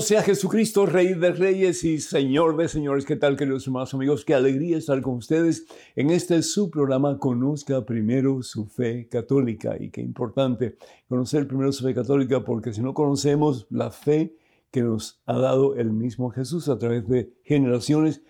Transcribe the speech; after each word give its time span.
Sea 0.00 0.22
Jesucristo, 0.22 0.86
Rey 0.86 1.14
de 1.14 1.32
Reyes 1.32 1.82
y 1.82 1.98
Señor 1.98 2.56
de 2.56 2.68
Señores. 2.68 3.04
¿Qué 3.04 3.16
tal, 3.16 3.36
queridos 3.36 3.66
hermanos 3.66 3.92
amigos? 3.94 4.24
Qué 4.24 4.32
alegría 4.32 4.78
estar 4.78 5.00
con 5.02 5.14
ustedes 5.14 5.66
en 5.96 6.10
este 6.10 6.42
su 6.42 6.70
programa 6.70 7.18
Conozca 7.18 7.84
primero 7.84 8.42
su 8.42 8.66
fe 8.66 9.08
católica. 9.08 9.76
Y 9.78 9.90
qué 9.90 10.00
importante 10.00 10.76
conocer 11.08 11.48
primero 11.48 11.72
su 11.72 11.84
fe 11.84 11.94
católica, 11.94 12.44
porque 12.44 12.72
si 12.72 12.80
no 12.80 12.94
conocemos 12.94 13.66
la 13.70 13.90
fe 13.90 14.36
que 14.70 14.82
nos 14.82 15.20
ha 15.26 15.36
dado 15.36 15.74
el 15.74 15.90
mismo 15.92 16.30
Jesús 16.30 16.68
a 16.68 16.78
través 16.78 17.08
de 17.08 17.32
generaciones, 17.42 18.22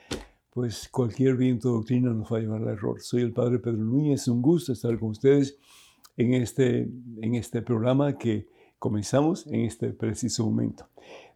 pues 0.50 0.88
cualquier 0.88 1.36
viento 1.36 1.68
doctrina 1.68 2.10
nos 2.10 2.32
va 2.32 2.38
a 2.38 2.40
llevar 2.40 2.62
al 2.62 2.68
error. 2.68 3.00
Soy 3.02 3.20
el 3.20 3.32
Padre 3.32 3.58
Pedro 3.58 3.84
Núñez, 3.84 4.26
un 4.28 4.40
gusto 4.40 4.72
estar 4.72 4.98
con 4.98 5.10
ustedes 5.10 5.58
en 6.16 6.32
este, 6.32 6.88
en 7.20 7.34
este 7.34 7.60
programa 7.60 8.16
que 8.16 8.48
comenzamos 8.78 9.46
en 9.48 9.62
este 9.62 9.92
preciso 9.92 10.46
momento. 10.46 10.88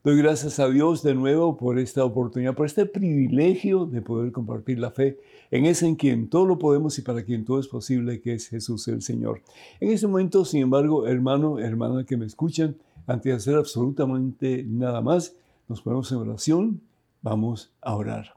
Doy 0.05 0.17
gracias 0.17 0.59
a 0.59 0.69
Dios 0.69 1.05
de 1.05 1.15
nuevo 1.15 1.57
por 1.57 1.79
esta 1.79 2.05
oportunidad, 2.05 2.57
por 2.57 2.67
este 2.67 2.87
privilegio 2.87 3.87
de 3.87 4.03
poder 4.03 4.33
compartir 4.33 4.81
la 4.81 4.91
fe 4.91 5.21
en 5.53 5.65
ese 5.65 5.87
en 5.87 5.95
quien 5.95 6.29
todo 6.29 6.45
lo 6.45 6.59
podemos 6.59 6.99
y 6.99 7.03
para 7.03 7.23
quien 7.23 7.45
todo 7.45 7.61
es 7.61 7.69
posible, 7.69 8.21
que 8.21 8.35
es 8.35 8.49
Jesús 8.49 8.89
el 8.89 9.01
Señor. 9.01 9.43
En 9.79 9.93
este 9.93 10.09
momento, 10.09 10.45
sin 10.45 10.63
embargo, 10.63 11.07
hermano, 11.07 11.61
hermana 11.61 12.05
que 12.05 12.17
me 12.17 12.27
escuchan, 12.27 12.75
antes 13.07 13.31
de 13.31 13.37
hacer 13.37 13.55
absolutamente 13.55 14.65
nada 14.67 15.01
más, 15.03 15.37
nos 15.69 15.81
ponemos 15.83 16.11
en 16.11 16.19
oración, 16.19 16.81
vamos 17.21 17.73
a 17.81 17.95
orar. 17.95 18.35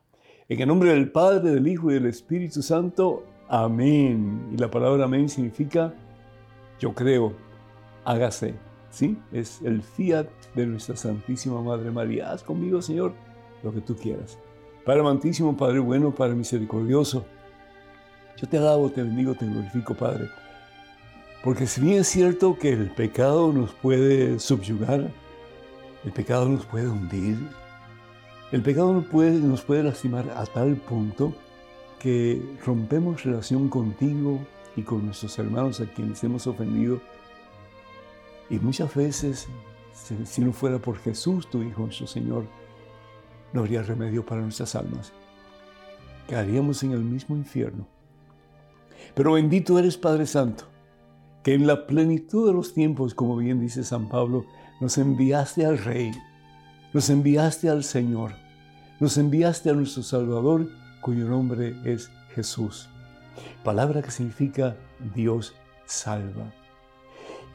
En 0.47 0.61
el 0.61 0.67
nombre 0.67 0.93
del 0.93 1.11
Padre, 1.11 1.49
del 1.49 1.67
Hijo 1.67 1.89
y 1.89 1.95
del 1.95 2.05
Espíritu 2.05 2.61
Santo, 2.61 3.23
amén. 3.49 4.49
Y 4.53 4.57
la 4.57 4.69
palabra 4.69 5.05
amén 5.05 5.27
significa 5.29 5.95
yo 6.79 6.93
creo, 6.93 7.33
hágase. 8.03 8.64
¿Sí? 8.95 9.17
Es 9.31 9.61
el 9.61 9.81
fiat 9.81 10.27
de 10.55 10.65
nuestra 10.65 10.95
Santísima 10.95 11.61
Madre 11.61 11.91
María. 11.91 12.31
Haz 12.31 12.43
conmigo, 12.43 12.81
Señor, 12.81 13.13
lo 13.61 13.73
que 13.73 13.81
tú 13.81 13.95
quieras. 13.95 14.39
Padre 14.85 15.01
amantísimo, 15.01 15.57
Padre 15.57 15.79
bueno, 15.79 16.13
Padre 16.13 16.35
misericordioso, 16.35 17.25
yo 18.37 18.47
te 18.47 18.57
alabo, 18.57 18.89
te 18.89 19.03
bendigo, 19.03 19.33
te 19.33 19.45
glorifico, 19.45 19.95
Padre. 19.95 20.29
Porque 21.43 21.67
si 21.67 21.81
bien 21.81 21.99
es 21.99 22.07
cierto 22.07 22.57
que 22.57 22.69
el 22.69 22.89
pecado 22.91 23.51
nos 23.51 23.71
puede 23.71 24.39
subyugar, 24.39 25.11
el 26.05 26.11
pecado 26.11 26.47
nos 26.47 26.65
puede 26.65 26.87
hundir, 26.87 27.37
el 28.51 28.61
pecado 28.61 28.93
nos 28.93 29.05
puede, 29.05 29.31
nos 29.33 29.61
puede 29.61 29.83
lastimar 29.83 30.29
a 30.35 30.45
tal 30.45 30.75
punto 30.75 31.33
que 31.99 32.41
rompemos 32.65 33.23
relación 33.23 33.67
contigo 33.67 34.39
y 34.75 34.83
con 34.83 35.05
nuestros 35.05 35.37
hermanos 35.39 35.81
a 35.81 35.85
quienes 35.85 36.23
hemos 36.23 36.47
ofendido 36.47 37.01
y 38.49 38.59
muchas 38.59 38.93
veces, 38.93 39.47
si 40.25 40.41
no 40.41 40.53
fuera 40.53 40.79
por 40.79 40.97
Jesús, 40.99 41.49
tu 41.49 41.63
Hijo, 41.63 41.83
nuestro 41.83 42.07
Señor, 42.07 42.45
no 43.53 43.61
habría 43.61 43.81
remedio 43.81 44.25
para 44.25 44.41
nuestras 44.41 44.75
almas. 44.75 45.13
Quedaríamos 46.27 46.83
en 46.83 46.91
el 46.91 47.03
mismo 47.03 47.35
infierno. 47.35 47.87
Pero 49.13 49.33
bendito 49.33 49.79
eres, 49.79 49.97
Padre 49.97 50.25
Santo, 50.25 50.65
que 51.43 51.53
en 51.53 51.67
la 51.67 51.87
plenitud 51.87 52.47
de 52.47 52.53
los 52.53 52.73
tiempos, 52.73 53.13
como 53.13 53.37
bien 53.37 53.59
dice 53.59 53.83
San 53.83 54.09
Pablo, 54.09 54.45
nos 54.81 54.97
enviaste 54.97 55.65
al 55.65 55.77
Rey, 55.77 56.11
nos 56.93 57.09
enviaste 57.09 57.69
al 57.69 57.83
Señor, 57.83 58.33
nos 58.99 59.17
enviaste 59.17 59.69
a 59.69 59.73
nuestro 59.73 60.03
Salvador, 60.03 60.69
cuyo 61.01 61.25
nombre 61.25 61.75
es 61.85 62.11
Jesús. 62.33 62.89
Palabra 63.63 64.01
que 64.01 64.11
significa 64.11 64.75
Dios 65.13 65.53
salva 65.85 66.51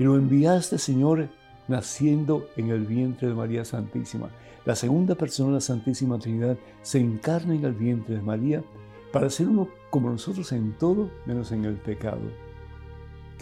y 0.00 0.04
lo 0.04 0.16
enviaste, 0.16 0.78
Señor, 0.78 1.28
naciendo 1.68 2.48
en 2.56 2.70
el 2.70 2.86
vientre 2.86 3.28
de 3.28 3.34
María 3.34 3.66
Santísima. 3.66 4.30
La 4.64 4.74
segunda 4.74 5.14
persona 5.14 5.50
de 5.50 5.54
la 5.56 5.60
Santísima 5.60 6.18
Trinidad 6.18 6.56
se 6.80 7.00
encarna 7.00 7.54
en 7.54 7.66
el 7.66 7.74
vientre 7.74 8.16
de 8.16 8.22
María 8.22 8.64
para 9.12 9.28
ser 9.28 9.48
uno 9.48 9.68
como 9.90 10.08
nosotros 10.08 10.52
en 10.52 10.72
todo, 10.78 11.10
menos 11.26 11.52
en 11.52 11.66
el 11.66 11.74
pecado. 11.74 12.22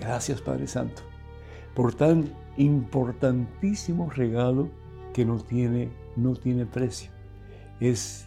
Gracias, 0.01 0.41
Padre 0.41 0.67
Santo, 0.67 1.03
por 1.77 1.95
tan 1.95 2.29
importantísimo 2.57 4.11
regalo 4.11 4.69
que 5.15 5.25
no 5.25 5.39
tiene, 5.39 5.91
no 6.17 6.35
tiene 6.35 6.67
precio. 6.67 7.13
Es, 7.79 8.27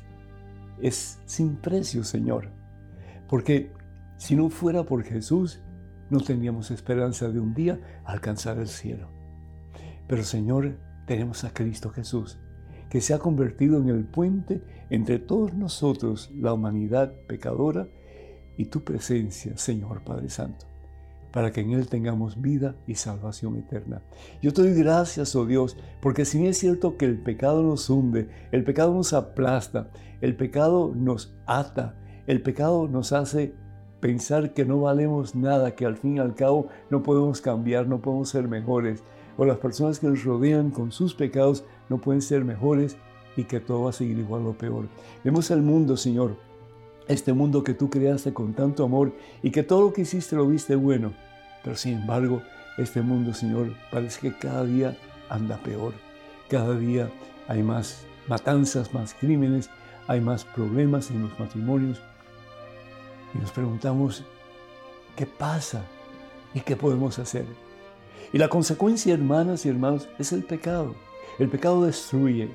es 0.81 1.19
sin 1.25 1.57
precio, 1.57 2.05
Señor. 2.05 2.47
Porque 3.27 3.73
si 4.15 4.37
no 4.37 4.49
fuera 4.49 4.83
por 4.83 5.03
Jesús, 5.03 5.59
no 6.11 6.19
teníamos 6.19 6.69
esperanza 6.69 7.29
de 7.29 7.39
un 7.39 7.53
día 7.53 7.79
alcanzar 8.03 8.59
el 8.59 8.67
cielo. 8.67 9.07
Pero 10.07 10.23
Señor, 10.23 10.77
tenemos 11.07 11.45
a 11.45 11.53
Cristo 11.53 11.89
Jesús, 11.89 12.38
que 12.89 12.99
se 13.01 13.13
ha 13.13 13.19
convertido 13.19 13.79
en 13.79 13.88
el 13.89 14.03
puente 14.03 14.61
entre 14.89 15.19
todos 15.19 15.53
nosotros, 15.53 16.29
la 16.35 16.53
humanidad 16.53 17.13
pecadora, 17.27 17.88
y 18.57 18.66
tu 18.66 18.83
presencia, 18.83 19.57
Señor 19.57 20.03
Padre 20.03 20.29
Santo, 20.29 20.66
para 21.31 21.51
que 21.51 21.61
en 21.61 21.72
Él 21.72 21.88
tengamos 21.88 22.41
vida 22.41 22.75
y 22.85 22.95
salvación 22.95 23.55
eterna. 23.57 24.01
Yo 24.41 24.51
te 24.51 24.61
doy 24.61 24.73
gracias, 24.73 25.35
oh 25.35 25.45
Dios, 25.45 25.78
porque 26.01 26.25
si 26.25 26.38
bien 26.38 26.49
es 26.49 26.57
cierto 26.57 26.97
que 26.97 27.05
el 27.05 27.17
pecado 27.17 27.63
nos 27.63 27.89
hunde, 27.89 28.29
el 28.51 28.66
pecado 28.66 28.93
nos 28.93 29.13
aplasta, 29.13 29.89
el 30.19 30.35
pecado 30.35 30.93
nos 30.93 31.33
ata, 31.47 31.95
el 32.28 32.41
pecado 32.43 32.89
nos 32.89 33.13
hace 33.13 33.55
pensar 34.01 34.53
que 34.53 34.66
no 34.66 34.81
valemos 34.81 35.35
nada, 35.35 35.75
que 35.75 35.85
al 35.85 35.95
fin 35.95 36.17
y 36.17 36.19
al 36.19 36.35
cabo 36.35 36.67
no 36.89 37.03
podemos 37.03 37.39
cambiar, 37.39 37.88
no 37.88 38.01
podemos 38.01 38.29
ser 38.29 38.47
mejores, 38.47 39.03
o 39.38 39.45
las 39.45 39.57
personas 39.57 40.00
que 40.00 40.07
nos 40.07 40.23
rodean 40.23 40.72
con 40.72 40.91
sus 40.91 41.13
pecados 41.13 41.63
no 41.88 42.00
pueden 42.00 42.22
ser 42.22 42.44
mejores 42.44 42.97
y 43.38 43.45
que 43.45 43.59
todo 43.61 43.84
va 43.84 43.91
a 43.91 43.94
seguir 43.94 44.17
igual 44.17 44.45
o 44.45 44.53
peor. 44.53 44.88
Vemos 45.23 45.50
el 45.51 45.61
mundo, 45.61 45.95
Señor, 45.95 46.35
este 47.07 47.31
mundo 47.31 47.63
que 47.63 47.73
tú 47.73 47.90
creaste 47.90 48.34
con 48.34 48.53
tanto 48.53 48.84
amor 48.84 49.13
y 49.41 49.51
que 49.51 49.63
todo 49.63 49.81
lo 49.81 49.94
que 49.94 50.01
hiciste 50.01 50.35
lo 50.35 50.47
viste 50.47 50.75
bueno, 50.75 51.13
pero 51.63 51.75
sin 51.75 51.94
embargo, 51.94 52.41
este 52.78 53.01
mundo, 53.01 53.34
Señor, 53.34 53.73
parece 53.91 54.19
que 54.19 54.38
cada 54.38 54.66
día 54.66 54.97
anda 55.29 55.57
peor. 55.57 55.94
Cada 56.50 56.75
día 56.75 57.09
hay 57.47 57.63
más 57.63 58.03
matanzas, 58.28 58.94
más 58.94 59.13
crímenes, 59.13 59.69
hay 60.07 60.22
más 60.22 60.44
problemas 60.44 61.11
en 61.11 61.23
los 61.23 61.40
matrimonios, 61.40 62.01
y 63.33 63.37
nos 63.39 63.51
preguntamos, 63.51 64.23
¿qué 65.15 65.25
pasa? 65.25 65.83
¿Y 66.53 66.61
qué 66.61 66.75
podemos 66.75 67.19
hacer? 67.19 67.45
Y 68.33 68.37
la 68.37 68.47
consecuencia, 68.47 69.13
hermanas 69.13 69.65
y 69.65 69.69
hermanos, 69.69 70.07
es 70.19 70.31
el 70.31 70.43
pecado. 70.43 70.95
El 71.39 71.49
pecado 71.49 71.85
destruye. 71.85 72.49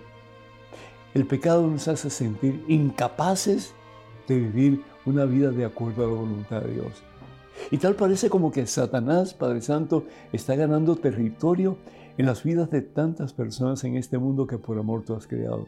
El 1.15 1.27
pecado 1.27 1.67
nos 1.67 1.89
hace 1.89 2.11
sentir 2.11 2.65
incapaces 2.69 3.75
de 4.29 4.39
vivir 4.39 4.83
una 5.05 5.25
vida 5.25 5.51
de 5.51 5.65
acuerdo 5.65 6.05
a 6.05 6.09
la 6.09 6.15
voluntad 6.15 6.63
de 6.63 6.75
Dios. 6.75 7.03
Y 7.71 7.79
tal 7.79 7.95
parece 7.95 8.29
como 8.29 8.53
que 8.53 8.67
Satanás, 8.67 9.35
Padre 9.35 9.61
Santo, 9.61 10.05
está 10.33 10.57
ganando 10.57 10.97
territorio 10.97 11.79
en 12.19 12.27
las 12.27 12.43
vidas 12.43 12.71
de 12.71 12.83
tantas 12.83 13.33
personas 13.33 13.83
en 13.85 13.97
este 13.97 14.19
mundo 14.19 14.47
que 14.47 14.59
por 14.59 14.79
amor 14.79 15.05
tú 15.05 15.15
has 15.15 15.27
creado. 15.27 15.67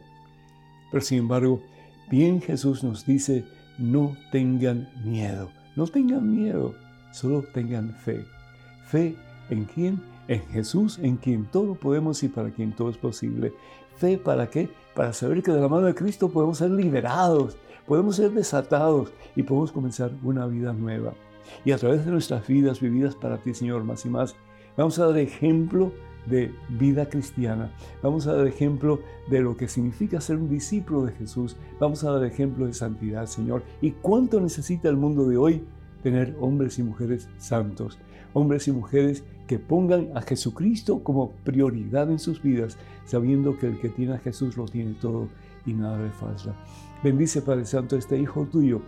Pero 0.91 1.03
sin 1.03 1.19
embargo, 1.19 1.61
bien 2.11 2.41
Jesús 2.41 2.83
nos 2.85 3.05
dice 3.05 3.45
no 3.79 4.17
tengan 4.31 4.89
miedo, 5.05 5.51
no 5.77 5.87
tengan 5.87 6.31
miedo, 6.31 6.75
solo 7.13 7.43
tengan 7.55 7.95
fe. 7.95 8.25
Fe 8.87 9.17
en 9.51 9.65
quién? 9.65 10.03
En 10.27 10.43
Jesús, 10.49 10.99
en 10.99 11.17
quien 11.17 11.47
todo 11.47 11.75
podemos 11.75 12.23
y 12.23 12.29
para 12.29 12.51
quien 12.51 12.73
todo 12.73 12.91
es 12.91 12.99
posible. 12.99 13.53
Fe 13.97 14.19
para 14.19 14.49
qué? 14.51 14.69
Para 14.95 15.13
saber 15.13 15.43
que 15.43 15.53
de 15.53 15.61
la 15.61 15.69
mano 15.69 15.87
de 15.87 15.95
Cristo 15.95 16.29
podemos 16.29 16.59
ser 16.59 16.71
liberados, 16.71 17.57
podemos 17.87 18.17
ser 18.17 18.33
desatados 18.33 19.13
y 19.35 19.43
podemos 19.43 19.73
comenzar 19.73 20.11
una 20.23 20.47
vida 20.47 20.73
nueva. 20.73 21.15
Y 21.65 21.73
a 21.73 21.79
través 21.79 22.05
de 22.05 22.11
nuestras 22.11 22.47
vidas 22.47 22.81
vividas 22.81 23.15
para 23.15 23.39
ti, 23.39 23.55
Señor, 23.55 23.85
más 23.85 24.05
y 24.05 24.11
más, 24.11 24.37
vamos 24.77 24.99
a 24.99 25.07
dar 25.07 25.19
ejemplo 25.19 25.93
de 26.27 26.53
vida 26.69 27.09
cristiana. 27.09 27.71
Vamos 28.03 28.27
a 28.27 28.35
dar 28.35 28.47
ejemplo 28.47 29.01
de 29.31 29.41
lo 29.41 29.57
que 29.57 29.69
significa 29.69 30.21
ser 30.21 30.37
un 30.37 30.49
discípulo 30.49 31.05
de 31.07 31.13
Jesús. 31.13 31.57
Vamos 31.79 32.05
a 32.05 32.13
dar 32.13 32.25
ejemplo 32.25 32.67
de 32.67 32.75
santidad, 32.75 33.27
Señor. 33.27 33.63
¿Y 33.81 33.93
cuánto 33.93 34.41
necesita 34.41 34.89
el 34.89 34.97
mundo 34.97 35.29
de 35.29 35.37
hoy 35.37 35.65
tener 36.03 36.37
hombres 36.41 36.79
y 36.79 36.83
mujeres 36.83 37.29
santos? 37.39 37.99
Hombres 38.35 38.69
y 38.69 38.73
mujeres 38.73 39.25
que 39.47 39.59
pongan 39.59 40.11
a 40.15 40.21
Jesucristo 40.21 41.03
como 41.03 41.31
prioridad 41.45 42.11
en 42.11 42.19
sus 42.19 42.43
vidas, 42.43 42.77
sabiendo 43.07 43.59
que 43.59 43.67
el 43.67 43.81
que 43.81 43.89
tiene 43.89 44.15
a 44.15 44.19
Jesús 44.19 44.57
lo 44.57 44.67
tiene 44.67 44.95
todo 45.01 45.29
y 45.65 45.73
nada 45.73 45.99
le 45.99 46.11
falta. 46.11 46.55
Bendice, 47.03 47.43
Padre 47.43 47.65
Santo, 47.65 47.97
este 47.97 48.19
hijo 48.19 48.47
tuyo 48.51 48.83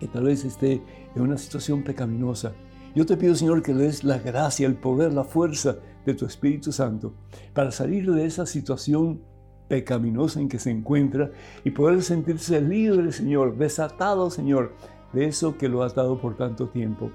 que 0.00 0.08
tal 0.08 0.24
vez 0.24 0.44
esté 0.44 0.82
en 1.14 1.22
una 1.22 1.38
situación 1.38 1.82
pecaminosa. 1.84 2.52
Yo 2.94 3.06
te 3.06 3.16
pido, 3.16 3.36
Señor, 3.36 3.62
que 3.62 3.72
le 3.72 3.84
des 3.84 4.02
la 4.02 4.18
gracia, 4.18 4.66
el 4.66 4.74
poder, 4.74 5.12
la 5.12 5.22
fuerza 5.22 5.76
de 6.04 6.14
tu 6.14 6.26
Espíritu 6.26 6.72
Santo 6.72 7.14
para 7.52 7.70
salir 7.70 8.10
de 8.10 8.24
esa 8.24 8.46
situación 8.46 9.22
pecaminosa 9.68 10.40
en 10.40 10.48
que 10.48 10.58
se 10.58 10.70
encuentra 10.70 11.30
y 11.64 11.70
poder 11.70 12.02
sentirse 12.02 12.60
libre, 12.60 13.10
Señor, 13.12 13.56
desatado, 13.56 14.30
Señor, 14.30 14.74
de 15.12 15.26
eso 15.26 15.56
que 15.56 15.68
lo 15.68 15.82
ha 15.82 15.86
atado 15.86 16.20
por 16.20 16.36
tanto 16.36 16.68
tiempo. 16.68 17.10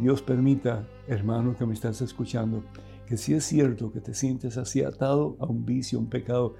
Dios 0.00 0.22
permita, 0.22 0.86
hermano 1.06 1.56
que 1.56 1.66
me 1.66 1.74
estás 1.74 2.00
escuchando, 2.00 2.62
que 3.06 3.16
si 3.16 3.34
es 3.34 3.44
cierto 3.44 3.90
que 3.90 4.00
te 4.00 4.14
sientes 4.14 4.58
así 4.58 4.82
atado 4.82 5.36
a 5.40 5.46
un 5.46 5.64
vicio, 5.64 5.98
un 5.98 6.08
pecado, 6.08 6.54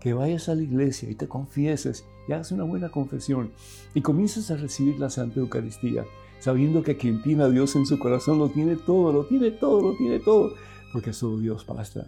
que 0.00 0.14
vayas 0.14 0.48
a 0.48 0.56
la 0.56 0.62
iglesia 0.62 1.08
y 1.08 1.14
te 1.14 1.28
confieses 1.28 2.04
y 2.28 2.32
hagas 2.32 2.50
una 2.50 2.64
buena 2.64 2.88
confesión 2.88 3.52
y 3.94 4.00
comiences 4.00 4.50
a 4.50 4.56
recibir 4.56 4.98
la 4.98 5.10
Santa 5.10 5.38
Eucaristía, 5.38 6.04
sabiendo 6.40 6.82
que 6.82 6.96
quien 6.96 7.22
tiene 7.22 7.44
a 7.44 7.48
Dios 7.48 7.76
en 7.76 7.86
su 7.86 8.00
corazón 8.00 8.38
lo 8.38 8.48
tiene 8.48 8.74
todo, 8.74 9.12
lo 9.12 9.26
tiene 9.26 9.52
todo, 9.52 9.80
lo 9.80 9.96
tiene 9.96 10.18
todo, 10.18 10.54
porque 10.92 11.12
solo 11.12 11.38
Dios 11.38 11.66
basta. 11.66 12.06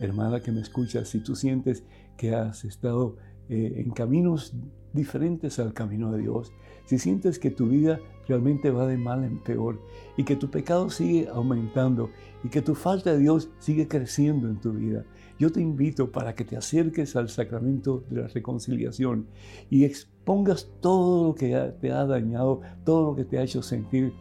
Hermana 0.00 0.40
que 0.40 0.52
me 0.52 0.60
escuchas, 0.60 1.08
si 1.08 1.20
tú 1.20 1.36
sientes 1.36 1.84
que 2.16 2.34
has 2.34 2.64
estado 2.64 3.16
eh, 3.48 3.74
en 3.76 3.90
caminos 3.90 4.54
diferentes 4.92 5.58
al 5.58 5.72
camino 5.72 6.10
de 6.12 6.22
Dios, 6.22 6.52
si 6.86 6.98
sientes 6.98 7.38
que 7.38 7.50
tu 7.50 7.68
vida 7.68 8.00
realmente 8.28 8.70
va 8.70 8.86
de 8.86 8.96
mal 8.96 9.24
en 9.24 9.42
peor 9.42 9.80
y 10.16 10.24
que 10.24 10.36
tu 10.36 10.50
pecado 10.50 10.90
sigue 10.90 11.28
aumentando 11.28 12.10
y 12.42 12.48
que 12.48 12.62
tu 12.62 12.74
falta 12.74 13.12
de 13.12 13.18
Dios 13.18 13.50
sigue 13.58 13.88
creciendo 13.88 14.48
en 14.48 14.60
tu 14.60 14.72
vida, 14.72 15.04
yo 15.38 15.50
te 15.50 15.60
invito 15.60 16.12
para 16.12 16.34
que 16.34 16.44
te 16.44 16.56
acerques 16.56 17.16
al 17.16 17.28
sacramento 17.28 18.04
de 18.08 18.22
la 18.22 18.28
reconciliación 18.28 19.26
y 19.70 19.84
expongas 19.84 20.70
todo 20.80 21.28
lo 21.28 21.34
que 21.34 21.74
te 21.80 21.90
ha 21.90 22.04
dañado, 22.04 22.60
todo 22.84 23.10
lo 23.10 23.16
que 23.16 23.24
te 23.24 23.38
ha 23.38 23.42
hecho 23.42 23.62
sentir 23.62 24.12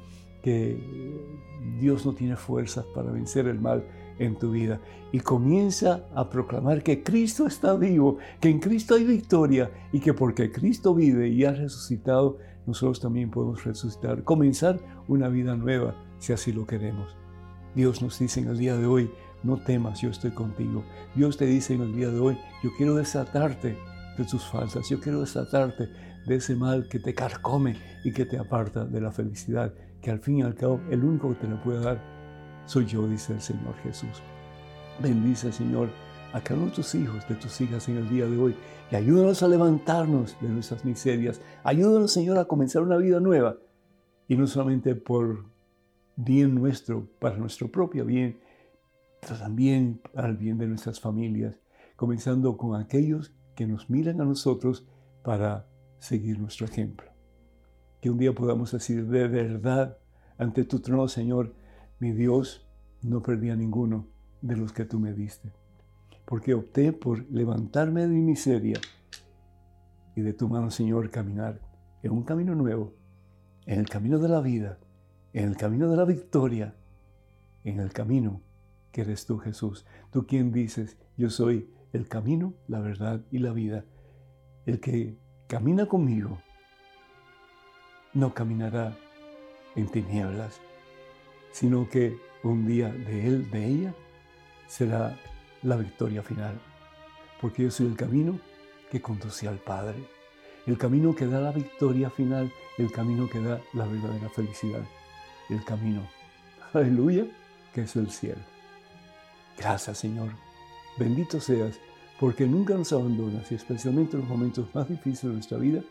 que 0.42 0.78
Dios 1.80 2.06
no 2.06 2.14
tiene 2.14 2.36
fuerzas 2.36 2.86
para 2.94 3.12
vencer 3.12 3.48
el 3.48 3.60
mal 3.60 3.86
en 4.20 4.38
tu 4.38 4.52
vida 4.52 4.80
y 5.12 5.20
comienza 5.20 6.06
a 6.16 6.30
proclamar 6.30 6.84
que 6.84 7.04
Cristo 7.04 7.46
está 7.46 7.76
vivo, 7.76 8.18
que 8.40 8.50
en 8.50 8.60
Cristo 8.60 8.96
hay 8.96 9.04
victoria 9.04 9.72
y 9.92 10.00
que 10.00 10.14
porque 10.14 10.52
Cristo 10.52 10.96
vive 10.96 11.30
y 11.30 11.46
ha 11.46 11.52
resucitado, 11.52 12.40
nosotros 12.66 13.00
también 13.00 13.30
podemos 13.30 13.64
resucitar, 13.64 14.24
comenzar 14.24 14.80
una 15.08 15.30
vida 15.30 15.56
nueva 15.56 15.96
si 16.18 16.34
así 16.34 16.52
lo 16.52 16.66
queremos. 16.66 17.16
Dios 17.76 18.02
nos 18.02 18.18
dice 18.20 18.40
en 18.40 18.48
el 18.48 18.58
día 18.58 18.76
de 18.78 18.86
hoy, 18.86 19.12
no 19.44 19.58
temas, 19.58 20.02
yo 20.02 20.10
estoy 20.10 20.32
contigo. 20.32 20.84
Dios 21.16 21.38
te 21.38 21.46
dice 21.46 21.74
en 21.74 21.82
el 21.82 21.94
día 21.94 22.10
de 22.10 22.20
hoy, 22.20 22.38
yo 22.64 22.72
quiero 22.78 22.96
desatarte 22.96 23.78
de 24.18 24.26
tus 24.26 24.44
faltas, 24.46 24.90
yo 24.90 25.00
quiero 25.00 25.22
desatarte 25.22 25.90
de 26.26 26.36
ese 26.36 26.56
mal 26.56 26.88
que 26.88 27.00
te 27.00 27.14
carcome 27.14 27.76
y 28.04 28.14
que 28.14 28.26
te 28.26 28.38
aparta 28.38 28.86
de 28.86 29.02
la 29.02 29.12
felicidad, 29.12 29.74
que 30.02 30.12
al 30.12 30.20
fin 30.20 30.40
y 30.40 30.42
al 30.44 30.56
cabo 30.56 30.80
el 30.90 31.04
único 31.04 31.30
que 31.30 31.46
te 31.46 31.48
la 31.48 31.62
puede 31.62 31.84
dar 31.84 32.13
soy 32.66 32.86
yo, 32.86 33.08
dice 33.08 33.34
el 33.34 33.42
Señor 33.42 33.76
Jesús. 33.84 34.22
Bendice, 35.02 35.52
Señor, 35.52 35.90
a 36.34 36.42
cada 36.42 36.60
uno 36.60 36.70
de 36.70 36.76
tus 36.76 36.96
hijos, 36.96 37.28
de 37.28 37.36
tus 37.36 37.62
hijas 37.62 37.88
en 37.90 37.98
el 37.98 38.10
día 38.10 38.26
de 38.26 38.38
hoy 38.38 38.56
y 38.92 38.96
ayúdanos 38.96 39.44
a 39.44 39.48
levantarnos 39.48 40.36
de 40.42 40.50
nuestras 40.50 40.84
miserias. 40.86 41.42
Ayúdanos, 41.64 42.12
Señor, 42.12 42.38
a 42.38 42.46
comenzar 42.46 42.82
una 42.84 42.98
vida 42.98 43.20
nueva 43.20 43.58
y 44.28 44.36
no 44.36 44.48
solamente 44.48 44.96
por 44.96 45.46
bien 46.16 46.56
nuestro, 46.56 47.08
para 47.20 47.38
nuestro 47.38 47.72
propio 47.72 48.06
bien, 48.06 48.40
pero 49.22 49.36
también 49.36 50.02
para 50.14 50.28
el 50.28 50.38
bien 50.38 50.58
de 50.58 50.68
nuestras 50.68 51.00
familias, 51.00 51.60
comenzando 51.96 52.58
con 52.58 52.80
aquellos 52.80 53.34
que 53.56 53.68
nos 53.68 53.90
miran 53.90 54.22
a 54.22 54.26
nosotros 54.26 54.88
para 55.24 55.68
seguir 56.00 56.40
nuestro 56.40 56.66
ejemplo. 56.66 57.12
Que 58.02 58.10
un 58.10 58.18
día 58.18 58.34
podamos 58.34 58.72
decir 58.72 59.08
de 59.08 59.28
verdad 59.28 59.98
ante 60.38 60.66
tu 60.66 60.80
trono, 60.80 61.08
Señor, 61.08 61.54
mi 62.04 62.12
Dios, 62.12 62.68
no 63.02 63.22
perdí 63.22 63.50
a 63.50 63.56
ninguno 63.56 64.10
de 64.42 64.58
los 64.58 64.74
que 64.74 64.84
tú 64.84 65.00
me 65.00 65.14
diste, 65.14 65.54
porque 66.26 66.54
opté 66.54 66.92
por 66.92 67.26
levantarme 67.32 68.02
de 68.02 68.10
mi 68.10 68.20
miseria 68.20 68.78
y 70.14 70.20
de 70.20 70.34
tu 70.34 70.50
mano, 70.50 70.70
Señor, 70.70 71.10
caminar 71.12 71.62
en 72.02 72.12
un 72.12 72.24
camino 72.24 72.56
nuevo, 72.56 72.94
en 73.66 73.80
el 73.80 73.88
camino 73.88 74.20
de 74.20 74.28
la 74.28 74.42
vida, 74.42 74.80
en 75.32 75.48
el 75.48 75.56
camino 75.56 75.90
de 75.90 75.96
la 75.96 76.04
victoria, 76.04 76.76
en 77.64 77.80
el 77.80 77.94
camino 77.94 78.42
que 78.92 79.04
eres 79.04 79.26
tú, 79.26 79.38
Jesús. 79.38 79.86
Tú 80.12 80.28
quien 80.28 80.52
dices, 80.52 80.98
yo 81.16 81.30
soy 81.30 81.70
el 81.94 82.10
camino, 82.10 82.54
la 82.68 82.82
verdad 82.82 83.22
y 83.32 83.38
la 83.38 83.54
vida. 83.54 83.86
El 84.66 84.82
que 84.82 85.18
camina 85.48 85.86
conmigo 85.86 86.38
no 88.14 88.34
caminará 88.34 88.94
en 89.78 89.88
tinieblas, 89.88 90.60
sino 91.54 91.88
que 91.88 92.18
un 92.44 92.68
día 92.68 92.90
de 92.90 93.28
él, 93.28 93.50
de 93.52 93.66
ella, 93.66 93.96
será 94.68 95.18
la 95.62 95.78
victoria 95.78 96.22
final. 96.22 96.60
Porque 97.40 97.64
yo 97.64 97.72
soy 97.72 97.86
el 97.86 97.96
camino 97.96 98.40
que 98.92 99.02
conduce 99.02 99.48
al 99.48 99.60
Padre, 99.60 100.04
el 100.66 100.78
camino 100.78 101.16
que 101.16 101.28
da 101.28 101.40
la 101.40 101.52
victoria 101.52 102.10
final, 102.10 102.52
el 102.78 102.92
camino 102.92 103.30
que 103.30 103.40
da 103.40 103.62
la 103.74 103.86
verdadera 103.86 104.30
felicidad, 104.30 104.84
el 105.50 105.64
camino, 105.64 106.02
aleluya, 106.74 107.26
que 107.74 107.82
es 107.82 107.96
el 107.96 108.10
cielo. 108.10 108.42
Gracias 109.58 110.00
Señor, 110.00 110.30
bendito 110.98 111.40
seas, 111.40 111.80
porque 112.20 112.48
nunca 112.48 112.74
nos 112.74 112.92
abandonas 112.94 113.52
y 113.52 113.56
especialmente 113.56 114.16
en 114.16 114.22
los 114.22 114.30
momentos 114.30 114.74
más 114.74 114.90
difíciles 114.90 115.24
de 115.24 115.34
nuestra 115.34 115.58
vida, 115.60 115.84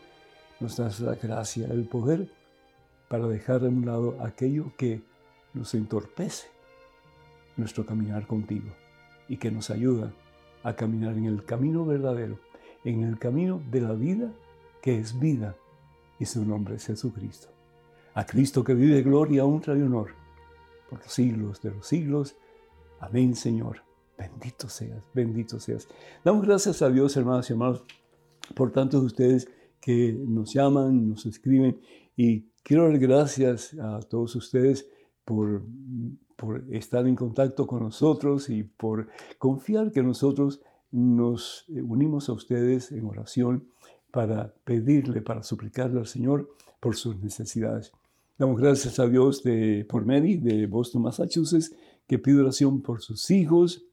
nos 0.59 0.75
das 0.75 0.99
la 0.99 1.15
gracia, 1.15 1.67
el 1.67 1.85
poder 1.85 2.27
para 3.07 3.27
dejar 3.27 3.61
de 3.61 3.69
un 3.69 3.85
lado 3.85 4.17
aquello 4.21 4.73
que 4.77 5.03
nos 5.53 5.73
entorpece 5.73 6.47
nuestro 7.57 7.85
caminar 7.85 8.27
contigo 8.27 8.69
y 9.27 9.37
que 9.37 9.51
nos 9.51 9.69
ayuda 9.69 10.13
a 10.63 10.75
caminar 10.75 11.17
en 11.17 11.25
el 11.25 11.45
camino 11.45 11.85
verdadero, 11.85 12.39
en 12.83 13.03
el 13.03 13.19
camino 13.19 13.61
de 13.69 13.81
la 13.81 13.93
vida 13.93 14.31
que 14.81 14.99
es 14.99 15.19
vida 15.19 15.55
y 16.19 16.25
su 16.25 16.45
nombre 16.45 16.75
es 16.75 16.85
Jesucristo. 16.85 17.49
A 18.13 18.25
Cristo 18.25 18.63
que 18.63 18.73
vive 18.73 19.01
gloria, 19.01 19.45
honra 19.45 19.77
y 19.77 19.81
honor 19.81 20.11
por 20.89 20.99
los 20.99 21.11
siglos 21.11 21.61
de 21.61 21.71
los 21.71 21.87
siglos. 21.87 22.35
Amén, 22.99 23.35
Señor. 23.35 23.81
Bendito 24.17 24.69
seas, 24.69 25.03
bendito 25.13 25.59
seas. 25.59 25.87
Damos 26.23 26.45
gracias 26.45 26.81
a 26.81 26.89
Dios, 26.89 27.17
hermanos 27.17 27.49
y 27.49 27.53
hermanos, 27.53 27.83
por 28.55 28.71
tantos 28.71 29.01
de 29.01 29.07
ustedes 29.07 29.49
que 29.81 30.13
nos 30.13 30.53
llaman, 30.53 31.09
nos 31.09 31.25
escriben 31.25 31.81
y 32.15 32.41
quiero 32.63 32.87
dar 32.87 32.99
gracias 32.99 33.73
a 33.73 33.99
todos 34.01 34.35
ustedes 34.35 34.87
por, 35.25 35.63
por 36.35 36.63
estar 36.71 37.07
en 37.07 37.15
contacto 37.15 37.67
con 37.67 37.83
nosotros 37.83 38.49
y 38.49 38.63
por 38.63 39.07
confiar 39.37 39.91
que 39.91 40.03
nosotros 40.03 40.61
nos 40.91 41.65
unimos 41.69 42.29
a 42.29 42.33
ustedes 42.33 42.91
en 42.91 43.05
oración 43.05 43.67
para 44.11 44.53
pedirle, 44.63 45.21
para 45.21 45.41
suplicarle 45.41 45.99
al 45.99 46.05
Señor 46.05 46.49
por 46.79 46.95
sus 46.95 47.17
necesidades. 47.17 47.91
Damos 48.37 48.59
gracias 48.59 48.99
a 48.99 49.07
Dios 49.07 49.41
de, 49.43 49.85
por 49.89 50.05
Mary 50.05 50.37
de 50.37 50.67
Boston, 50.67 51.03
Massachusetts, 51.03 51.75
que 52.07 52.19
pide 52.19 52.41
oración 52.41 52.81
por 52.81 53.01
sus 53.01 53.31
hijos, 53.31 53.85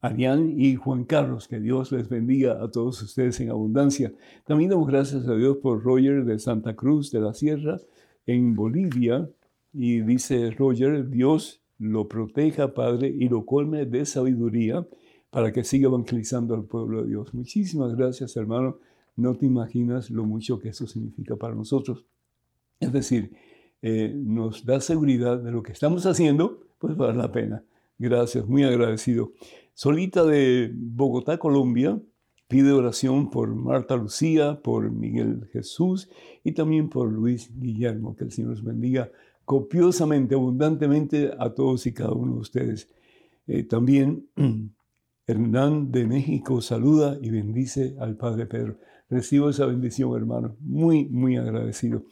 Arián 0.00 0.58
y 0.58 0.76
Juan 0.76 1.04
Carlos. 1.04 1.48
Que 1.48 1.60
Dios 1.60 1.92
les 1.92 2.08
bendiga 2.08 2.62
a 2.62 2.70
todos 2.70 3.02
ustedes 3.02 3.40
en 3.40 3.50
abundancia. 3.50 4.12
También 4.46 4.70
damos 4.70 4.86
gracias 4.86 5.26
a 5.26 5.34
Dios 5.34 5.58
por 5.58 5.82
Roger 5.82 6.24
de 6.24 6.38
Santa 6.38 6.74
Cruz 6.74 7.10
de 7.10 7.20
la 7.20 7.34
Sierra, 7.34 7.78
en 8.26 8.54
Bolivia, 8.54 9.28
y 9.72 10.00
dice 10.00 10.50
Roger, 10.50 11.08
Dios 11.08 11.62
lo 11.78 12.08
proteja, 12.08 12.74
Padre, 12.74 13.08
y 13.08 13.28
lo 13.28 13.46
colme 13.46 13.86
de 13.86 14.04
sabiduría 14.04 14.86
para 15.30 15.52
que 15.52 15.64
siga 15.64 15.88
evangelizando 15.88 16.54
al 16.54 16.64
pueblo 16.64 17.02
de 17.02 17.08
Dios. 17.08 17.32
Muchísimas 17.32 17.94
gracias, 17.94 18.36
hermano. 18.36 18.78
No 19.16 19.34
te 19.34 19.46
imaginas 19.46 20.10
lo 20.10 20.24
mucho 20.24 20.58
que 20.58 20.70
eso 20.70 20.86
significa 20.86 21.36
para 21.36 21.54
nosotros. 21.54 22.04
Es 22.80 22.92
decir, 22.92 23.32
eh, 23.82 24.12
nos 24.14 24.64
da 24.64 24.80
seguridad 24.80 25.38
de 25.38 25.52
lo 25.52 25.62
que 25.62 25.72
estamos 25.72 26.04
haciendo, 26.06 26.66
pues 26.78 26.96
vale 26.96 27.16
la 27.16 27.30
pena. 27.30 27.62
Gracias, 27.98 28.46
muy 28.46 28.64
agradecido. 28.64 29.32
Solita 29.74 30.24
de 30.24 30.70
Bogotá, 30.74 31.38
Colombia, 31.38 32.00
pide 32.48 32.72
oración 32.72 33.30
por 33.30 33.54
Marta 33.54 33.96
Lucía, 33.96 34.60
por 34.62 34.90
Miguel 34.90 35.48
Jesús 35.52 36.10
y 36.42 36.52
también 36.52 36.88
por 36.88 37.10
Luis 37.10 37.52
Guillermo. 37.58 38.16
Que 38.16 38.24
el 38.24 38.32
Señor 38.32 38.50
los 38.50 38.64
bendiga 38.64 39.10
copiosamente, 39.50 40.36
abundantemente 40.36 41.32
a 41.36 41.52
todos 41.52 41.84
y 41.84 41.92
cada 41.92 42.12
uno 42.12 42.34
de 42.34 42.38
ustedes. 42.38 42.88
Eh, 43.48 43.64
también 43.64 44.28
Hernán 45.26 45.90
de 45.90 46.06
México 46.06 46.60
saluda 46.60 47.18
y 47.20 47.30
bendice 47.30 47.96
al 47.98 48.16
Padre 48.16 48.46
Pedro. 48.46 48.78
Recibo 49.08 49.50
esa 49.50 49.66
bendición, 49.66 50.14
hermano. 50.14 50.54
Muy, 50.60 51.08
muy 51.08 51.36
agradecido. 51.36 52.04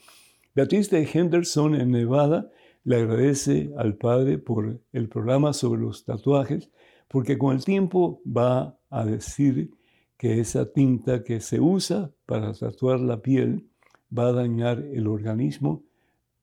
Beatriz 0.53 0.91
de 0.91 1.09
Henderson 1.09 1.77
en 1.77 1.93
Nevada 1.93 2.51
le 2.83 2.97
agradece 2.97 3.71
al 3.77 3.95
Padre 3.95 4.39
por 4.39 4.81
el 4.93 5.09
programa 5.09 5.53
sobre 5.53 5.83
los 5.83 6.05
tatuajes, 6.05 6.73
porque 7.07 7.39
con 7.39 7.55
el 7.55 7.65
tiempo 7.65 8.21
va 8.27 8.81
a 8.91 9.05
decir 9.05 9.71
que 10.17 10.41
esa 10.41 10.73
tinta 10.73 11.23
que 11.23 11.39
se 11.41 11.61
usa 11.61 12.11
para 12.27 12.53
tatuar 12.53 12.99
la 12.99 13.23
piel 13.23 13.69
va 14.11 14.27
a 14.27 14.33
dañar 14.33 14.81
el 14.81 15.07
organismo 15.07 15.85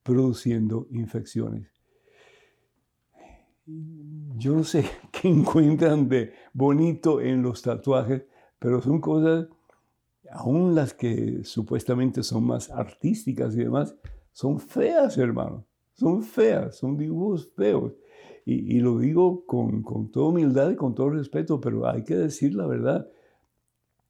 produciendo 0.06 0.86
infecciones. 0.92 1.68
Yo 3.66 4.54
no 4.54 4.64
sé 4.64 4.84
qué 5.12 5.28
encuentran 5.28 6.08
de 6.08 6.32
bonito 6.52 7.20
en 7.20 7.42
los 7.42 7.60
tatuajes, 7.60 8.24
pero 8.58 8.80
son 8.80 9.00
cosas, 9.00 9.48
aún 10.30 10.74
las 10.74 10.94
que 10.94 11.42
supuestamente 11.44 12.22
son 12.22 12.44
más 12.44 12.70
artísticas 12.70 13.54
y 13.54 13.64
demás, 13.64 13.96
son 14.32 14.60
feas, 14.60 15.18
hermano. 15.18 15.66
Son 15.94 16.22
feas, 16.22 16.76
son 16.76 16.96
dibujos 16.96 17.50
feos. 17.54 17.92
Y, 18.48 18.78
lo 18.78 18.98
digo 18.98 19.44
con, 19.44 19.82
con 19.82 20.12
toda 20.12 20.28
humildad 20.28 20.70
y 20.70 20.76
con 20.76 20.94
todo 20.94 21.10
respeto, 21.10 21.60
pero 21.60 21.88
hay 21.88 22.04
que 22.04 22.14
decir 22.14 22.54
la 22.54 22.66
verdad. 22.66 23.10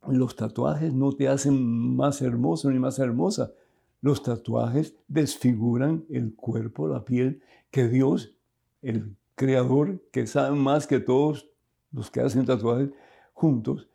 Los 0.06 0.36
tatuajes 0.36 0.92
no 0.92 1.12
te 1.12 1.28
hacen 1.28 1.96
más 1.96 2.20
hermoso 2.20 2.70
ni 2.70 2.78
más 2.78 2.98
hermosa. 2.98 3.54
Los 4.00 4.22
tatuajes 4.22 4.94
desfiguran 5.08 6.04
el 6.10 6.34
cuerpo, 6.34 6.88
la 6.88 7.04
piel, 7.04 7.42
que 7.70 7.88
Dios, 7.88 8.34
el 8.82 9.16
creador, 9.34 10.02
que 10.12 10.26
sabe 10.26 10.56
más 10.56 10.86
que 10.86 11.00
todos 11.00 11.48
los 11.92 12.10
que 12.10 12.20
hacen 12.20 12.46
tatuajes 12.46 12.90
juntos, 13.32 13.88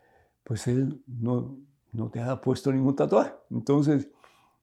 pues 0.44 0.68
Él 0.68 1.02
no, 1.08 1.58
no 1.92 2.10
te 2.10 2.20
ha 2.20 2.42
puesto 2.42 2.72
ningún 2.72 2.96
tatuaje. 2.96 3.34
Entonces, 3.50 4.10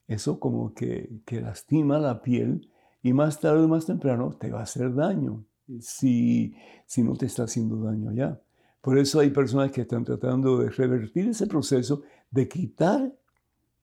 eso 0.06 0.40
como 0.40 0.74
que, 0.74 1.20
lastima 1.30 1.98
la 1.98 2.22
piel 2.22 2.70
y 3.02 3.12
más 3.12 3.40
tarde 3.40 3.64
o 3.64 3.68
más 3.68 3.86
temprano 3.86 4.36
te 4.38 4.50
va 4.50 4.60
a 4.60 4.62
hacer 4.62 4.94
daño 4.94 5.44
si, 5.80 6.54
si 6.86 7.02
no 7.02 7.14
te 7.14 7.26
está 7.26 7.44
haciendo 7.44 7.82
daño 7.82 8.12
ya. 8.12 8.40
Por 8.80 8.98
eso 8.98 9.20
hay 9.20 9.30
personas 9.30 9.70
que 9.70 9.82
están 9.82 10.04
tratando 10.04 10.58
de 10.58 10.70
revertir 10.70 11.28
ese 11.28 11.46
proceso 11.46 12.02
de 12.30 12.48
quitar 12.48 13.12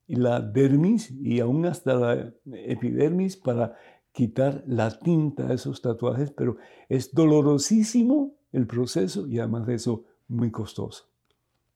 la 0.08 0.42
dermis 0.42 1.12
y 1.12 1.40
aún 1.40 1.66
hasta 1.66 1.96
la 1.96 2.34
epidermis 2.46 3.38
para 3.38 3.76
quitar 4.12 4.64
la 4.66 4.98
tinta 4.98 5.48
de 5.48 5.56
esos 5.56 5.82
tatuajes, 5.82 6.32
pero 6.32 6.58
es 6.90 7.14
dolorosísimo 7.14 8.36
el 8.52 8.68
proceso 8.68 9.28
y 9.28 9.40
además 9.40 9.68
de 9.68 9.76
eso 9.76 10.06
muy 10.28 10.52
costoso. 10.52 11.10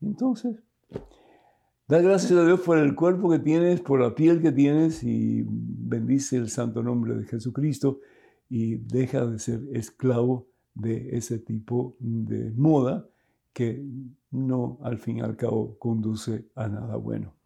Entonces, 0.01 0.63
da 1.87 1.99
gracias 1.99 2.31
a 2.31 2.45
Dios 2.45 2.61
por 2.61 2.77
el 2.77 2.95
cuerpo 2.95 3.29
que 3.29 3.39
tienes, 3.39 3.81
por 3.81 3.99
la 3.99 4.15
piel 4.15 4.41
que 4.41 4.51
tienes 4.51 5.03
y 5.03 5.43
bendice 5.45 6.37
el 6.37 6.49
santo 6.49 6.81
nombre 6.81 7.15
de 7.15 7.25
Jesucristo 7.25 7.99
y 8.49 8.75
deja 8.75 9.25
de 9.25 9.39
ser 9.39 9.61
esclavo 9.73 10.47
de 10.73 11.17
ese 11.17 11.39
tipo 11.39 11.97
de 11.99 12.51
moda 12.51 13.09
que 13.51 13.83
no 14.31 14.79
al 14.81 14.97
fin 14.97 15.17
y 15.17 15.21
al 15.21 15.35
cabo 15.35 15.77
conduce 15.77 16.47
a 16.55 16.69
nada 16.69 16.95
bueno. 16.95 17.38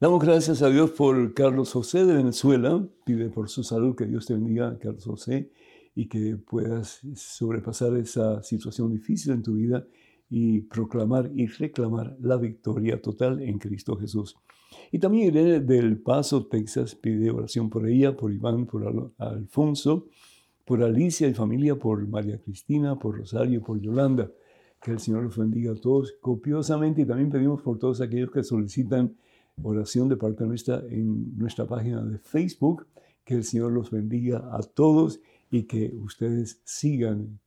Damos 0.00 0.24
gracias 0.24 0.62
a 0.62 0.70
Dios 0.70 0.92
por 0.92 1.34
Carlos 1.34 1.72
José 1.72 2.06
de 2.06 2.14
Venezuela. 2.14 2.82
Pide 3.04 3.28
por 3.28 3.50
su 3.50 3.62
salud 3.62 3.94
que 3.94 4.06
Dios 4.06 4.24
te 4.24 4.32
bendiga, 4.32 4.78
Carlos 4.78 5.04
José, 5.04 5.50
y 5.94 6.08
que 6.08 6.36
puedas 6.38 7.00
sobrepasar 7.14 7.94
esa 7.98 8.42
situación 8.42 8.90
difícil 8.92 9.32
en 9.32 9.42
tu 9.42 9.54
vida 9.54 9.86
y 10.30 10.62
proclamar 10.62 11.30
y 11.34 11.48
reclamar 11.48 12.16
la 12.20 12.36
victoria 12.38 13.02
total 13.02 13.42
en 13.42 13.58
Cristo 13.58 13.96
Jesús. 13.96 14.36
Y 14.90 14.98
también 14.98 15.28
Irene 15.28 15.60
del 15.60 15.98
Paso, 15.98 16.46
Texas, 16.46 16.94
pide 16.94 17.30
oración 17.30 17.68
por 17.68 17.86
ella, 17.86 18.16
por 18.16 18.32
Iván, 18.32 18.66
por 18.66 19.12
Alfonso, 19.18 20.06
por 20.64 20.82
Alicia 20.82 21.28
y 21.28 21.34
familia, 21.34 21.76
por 21.76 22.06
María 22.08 22.40
Cristina, 22.40 22.98
por 22.98 23.18
Rosario, 23.18 23.60
por 23.60 23.80
Yolanda. 23.80 24.30
Que 24.80 24.92
el 24.92 24.98
Señor 24.98 25.24
los 25.24 25.36
bendiga 25.36 25.72
a 25.72 25.74
todos 25.74 26.14
copiosamente 26.22 27.02
y 27.02 27.04
también 27.04 27.28
pedimos 27.28 27.60
por 27.60 27.78
todos 27.78 28.00
aquellos 28.00 28.30
que 28.30 28.42
solicitan 28.42 29.14
oración 29.62 30.08
de 30.08 30.16
parte 30.16 30.44
nuestra 30.44 30.82
en 30.88 31.36
nuestra 31.36 31.66
página 31.66 32.02
de 32.02 32.18
Facebook. 32.18 32.86
Que 33.24 33.34
el 33.34 33.44
Señor 33.44 33.72
los 33.72 33.90
bendiga 33.90 34.48
a 34.52 34.60
todos 34.62 35.20
y 35.50 35.64
que 35.64 35.94
ustedes 35.96 36.60
sigan 36.64 37.38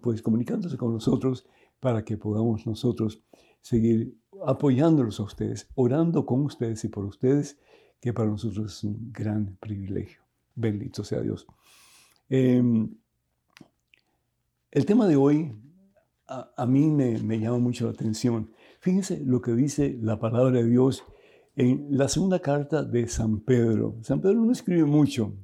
pues 0.00 0.22
comunicándose 0.22 0.76
con 0.76 0.92
nosotros 0.92 1.46
para 1.80 2.04
que 2.04 2.16
podamos 2.16 2.66
nosotros 2.66 3.22
seguir 3.60 4.16
apoyándolos 4.46 5.20
a 5.20 5.24
ustedes, 5.24 5.68
orando 5.74 6.26
con 6.26 6.42
ustedes 6.42 6.84
y 6.84 6.88
por 6.88 7.04
ustedes, 7.04 7.58
que 8.00 8.12
para 8.12 8.28
nosotros 8.28 8.76
es 8.76 8.84
un 8.84 9.12
gran 9.12 9.56
privilegio. 9.60 10.22
Bendito 10.54 11.04
sea 11.04 11.20
Dios. 11.20 11.46
Em, 12.28 12.94
el 14.70 14.86
tema 14.86 15.06
de 15.06 15.16
hoy 15.16 15.52
a, 16.26 16.66
mí 16.66 16.90
me, 16.90 17.18
me, 17.18 17.38
llama 17.38 17.58
mucho 17.58 17.84
la 17.84 17.92
atención. 17.92 18.50
Fíjense 18.80 19.20
lo 19.24 19.42
que 19.42 19.52
dice 19.52 19.98
la 20.00 20.18
palabra 20.18 20.62
de 20.62 20.68
Dios 20.68 21.04
en 21.56 21.86
la 21.90 22.08
segunda 22.08 22.40
carta 22.40 22.82
de 22.82 23.06
San 23.08 23.40
Pedro. 23.40 23.96
San 24.02 24.20
Pedro 24.20 24.44
no 24.44 24.52
escribe 24.52 24.84
mucho. 24.84 25.34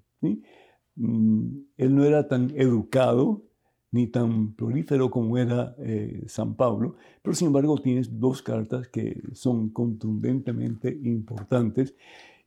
Mm, 0.96 1.58
él 1.76 1.94
no 1.94 2.04
era 2.04 2.28
tan 2.28 2.50
educado 2.56 3.44
ni 3.92 4.06
tan 4.06 4.54
prolífero 4.54 5.10
como 5.10 5.36
era 5.36 5.74
eh, 5.78 6.24
San 6.26 6.54
Pablo, 6.54 6.96
pero 7.22 7.34
sin 7.34 7.48
embargo 7.48 7.76
tienes 7.78 8.20
dos 8.20 8.40
cartas 8.40 8.88
que 8.88 9.20
son 9.32 9.70
contundentemente 9.70 10.96
importantes. 11.02 11.94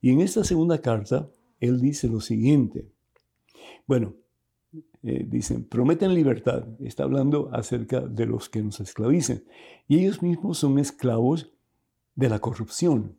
Y 0.02 0.12
en 0.12 0.22
esta 0.22 0.44
segunda 0.44 0.80
carta, 0.80 1.30
él 1.60 1.82
dice 1.82 2.08
lo 2.08 2.22
siguiente. 2.22 2.88
Bueno, 3.88 4.14
eh, 5.04 5.26
dicen, 5.28 5.66
prometen 5.66 6.14
libertad. 6.14 6.66
Está 6.80 7.04
hablando 7.04 7.50
acerca 7.54 8.00
de 8.02 8.26
los 8.26 8.50
que 8.50 8.62
nos 8.62 8.80
esclavicen. 8.80 9.44
Y 9.88 10.00
ellos 10.00 10.22
mismos 10.22 10.58
son 10.58 10.80
esclavos 10.80 11.52
de 12.16 12.30
la 12.30 12.40
corrupción. 12.40 13.18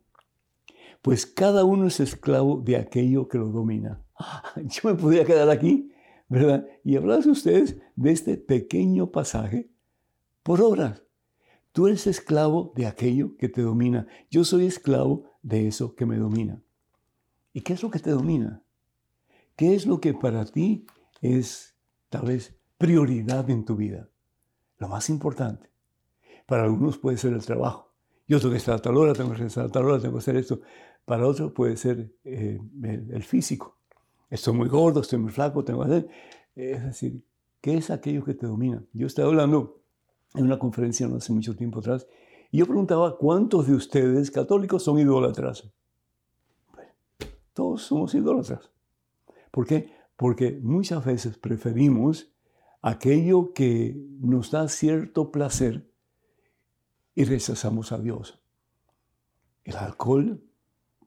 Pues 1.05 1.27
cada 1.27 1.65
uno 1.65 1.85
es 1.85 1.99
esclavo 1.99 2.59
de 2.65 2.77
aquello 2.77 3.27
que 3.27 3.37
lo 3.37 3.49
domina. 3.49 4.01
Yo 4.55 4.89
me 4.89 4.95
podría 4.95 5.23
quedar 5.23 5.51
aquí 5.51 5.91
¿verdad? 6.27 6.65
Y 6.83 6.95
hablas 6.95 7.27
ustedes 7.27 7.77
de 7.95 8.11
este 8.11 8.37
pequeño 8.37 9.11
pasaje 9.11 9.69
por 10.41 10.63
horas. 10.63 11.03
Tú 11.73 11.85
eres 11.85 12.07
esclavo 12.07 12.73
de 12.75 12.87
aquello 12.87 13.35
que 13.37 13.49
te 13.49 13.61
domina. 13.61 14.07
Yo 14.31 14.45
soy 14.45 14.65
esclavo 14.65 15.25
de 15.43 15.67
eso 15.67 15.93
que 15.93 16.07
me 16.07 16.17
domina. 16.17 16.59
¿Y 17.53 17.61
qué 17.61 17.73
es 17.73 17.83
lo 17.83 17.91
que 17.91 17.99
te 17.99 18.09
domina? 18.09 18.63
¿Qué 19.55 19.75
es 19.75 19.85
lo 19.85 20.01
que 20.01 20.15
para 20.15 20.43
ti 20.43 20.87
es 21.21 21.75
tal 22.09 22.25
vez 22.25 22.57
prioridad 22.79 23.47
en 23.51 23.63
tu 23.63 23.75
vida? 23.75 24.09
Lo 24.79 24.87
más 24.87 25.11
importante. 25.11 25.69
Para 26.47 26.63
algunos 26.63 26.97
puede 26.97 27.17
ser 27.17 27.33
el 27.33 27.45
trabajo. 27.45 27.93
Yo 28.27 28.39
tengo 28.39 28.51
que 28.53 28.57
estar 28.57 28.75
a 28.75 28.81
tal 28.81 28.97
hora, 28.97 29.13
tengo 29.13 29.33
que 29.35 29.45
estar 29.45 29.65
a 29.65 29.69
tal 29.69 29.85
hora, 29.85 30.01
tengo 30.01 30.15
que 30.15 30.19
hacer 30.19 30.35
esto. 30.37 30.61
Para 31.05 31.27
otros 31.27 31.51
puede 31.51 31.77
ser 31.77 32.11
eh, 32.23 32.59
el 32.83 33.23
físico 33.23 33.75
estoy 34.29 34.53
muy 34.53 34.69
gordo, 34.69 35.01
estoy 35.01 35.19
muy 35.19 35.31
flaco, 35.31 35.63
tengo 35.63 35.81
que 35.81 35.85
hacer. 35.87 36.09
Es 36.55 36.83
decir, 36.83 37.23
¿qué 37.61 37.77
es 37.77 37.89
aquello 37.89 38.23
que 38.23 38.33
te 38.33 38.45
domina? 38.45 38.83
Yo 38.93 39.07
estaba 39.07 39.27
hablando 39.27 39.81
en 40.33 40.45
una 40.45 40.59
conferencia 40.59 41.07
no 41.07 41.17
hace 41.17 41.33
mucho 41.33 41.55
tiempo 41.55 41.79
atrás 41.79 42.07
y 42.51 42.59
yo 42.59 42.65
preguntaba, 42.65 43.17
¿cuántos 43.17 43.67
de 43.67 43.73
ustedes 43.73 44.31
católicos 44.31 44.83
son 44.83 44.99
idólatras? 44.99 45.69
todos 47.53 47.83
somos 47.83 48.13
idólatras. 48.13 48.69
¿Por 49.49 49.65
qué? 49.65 49.89
Porque 50.17 50.59
muchas 50.61 51.05
veces 51.05 51.37
preferimos 51.37 52.29
aquello 52.81 53.53
que 53.53 53.95
nos 54.19 54.51
da 54.51 54.67
cierto 54.67 55.31
placer 55.31 55.89
y 57.15 57.23
rechazamos 57.23 57.93
a 57.93 57.99
Dios. 57.99 58.41
El 59.63 59.77
alcohol 59.77 60.43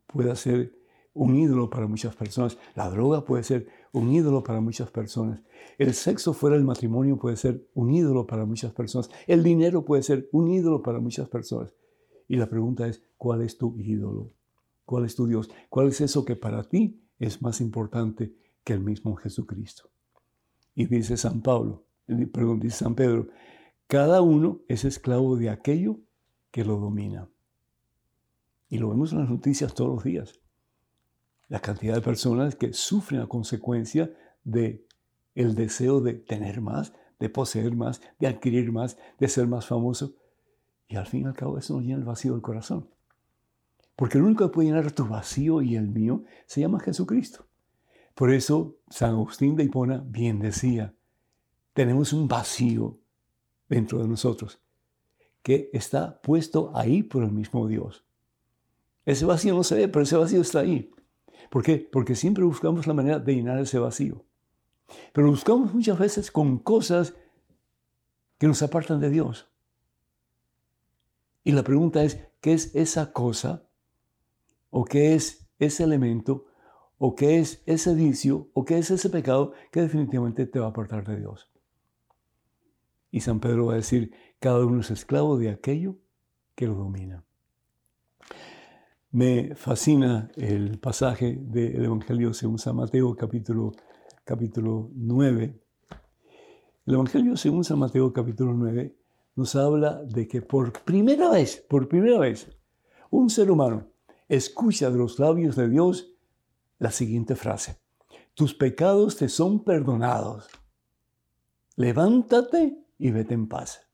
puede 0.09 0.35
ser 0.37 0.75
un 1.15 1.37
ídolo 1.37 1.69
para 1.71 1.87
muchas 1.87 2.15
personas. 2.15 2.59
La 2.75 2.89
droga 2.91 3.25
puede 3.25 3.43
ser 3.43 3.67
un 3.93 4.13
ídolo 4.13 4.43
para 4.43 4.61
muchas 4.61 4.91
personas. 4.91 5.43
El 5.79 5.95
sexo 5.95 6.33
fuera 6.33 6.57
del 6.57 6.65
matrimonio 6.65 7.19
puede 7.19 7.37
ser 7.37 7.69
un 7.75 7.91
ídolo 7.93 8.27
para 8.27 8.45
muchas 8.45 8.73
personas. 8.73 9.11
El 9.27 9.43
dinero 9.43 9.85
puede 9.85 10.03
ser 10.03 10.29
un 10.33 10.49
ídolo 10.49 10.83
para 10.83 11.01
muchas 11.01 11.29
personas. 11.29 11.75
Y 12.29 12.37
la 12.37 12.49
pregunta 12.49 12.87
es, 12.87 13.03
¿cuál 13.17 13.43
es 13.43 13.59
tu 13.59 13.77
ídolo? 13.79 14.33
¿Cuál 14.85 15.05
es 15.05 15.17
tu 15.17 15.27
Dios? 15.27 15.51
¿Cuál 15.69 15.89
es 15.89 16.01
eso 16.01 16.25
que 16.25 16.37
para 16.37 16.63
ti 16.69 17.03
es 17.19 17.43
más 17.43 17.61
importante 17.61 18.35
que 18.65 18.73
el 18.73 18.81
mismo 18.81 19.17
Jesucristo? 19.17 19.91
Y 20.75 20.87
dice 20.87 21.17
San 21.17 21.43
Pablo, 21.43 21.85
perdón, 22.33 22.61
dice 22.61 22.79
San 22.85 22.95
Pedro, 22.95 23.29
cada 23.87 24.23
uno 24.23 24.61
es 24.69 24.85
esclavo 24.85 25.37
de 25.37 25.51
aquello 25.51 25.99
que 26.51 26.65
lo 26.65 26.79
domina. 26.79 27.29
Y 28.69 28.79
lo 28.79 28.89
vemos 28.91 29.13
en 29.13 29.21
las 29.21 29.31
noticias 29.31 29.75
todos 29.75 29.91
los 29.91 30.05
días 30.05 30.41
la 31.49 31.61
cantidad 31.61 31.95
de 31.95 32.03
personas 32.03 32.55
que 32.55 32.73
sufren 32.73 33.21
a 33.21 33.27
consecuencia 33.27 34.13
de 34.45 34.87
el 35.35 35.55
deseo 35.55 36.01
de 36.01 36.15
tener 36.15 36.61
más, 36.61 36.93
de 37.19 37.29
poseer 37.29 37.75
más, 37.75 38.01
de 38.19 38.27
adquirir 38.27 38.71
más, 38.71 38.99
de 39.19 39.29
ser 39.29 39.47
más 39.47 39.67
famoso. 39.67 40.15
Y 40.89 40.97
al 40.97 41.07
fin 41.07 41.23
y 41.23 41.25
al 41.27 41.35
cabo 41.35 41.59
eso 41.59 41.75
nos 41.75 41.83
llena 41.83 41.99
el 41.99 42.05
vacío 42.05 42.33
del 42.33 42.43
corazón. 42.43 42.89
Porque 43.97 44.19
el 44.19 44.25
único 44.25 44.47
que 44.47 44.55
puede 44.55 44.69
llenar 44.69 44.93
tu 44.93 45.07
vacío 45.07 45.63
y 45.63 45.75
el 45.75 45.89
mío 45.89 46.23
se 46.47 46.61
llama 46.61 46.81
Jesucristo. 46.81 47.47
Por 48.15 48.33
eso 48.33 48.77
San 48.91 49.11
Agustín 49.11 49.57
de 49.57 49.65
Hipona 49.65 50.03
bien 50.05 50.41
decía, 50.41 50.95
tenemos 51.73 52.13
un 52.13 52.29
vacío 52.29 52.99
dentro 53.69 54.01
de 54.01 54.09
nosotros 54.09 54.61
que 55.43 55.71
está 55.73 56.21
puesto 56.21 56.73
ahí 56.77 57.03
por 57.03 57.23
el 57.23 57.33
mismo 57.33 57.67
Dios. 57.69 58.08
Ese 59.09 59.25
vacío 59.25 59.55
no 59.55 59.65
se 59.65 59.75
ve, 59.75 59.89
pero 59.89 60.03
ese 60.03 60.19
vacío 60.19 60.43
está 60.43 60.61
ahí. 60.61 60.91
¿Por 61.49 61.63
qué? 61.63 61.79
Porque 61.79 62.15
siempre 62.15 62.45
buscamos 62.45 62.87
la 62.87 62.93
manera 62.93 63.19
de 63.19 63.35
llenar 63.35 63.59
ese 63.59 63.79
vacío. 63.79 64.27
Pero 65.15 65.31
buscamos 65.31 65.73
muchas 65.73 65.99
veces 65.99 66.31
con 66.31 66.59
cosas 66.59 67.15
que 68.37 68.47
nos 68.47 68.61
apartan 68.61 69.01
de 69.01 69.09
Dios. 69.09 69.51
Y 71.43 71.53
la 71.53 71.63
pregunta 71.63 72.05
es, 72.05 72.21
¿qué 72.43 72.53
es 72.53 72.75
esa 72.75 73.15
cosa? 73.15 73.67
¿O 74.69 74.85
qué 74.85 75.15
es 75.15 75.49
ese 75.59 75.85
elemento? 75.85 76.45
¿O 76.99 77.15
qué 77.15 77.39
es 77.39 77.63
ese 77.65 77.95
vicio? 77.95 78.51
¿O 78.53 78.67
qué 78.67 78.77
es 78.77 78.91
ese 78.91 79.09
pecado 79.09 79.55
que 79.73 79.81
definitivamente 79.81 80.45
te 80.45 80.61
va 80.61 80.67
a 80.67 80.69
apartar 80.69 81.07
de 81.07 81.17
Dios? 81.17 81.51
Y 83.11 83.23
San 83.23 83.41
Pedro 83.41 83.69
va 83.69 83.73
a 83.73 83.77
decir, 83.77 84.13
cada 84.39 84.67
uno 84.67 84.83
es 84.83 84.91
esclavo 84.91 85.39
de 85.39 85.49
aquello 85.49 85.97
que 86.55 86.67
lo 86.67 86.75
domina. 86.75 87.25
Me 89.11 89.55
fascina 89.55 90.31
el 90.37 90.79
pasaje 90.79 91.39
del 91.41 91.83
Evangelio 91.83 92.35
según 92.35 92.59
San 92.59 92.77
Mateo 92.77 93.17
capítulo, 93.17 93.73
capítulo 94.23 94.91
9. 94.95 95.59
El 96.85 96.95
Evangelio 96.95 97.35
según 97.39 97.65
San 97.65 97.79
Mateo 97.79 98.13
capítulo 98.13 98.53
9 98.53 98.95
nos 99.35 99.57
habla 99.57 100.03
de 100.05 100.29
que 100.29 100.43
por 100.43 100.75
primera 100.85 101.31
vez, 101.31 101.65
por 101.71 101.89
primera 101.89 102.19
vez, 102.19 102.55
un 103.09 103.31
ser 103.31 103.51
humano 103.51 103.87
escucha 104.29 104.91
de 104.91 104.99
los 104.99 105.19
labios 105.19 105.57
de 105.57 105.71
Dios 105.71 106.13
la 106.79 106.91
siguiente 106.91 107.35
frase. 107.35 107.81
Tus 108.35 108.53
pecados 108.53 109.17
te 109.17 109.31
son 109.31 109.65
perdonados. 109.65 110.51
Levántate 111.77 112.85
y 112.99 113.11
vete 113.11 113.33
en 113.33 113.49
paz. 113.49 113.88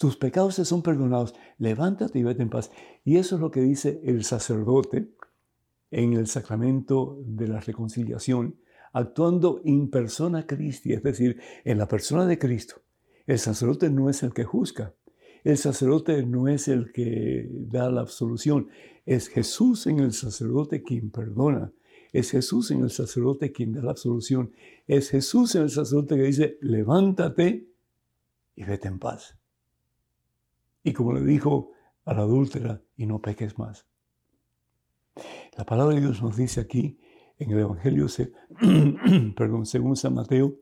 Tus 0.00 0.16
pecados 0.16 0.56
te 0.56 0.64
son 0.64 0.82
perdonados, 0.82 1.34
levántate 1.58 2.18
y 2.18 2.22
vete 2.22 2.40
en 2.40 2.48
paz. 2.48 2.70
Y 3.04 3.18
eso 3.18 3.34
es 3.34 3.40
lo 3.42 3.50
que 3.50 3.60
dice 3.60 4.00
el 4.02 4.24
sacerdote 4.24 5.10
en 5.90 6.14
el 6.14 6.26
sacramento 6.26 7.18
de 7.26 7.46
la 7.46 7.60
reconciliación, 7.60 8.56
actuando 8.94 9.60
in 9.62 9.90
persona 9.90 10.46
Christi, 10.46 10.94
es 10.94 11.02
decir, 11.02 11.38
en 11.64 11.76
la 11.76 11.86
persona 11.86 12.24
de 12.24 12.38
Cristo. 12.38 12.76
El 13.26 13.38
sacerdote 13.38 13.90
no 13.90 14.08
es 14.08 14.22
el 14.22 14.32
que 14.32 14.44
juzga, 14.44 14.94
el 15.44 15.58
sacerdote 15.58 16.24
no 16.24 16.48
es 16.48 16.68
el 16.68 16.92
que 16.92 17.46
da 17.50 17.90
la 17.90 18.00
absolución, 18.00 18.68
es 19.04 19.28
Jesús 19.28 19.86
en 19.86 20.00
el 20.00 20.14
sacerdote 20.14 20.82
quien 20.82 21.10
perdona, 21.10 21.74
es 22.14 22.30
Jesús 22.30 22.70
en 22.70 22.84
el 22.84 22.90
sacerdote 22.90 23.52
quien 23.52 23.74
da 23.74 23.82
la 23.82 23.90
absolución, 23.90 24.52
es 24.86 25.10
Jesús 25.10 25.54
en 25.56 25.64
el 25.64 25.70
sacerdote 25.70 26.16
que 26.16 26.22
dice, 26.22 26.56
levántate 26.62 27.68
y 28.56 28.64
vete 28.64 28.88
en 28.88 28.98
paz. 28.98 29.39
Y 30.82 30.92
como 30.92 31.12
le 31.12 31.22
dijo 31.22 31.72
a 32.04 32.14
la 32.14 32.22
adúltera, 32.22 32.82
y 32.96 33.06
no 33.06 33.20
peques 33.20 33.58
más. 33.58 33.86
La 35.56 35.64
palabra 35.64 35.94
de 35.94 36.00
Dios 36.00 36.22
nos 36.22 36.36
dice 36.36 36.60
aquí 36.60 36.98
en 37.38 37.50
el 37.50 37.58
Evangelio, 37.58 38.06
perdón, 39.36 39.66
según 39.66 39.96
San 39.96 40.14
Mateo, 40.14 40.54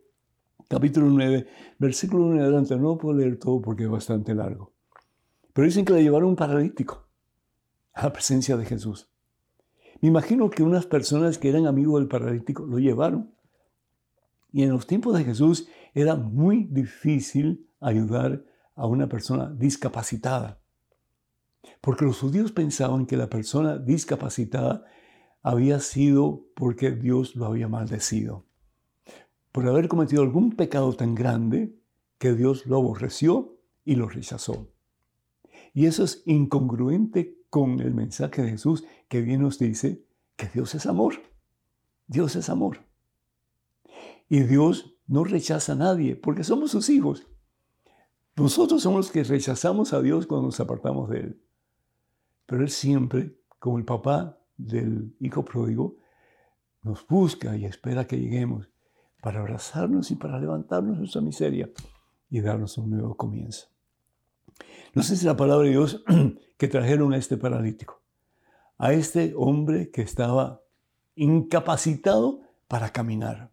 capítulo 0.69 1.07
9, 1.07 1.47
versículo 1.79 2.27
1 2.27 2.43
adelante. 2.43 2.77
No 2.77 2.99
puedo 2.99 3.17
leer 3.17 3.39
todo 3.39 3.61
porque 3.61 3.85
es 3.85 3.91
bastante 3.91 4.35
largo. 4.35 4.73
Pero 5.53 5.67
dicen 5.67 5.85
que 5.85 5.93
le 5.93 6.03
llevaron 6.03 6.31
un 6.31 6.37
paralítico 6.37 7.09
a 7.93 8.05
la 8.05 8.13
presencia 8.13 8.57
de 8.57 8.65
Jesús. 8.65 9.09
Me 10.01 10.09
imagino 10.09 10.51
que 10.51 10.63
unas 10.63 10.87
personas 10.87 11.39
que 11.39 11.49
eran 11.49 11.67
amigos 11.67 12.01
del 12.01 12.09
paralítico 12.09 12.65
lo 12.65 12.79
llevaron. 12.79 13.35
Y 14.53 14.63
en 14.63 14.71
los 14.71 14.87
tiempos 14.87 15.17
de 15.17 15.25
Jesús 15.25 15.69
era 15.95 16.15
muy 16.15 16.65
difícil 16.65 17.69
ayudar 17.81 18.45
a 18.79 18.87
una 18.87 19.09
persona 19.09 19.53
discapacitada. 19.53 20.63
Porque 21.81 22.05
los 22.05 22.21
judíos 22.21 22.53
pensaban 22.53 23.07
que 23.07 23.17
la 23.17 23.29
persona 23.29 23.77
discapacitada 23.77 24.85
había 25.43 25.81
sido 25.81 26.47
porque 26.55 26.93
Dios 26.93 27.35
lo 27.35 27.47
había 27.47 27.69
maldecido. 27.69 28.47
Por 29.53 29.67
haber 29.67 29.89
cometido 29.89 30.23
algún 30.23 30.53
pecado 30.53 30.93
tan 30.95 31.15
grande 31.15 31.77
que 32.19 32.35
Dios 32.35 32.67
lo 32.67 32.77
aborreció 32.77 33.59
y 33.85 33.97
lo 33.97 34.09
rechazó. 34.09 34.69
Y 35.75 35.87
eso 35.87 36.05
es 36.05 36.23
incongruente 36.25 37.37
con 37.51 37.81
el 37.81 37.95
mensaje 37.95 38.43
de 38.43 38.51
Jesús 38.51 38.85
que 39.09 39.23
bien 39.23 39.43
nos 39.43 39.59
dice 39.59 40.05
que 40.37 40.47
Dios 40.47 40.75
es 40.77 40.87
amor. 40.87 41.15
Dios 42.07 42.37
es 42.37 42.49
amor. 42.49 42.79
Y 44.29 44.41
Dios 44.41 44.95
no 45.09 45.25
rechaza 45.25 45.73
a 45.73 45.77
nadie 45.77 46.15
porque 46.15 46.45
somos 46.45 46.71
sus 46.71 46.89
hijos. 46.91 47.27
Nosotros 48.39 48.83
somos 48.83 48.99
los 48.99 49.11
que 49.11 49.25
rechazamos 49.25 49.93
a 49.93 50.01
Dios 50.01 50.27
cuando 50.27 50.47
nos 50.47 50.61
apartamos 50.61 51.11
de 51.11 51.21
Él. 51.21 51.43
Pero 52.47 52.63
Él 52.63 52.71
siempre, 52.71 53.37
como 53.59 53.79
el 53.79 53.85
papá 53.85 54.39
del 54.57 55.15
hijo 55.19 55.45
pródigo, 55.45 55.97
nos 56.83 57.07
busca 57.07 57.57
y 57.57 57.65
espera 57.65 58.07
que 58.07 58.19
lleguemos 58.19 58.69
para 59.21 59.41
abrazarnos 59.41 60.13
y 60.13 60.15
para 60.15 60.39
levantarnos 60.39 60.93
de 60.93 60.99
nuestra 61.01 61.21
miseria 61.21 61.69
y 62.31 62.41
darnos 62.41 62.79
un 62.79 62.91
nuevo 62.91 63.17
comienzo. 63.17 63.69
No 64.95 65.03
sé 65.03 65.17
si 65.17 65.27
la 65.27 65.37
palabra 65.37 65.65
de 65.65 65.73
Dios 65.73 66.05
que 66.57 66.69
trajeron 66.69 67.13
a 67.13 67.17
este 67.17 67.37
paralítico, 67.37 68.03
a 68.79 68.93
este 68.93 69.33
hombre 69.37 69.91
que 69.91 70.03
estaba 70.03 70.63
incapacitado 71.17 72.43
para 72.69 72.91
caminar. 72.91 73.51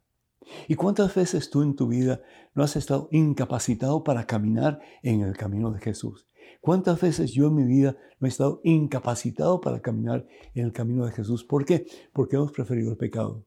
¿Y 0.68 0.76
cuántas 0.76 1.14
veces 1.16 1.50
tú 1.50 1.62
en 1.62 1.76
tu 1.76 1.88
vida 1.88 2.22
no 2.54 2.64
has 2.64 2.76
estado 2.76 3.08
incapacitado 3.12 4.04
para 4.04 4.26
caminar 4.26 4.80
en 5.04 5.22
el 5.22 5.36
camino 5.38 5.72
de 5.72 5.80
Jesús? 5.80 6.28
¿Cuántas 6.62 7.00
veces 7.00 7.32
yo 7.32 7.48
en 7.48 7.56
mi 7.56 7.64
vida 7.64 7.96
no 8.20 8.28
he 8.28 8.30
estado 8.30 8.62
incapacitado 8.64 9.62
para 9.62 9.82
caminar 9.82 10.26
en 10.54 10.66
el 10.66 10.74
camino 10.74 11.06
de 11.06 11.12
Jesús? 11.12 11.44
¿Por 11.44 11.66
qué? 11.66 11.86
Porque 12.12 12.38
hemos 12.38 12.52
preferido 12.52 12.92
el 12.92 12.98
pecado. 12.98 13.46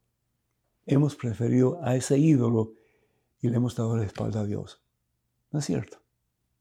Hemos 0.86 1.16
preferido 1.16 1.80
a 1.82 1.96
ese 1.96 2.18
ídolo 2.18 2.74
y 3.40 3.48
le 3.48 3.56
hemos 3.56 3.74
dado 3.74 3.96
la 3.96 4.04
espalda 4.04 4.40
a 4.40 4.44
Dios. 4.44 4.82
¿No 5.50 5.58
es 5.58 5.64
cierto? 5.64 5.98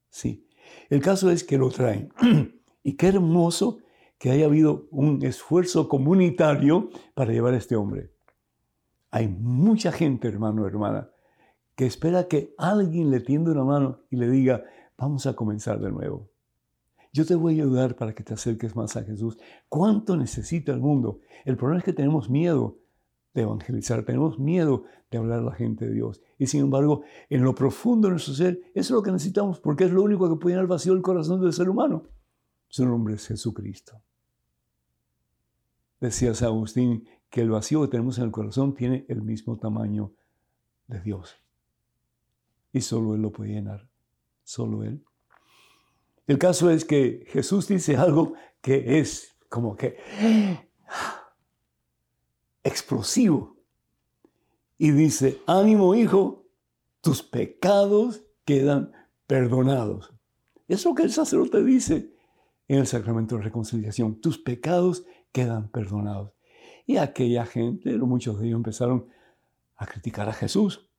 Sí. 0.09 0.47
El 0.89 1.01
caso 1.01 1.29
es 1.29 1.43
que 1.43 1.57
lo 1.57 1.69
traen. 1.69 2.11
y 2.83 2.93
qué 2.93 3.07
hermoso 3.07 3.79
que 4.17 4.31
haya 4.31 4.45
habido 4.45 4.87
un 4.91 5.23
esfuerzo 5.23 5.87
comunitario 5.87 6.89
para 7.13 7.31
llevar 7.31 7.53
a 7.53 7.57
este 7.57 7.75
hombre. 7.75 8.11
Hay 9.11 9.27
mucha 9.27 9.91
gente, 9.91 10.27
hermano, 10.27 10.65
hermana, 10.67 11.09
que 11.75 11.85
espera 11.85 12.27
que 12.27 12.53
alguien 12.57 13.11
le 13.11 13.19
tienda 13.19 13.51
una 13.51 13.63
mano 13.63 14.01
y 14.09 14.17
le 14.17 14.29
diga, 14.29 14.63
vamos 14.97 15.25
a 15.25 15.35
comenzar 15.35 15.79
de 15.79 15.91
nuevo. 15.91 16.29
Yo 17.13 17.25
te 17.25 17.35
voy 17.35 17.59
a 17.59 17.63
ayudar 17.63 17.95
para 17.95 18.13
que 18.13 18.23
te 18.23 18.33
acerques 18.33 18.75
más 18.75 18.95
a 18.95 19.03
Jesús. 19.03 19.37
¿Cuánto 19.69 20.17
necesita 20.17 20.71
el 20.71 20.79
mundo? 20.79 21.21
El 21.45 21.55
problema 21.55 21.79
es 21.79 21.85
que 21.85 21.93
tenemos 21.93 22.29
miedo 22.29 22.77
de 23.33 23.43
evangelizar, 23.43 24.03
tenemos 24.03 24.39
miedo 24.39 24.85
de 25.09 25.17
hablar 25.17 25.39
a 25.39 25.43
la 25.43 25.53
gente 25.53 25.85
de 25.85 25.93
Dios. 25.93 26.21
Y 26.37 26.47
sin 26.47 26.61
embargo, 26.61 27.03
en 27.29 27.43
lo 27.43 27.55
profundo 27.55 28.07
de 28.07 28.13
nuestro 28.13 28.33
ser, 28.33 28.59
eso 28.73 28.93
es 28.93 28.97
lo 28.97 29.03
que 29.03 29.11
necesitamos, 29.11 29.59
porque 29.59 29.85
es 29.85 29.91
lo 29.91 30.03
único 30.03 30.29
que 30.29 30.35
puede 30.35 30.55
llenar 30.55 30.67
vacío 30.67 30.93
el 30.93 31.01
corazón 31.01 31.41
del 31.41 31.53
ser 31.53 31.69
humano. 31.69 32.03
Su 32.67 32.85
nombre 32.85 33.15
es 33.15 33.27
Jesucristo. 33.27 34.01
Decía 35.99 36.33
San 36.33 36.49
Agustín 36.49 37.07
que 37.29 37.41
el 37.41 37.49
vacío 37.49 37.81
que 37.81 37.89
tenemos 37.89 38.17
en 38.17 38.25
el 38.25 38.31
corazón 38.31 38.73
tiene 38.73 39.05
el 39.09 39.21
mismo 39.21 39.57
tamaño 39.57 40.13
de 40.87 41.01
Dios. 41.01 41.35
Y 42.71 42.81
solo 42.81 43.15
Él 43.15 43.21
lo 43.21 43.31
puede 43.31 43.51
llenar. 43.51 43.89
Solo 44.43 44.83
Él. 44.83 45.03
El 46.25 46.37
caso 46.37 46.69
es 46.69 46.85
que 46.85 47.25
Jesús 47.27 47.67
dice 47.67 47.97
algo 47.97 48.33
que 48.61 48.99
es 48.99 49.35
como 49.49 49.75
que 49.75 49.97
explosivo. 52.63 53.57
Y 54.77 54.91
dice, 54.91 55.41
ánimo 55.47 55.95
hijo, 55.95 56.45
tus 57.01 57.23
pecados 57.23 58.23
quedan 58.45 58.91
perdonados. 59.25 60.13
Es 60.67 60.85
lo 60.85 60.93
que 60.93 61.03
el 61.03 61.11
sacerdote 61.11 61.63
dice 61.63 62.13
en 62.67 62.79
el 62.79 62.87
sacramento 62.87 63.37
de 63.37 63.43
reconciliación. 63.43 64.21
Tus 64.21 64.37
pecados 64.37 65.05
quedan 65.31 65.69
perdonados. 65.69 66.36
Y 66.87 66.95
aquella 66.95 67.45
gente, 67.45 67.97
muchos 67.97 68.39
de 68.39 68.47
ellos 68.47 68.57
empezaron 68.57 69.07
a 69.75 69.85
criticar 69.85 70.29
a 70.29 70.33
Jesús. 70.33 70.89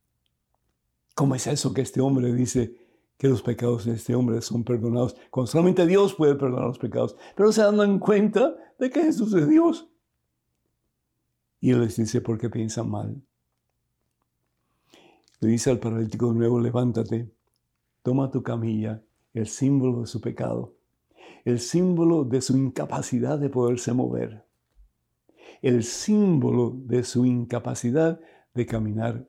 ¿Cómo 1.14 1.34
es 1.34 1.46
eso 1.46 1.72
que 1.72 1.80
este 1.80 2.02
hombre 2.02 2.32
dice 2.32 2.76
que 3.16 3.28
los 3.28 3.40
pecados 3.42 3.86
de 3.86 3.94
este 3.94 4.14
hombre 4.14 4.42
son 4.42 4.64
perdonados? 4.64 5.16
Cuando 5.30 5.50
solamente 5.50 5.86
Dios 5.86 6.14
puede 6.14 6.34
perdonar 6.34 6.66
los 6.66 6.78
pecados. 6.78 7.16
Pero 7.34 7.50
se 7.52 7.62
dan 7.62 7.98
cuenta 7.98 8.54
de 8.78 8.90
que 8.90 9.02
Jesús 9.02 9.32
es 9.32 9.48
Dios. 9.48 9.88
Y 11.58 11.70
él 11.70 11.80
les 11.80 11.96
dice, 11.96 12.20
¿por 12.20 12.36
qué 12.38 12.50
piensan 12.50 12.90
mal? 12.90 13.20
Le 15.40 15.48
dice 15.48 15.70
al 15.70 15.80
paralítico 15.80 16.30
de 16.30 16.38
nuevo, 16.38 16.60
levántate, 16.60 17.32
toma 18.02 18.30
tu 18.30 18.42
camilla, 18.42 19.02
el 19.32 19.48
símbolo 19.48 20.02
de 20.02 20.06
su 20.06 20.20
pecado, 20.20 20.76
el 21.46 21.60
símbolo 21.60 22.24
de 22.24 22.42
su 22.42 22.58
incapacidad 22.58 23.38
de 23.38 23.48
poderse 23.48 23.94
mover. 23.94 24.47
El 25.62 25.84
símbolo 25.84 26.72
de 26.74 27.04
su 27.04 27.26
incapacidad 27.26 28.20
de 28.54 28.66
caminar 28.66 29.28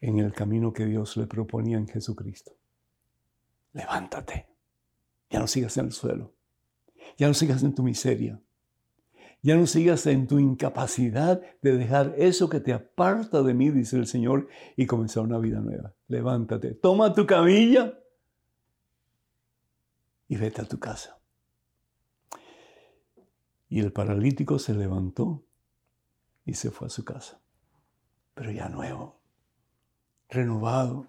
en 0.00 0.18
el 0.18 0.32
camino 0.32 0.72
que 0.72 0.86
Dios 0.86 1.16
le 1.16 1.26
proponía 1.26 1.78
en 1.78 1.88
Jesucristo. 1.88 2.52
Levántate. 3.72 4.46
Ya 5.30 5.40
no 5.40 5.46
sigas 5.46 5.76
en 5.76 5.86
el 5.86 5.92
suelo. 5.92 6.32
Ya 7.16 7.28
no 7.28 7.34
sigas 7.34 7.62
en 7.62 7.74
tu 7.74 7.82
miseria. 7.82 8.40
Ya 9.42 9.56
no 9.56 9.66
sigas 9.66 10.06
en 10.06 10.26
tu 10.26 10.38
incapacidad 10.38 11.40
de 11.62 11.76
dejar 11.76 12.14
eso 12.16 12.48
que 12.48 12.60
te 12.60 12.72
aparta 12.72 13.42
de 13.42 13.54
mí, 13.54 13.70
dice 13.70 13.96
el 13.96 14.06
Señor, 14.06 14.48
y 14.76 14.86
comenzar 14.86 15.22
una 15.22 15.38
vida 15.38 15.60
nueva. 15.60 15.94
Levántate, 16.08 16.74
toma 16.74 17.14
tu 17.14 17.26
camilla 17.26 17.96
y 20.28 20.36
vete 20.36 20.62
a 20.62 20.64
tu 20.64 20.78
casa. 20.78 21.18
Y 23.68 23.80
el 23.80 23.92
paralítico 23.92 24.58
se 24.58 24.74
levantó 24.74 25.45
y 26.46 26.54
se 26.54 26.70
fue 26.70 26.86
a 26.86 26.90
su 26.90 27.04
casa, 27.04 27.40
pero 28.34 28.50
ya 28.52 28.68
nuevo, 28.68 29.20
renovado, 30.28 31.04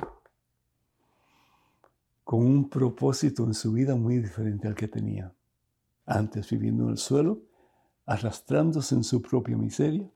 con 2.24 2.46
un 2.46 2.70
propósito 2.70 3.46
en 3.46 3.54
su 3.54 3.72
vida 3.72 3.96
muy 3.96 4.18
diferente 4.18 4.68
al 4.68 4.76
que 4.76 4.90
tenía. 4.90 5.34
Antes 6.06 6.50
viviendo 6.50 6.86
en 6.86 6.90
el 6.90 6.98
suelo, 6.98 7.42
arrastrándose 8.06 8.96
en 8.96 9.04
su 9.04 9.22
propia 9.22 9.56
miseria, 9.56 10.10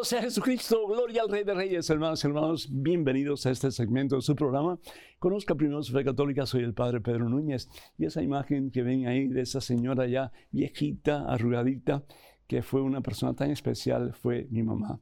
Sea 0.04 0.22
Jesucristo, 0.22 0.86
gloria 0.88 1.22
al 1.22 1.30
Rey 1.30 1.46
de 1.46 1.54
Reyes, 1.54 1.90
hermanos 1.90 2.22
y 2.24 2.28
hermanos, 2.28 2.68
bienvenidos 2.70 3.46
a 3.46 3.52
este 3.52 3.72
segmento 3.72 4.18
de 4.18 4.22
su 4.22 4.36
programa. 4.36 4.78
Conozca 5.18 5.56
primero 5.56 5.82
su 5.82 5.94
fe 5.94 6.04
católica, 6.04 6.46
soy 6.46 6.64
el 6.64 6.74
Padre 6.74 7.00
Pedro 7.00 7.30
Núñez 7.30 7.70
y 7.98 8.06
esa 8.06 8.22
imagen 8.22 8.70
que 8.70 8.84
ven 8.84 9.08
ahí 9.08 9.28
de 9.30 9.42
esa 9.42 9.62
señora 9.62 10.06
ya 10.08 10.34
viejita, 10.52 11.26
arrugadita, 11.32 12.04
que 12.48 12.62
fue 12.62 12.82
una 12.82 13.00
persona 13.00 13.34
tan 13.34 13.52
especial, 13.52 14.14
fue 14.14 14.46
mi 14.52 14.62
mamá. 14.62 15.00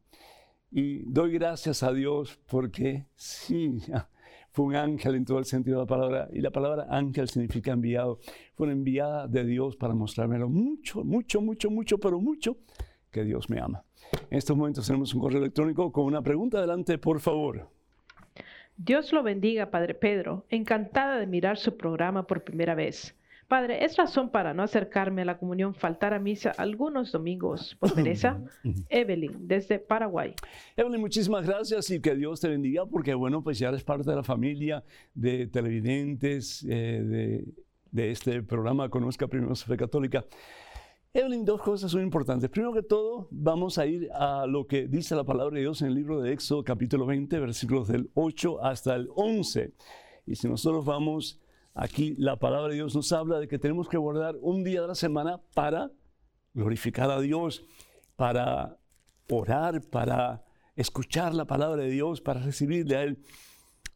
Y 0.70 1.00
doy 1.12 1.34
gracias 1.34 1.82
a 1.82 1.92
Dios 1.94 2.40
porque 2.48 3.08
sí, 3.16 3.80
fue 4.52 4.66
un 4.66 4.76
ángel 4.76 5.16
en 5.16 5.26
todo 5.26 5.40
el 5.40 5.46
sentido 5.46 5.78
de 5.78 5.84
la 5.84 5.88
palabra. 5.88 6.30
Y 6.32 6.42
la 6.42 6.52
palabra 6.52 6.86
ángel 6.92 7.28
significa 7.28 7.72
enviado. 7.72 8.20
Fue 8.54 8.66
una 8.66 8.74
enviada 8.74 9.28
de 9.28 9.46
Dios 9.46 9.78
para 9.78 9.96
mostrármelo 9.96 10.48
mucho, 10.48 11.04
mucho, 11.04 11.42
mucho, 11.42 11.72
mucho, 11.72 11.98
pero 11.98 12.20
mucho 12.20 12.58
que 13.10 13.24
Dios 13.24 13.50
me 13.50 13.60
ama. 13.60 13.84
En 14.30 14.38
estos 14.38 14.56
momentos 14.56 14.86
tenemos 14.88 15.13
un 15.13 15.21
correo 15.21 15.39
electrónico 15.39 15.91
con 15.91 16.06
una 16.06 16.21
pregunta. 16.21 16.58
Adelante, 16.58 16.97
por 16.97 17.19
favor. 17.19 17.69
Dios 18.78 19.12
lo 19.13 19.24
bendiga, 19.24 19.69
Padre 19.69 19.93
Pedro. 19.93 20.45
Encantada 20.50 21.17
de 21.17 21.28
mirar 21.28 21.58
su 21.58 21.78
programa 21.78 22.26
por 22.26 22.43
primera 22.43 22.76
vez. 22.76 23.15
Padre, 23.52 23.84
¿es 23.84 23.97
razón 23.97 24.30
para 24.30 24.54
no 24.54 24.63
acercarme 24.63 25.24
a 25.24 25.26
la 25.26 25.38
comunión 25.38 25.76
faltar 25.76 26.13
a 26.13 26.19
misa 26.19 26.54
algunos 26.58 27.12
domingos 27.12 27.76
por 27.82 27.93
pereza? 27.93 28.39
Evelyn, 28.89 29.45
desde 29.45 29.78
Paraguay. 29.78 30.34
Evelyn, 30.78 31.02
muchísimas 31.02 31.45
gracias 31.45 31.91
y 31.91 32.00
que 32.00 32.15
Dios 32.15 32.39
te 32.39 32.47
bendiga 32.47 32.86
porque, 32.86 33.13
bueno, 33.13 33.43
pues 33.43 33.60
ya 33.60 33.67
eres 33.67 33.84
parte 33.84 34.10
de 34.10 34.15
la 34.15 34.24
familia 34.24 34.86
de 35.13 35.47
televidentes 35.47 36.63
eh, 36.63 37.04
de, 37.04 37.45
de, 37.91 38.12
este 38.12 38.41
programa 38.41 38.88
Conozca 38.88 39.28
Primero 39.28 39.54
Fe 39.54 39.76
Católica. 39.76 40.24
Evelyn, 41.13 41.43
dos 41.43 41.62
cosas 41.62 41.91
son 41.91 42.04
importantes. 42.04 42.50
Primero 42.50 42.71
que 42.71 42.84
todo, 42.84 43.28
vamos 43.32 43.78
a 43.78 43.86
ir 43.86 44.10
a 44.13 44.45
lo 44.45 44.65
que 44.65 44.88
dice 44.88 45.13
la 45.13 45.26
palabra 45.26 45.56
de 45.56 45.62
Dios 45.62 45.82
en 45.82 45.89
el 45.89 45.95
libro 45.95 46.21
de 46.21 46.32
Éxodo, 46.32 46.63
capítulo 46.63 47.06
20, 47.06 47.38
versículos 47.38 47.89
del 47.89 48.10
8 48.13 48.63
hasta 48.63 48.95
el 48.95 49.10
11. 49.13 49.74
Y 50.26 50.36
si 50.38 50.47
nosotros 50.47 50.86
vamos 50.86 51.41
aquí, 51.74 52.15
la 52.17 52.39
palabra 52.39 52.69
de 52.69 52.76
Dios 52.76 52.95
nos 52.95 53.12
habla 53.12 53.39
de 53.39 53.50
que 53.50 53.60
tenemos 53.60 53.89
que 53.89 53.97
guardar 53.97 54.38
un 54.39 54.63
día 54.63 54.82
de 54.82 54.88
la 54.88 54.95
semana 54.95 55.41
para 55.54 55.91
glorificar 56.54 57.12
a 57.12 57.19
Dios, 57.19 57.65
para 58.15 58.80
orar, 59.30 59.82
para 59.82 60.45
escuchar 60.78 61.34
la 61.34 61.43
palabra 61.43 61.84
de 61.84 61.89
Dios, 61.89 62.21
para 62.21 62.39
recibirle 62.39 62.95
a 62.95 63.04
Él. 63.04 63.21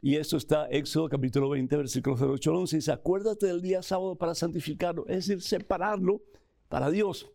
Y 0.02 0.16
esto 0.16 0.36
está 0.36 0.66
Éxodo 0.66 1.08
capítulo 1.08 1.48
20, 1.48 1.78
versículos 1.78 2.20
del 2.20 2.28
8 2.28 2.50
al 2.50 2.56
11. 2.56 2.76
Dice, 2.76 2.92
acuérdate 2.92 3.46
del 3.46 3.62
día 3.62 3.82
sábado 3.82 4.16
para 4.16 4.34
santificarlo, 4.34 5.06
es 5.06 5.28
decir, 5.28 5.40
separarlo 5.40 6.20
para 6.68 6.90
Dios. 6.90 7.30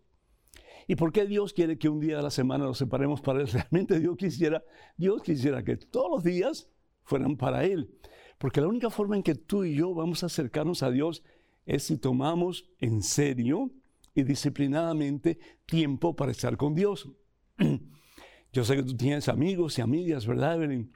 ¿Y 0.88 0.96
por 0.96 1.12
qué 1.12 1.26
Dios 1.26 1.54
quiere 1.54 1.78
que 1.78 1.90
un 1.90 2.00
día 2.00 2.18
de 2.18 2.24
la 2.24 2.32
semana 2.32 2.66
nos 2.66 2.78
separemos 2.78 3.22
para 3.22 3.42
Él? 3.42 3.48
Realmente 3.52 4.00
Dios 4.00 4.18
quisiera, 4.18 4.64
Dios 4.98 5.22
quisiera 5.22 5.64
que 5.64 5.78
todos 5.78 6.10
los 6.12 6.24
días 6.24 6.70
fueran 7.04 7.38
para 7.38 7.64
Él. 7.66 7.90
Porque 8.38 8.62
la 8.62 8.68
única 8.68 8.90
forma 8.90 9.16
en 9.16 9.24
que 9.24 9.36
tú 9.36 9.64
y 9.64 9.76
yo 9.76 9.94
vamos 9.94 10.24
a 10.24 10.26
acercarnos 10.26 10.84
a 10.84 10.90
Dios 10.90 11.24
es 11.66 11.84
si 11.84 11.98
tomamos 11.98 12.66
en 12.80 13.04
serio 13.04 13.72
y 14.14 14.24
disciplinadamente 14.24 15.40
tiempo 15.66 16.16
para 16.16 16.32
estar 16.32 16.58
con 16.58 16.76
Dios. 16.76 17.10
Yo 18.54 18.66
sé 18.66 18.76
que 18.76 18.84
tú 18.84 18.98
tienes 18.98 19.30
amigos 19.30 19.78
y 19.78 19.82
amigas, 19.82 20.28
¿verdad, 20.28 20.56
Evelyn? 20.56 20.92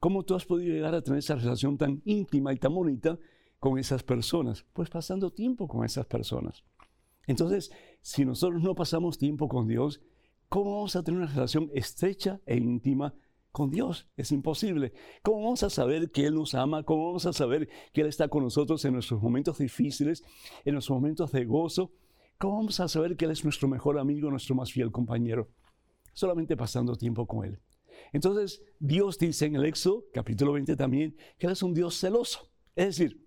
¿Cómo 0.00 0.22
tú 0.22 0.34
has 0.34 0.46
podido 0.46 0.72
llegar 0.72 0.94
a 0.94 1.02
tener 1.02 1.18
esa 1.18 1.34
relación 1.34 1.76
tan 1.76 2.00
íntima 2.06 2.54
y 2.54 2.56
tan 2.56 2.74
bonita 2.74 3.18
con 3.58 3.78
esas 3.78 4.02
personas? 4.02 4.64
Pues 4.72 4.88
pasando 4.88 5.30
tiempo 5.30 5.68
con 5.68 5.84
esas 5.84 6.06
personas. 6.06 6.64
Entonces, 7.26 7.70
si 8.00 8.24
nosotros 8.24 8.62
no 8.62 8.74
pasamos 8.74 9.18
tiempo 9.18 9.48
con 9.48 9.66
Dios, 9.66 10.00
¿cómo 10.48 10.76
vamos 10.76 10.96
a 10.96 11.02
tener 11.02 11.20
una 11.20 11.30
relación 11.30 11.70
estrecha 11.74 12.40
e 12.46 12.56
íntima 12.56 13.14
con 13.50 13.70
Dios? 13.70 14.08
Es 14.16 14.32
imposible. 14.32 14.92
¿Cómo 15.22 15.42
vamos 15.42 15.62
a 15.62 15.70
saber 15.70 16.10
que 16.10 16.26
Él 16.26 16.34
nos 16.34 16.54
ama? 16.54 16.84
¿Cómo 16.84 17.06
vamos 17.06 17.26
a 17.26 17.32
saber 17.32 17.68
que 17.92 18.02
Él 18.02 18.06
está 18.06 18.28
con 18.28 18.44
nosotros 18.44 18.84
en 18.84 18.92
nuestros 18.92 19.20
momentos 19.20 19.58
difíciles, 19.58 20.22
en 20.64 20.74
nuestros 20.74 20.96
momentos 20.96 21.32
de 21.32 21.44
gozo? 21.44 21.92
¿Cómo 22.38 22.56
vamos 22.56 22.80
a 22.80 22.88
saber 22.88 23.16
que 23.16 23.24
Él 23.24 23.30
es 23.30 23.44
nuestro 23.44 23.66
mejor 23.66 23.98
amigo, 23.98 24.30
nuestro 24.30 24.54
más 24.54 24.70
fiel 24.70 24.92
compañero? 24.92 25.50
Solamente 26.12 26.56
pasando 26.56 26.94
tiempo 26.96 27.26
con 27.26 27.44
Él. 27.44 27.60
Entonces, 28.12 28.62
Dios 28.78 29.18
dice 29.18 29.46
en 29.46 29.56
el 29.56 29.64
Éxodo, 29.64 30.04
capítulo 30.12 30.52
20 30.52 30.76
también, 30.76 31.16
que 31.38 31.46
Él 31.46 31.52
es 31.52 31.62
un 31.62 31.74
Dios 31.74 31.98
celoso. 31.98 32.50
Es 32.74 32.98
decir, 32.98 33.26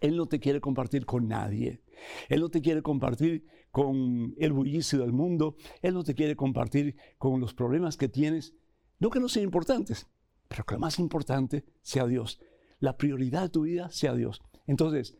Él 0.00 0.16
no 0.16 0.26
te 0.26 0.40
quiere 0.40 0.60
compartir 0.60 1.04
con 1.04 1.28
nadie. 1.28 1.82
Él 2.28 2.40
no 2.40 2.48
te 2.48 2.60
quiere 2.60 2.82
compartir 2.82 3.44
con 3.70 4.34
el 4.38 4.52
bullicio 4.52 5.00
del 5.00 5.12
mundo. 5.12 5.56
Él 5.82 5.94
no 5.94 6.04
te 6.04 6.14
quiere 6.14 6.36
compartir 6.36 6.96
con 7.18 7.40
los 7.40 7.54
problemas 7.54 7.96
que 7.96 8.08
tienes. 8.08 8.54
No 8.98 9.10
que 9.10 9.20
no 9.20 9.28
sean 9.28 9.44
importantes, 9.44 10.08
pero 10.48 10.64
que 10.64 10.74
lo 10.74 10.80
más 10.80 10.98
importante 10.98 11.64
sea 11.82 12.06
Dios. 12.06 12.40
La 12.80 12.96
prioridad 12.96 13.42
de 13.42 13.48
tu 13.50 13.62
vida 13.62 13.90
sea 13.90 14.14
Dios. 14.14 14.40
Entonces, 14.66 15.16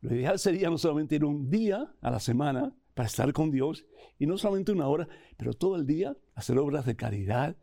lo 0.00 0.14
ideal 0.14 0.38
sería 0.38 0.68
no 0.68 0.78
solamente 0.78 1.16
ir 1.16 1.24
un 1.24 1.48
día 1.50 1.94
a 2.00 2.10
la 2.10 2.20
semana 2.20 2.74
para 2.94 3.06
estar 3.06 3.32
con 3.32 3.50
Dios 3.50 3.86
y 4.18 4.26
no 4.26 4.36
solamente 4.36 4.72
una 4.72 4.88
hora, 4.88 5.08
pero 5.36 5.52
todo 5.52 5.76
el 5.76 5.86
día 5.86 6.16
hacer 6.34 6.58
obras 6.58 6.84
de 6.86 6.96
caridad, 6.96 7.56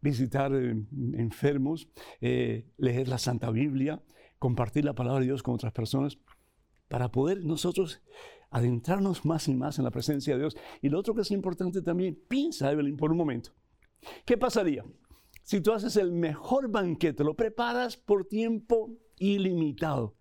visitar 0.00 0.52
eh, 0.54 0.74
enfermos, 1.14 1.88
eh, 2.20 2.70
leer 2.76 3.08
la 3.08 3.18
Santa 3.18 3.50
Biblia, 3.50 4.02
compartir 4.38 4.84
la 4.84 4.94
palabra 4.94 5.20
de 5.20 5.26
Dios 5.26 5.42
con 5.42 5.54
otras 5.54 5.72
personas, 5.72 6.18
para 6.88 7.10
poder 7.10 7.44
nosotros 7.44 8.00
adentrarnos 8.50 9.24
más 9.24 9.48
y 9.48 9.54
más 9.54 9.78
en 9.78 9.84
la 9.84 9.90
presencia 9.90 10.34
de 10.34 10.40
Dios. 10.40 10.56
Y 10.80 10.88
lo 10.88 10.98
otro 10.98 11.14
que 11.14 11.22
es 11.22 11.30
importante 11.30 11.82
también, 11.82 12.18
piensa, 12.28 12.70
Evelyn, 12.70 12.96
por 12.96 13.10
un 13.10 13.18
momento. 13.18 13.50
¿Qué 14.24 14.36
pasaría 14.36 14.84
si 15.42 15.60
tú 15.60 15.72
haces 15.72 15.96
el 15.96 16.12
mejor 16.12 16.70
banquete, 16.70 17.24
lo 17.24 17.34
preparas 17.34 17.96
por 17.96 18.26
tiempo 18.26 18.90
ilimitado? 19.18 20.16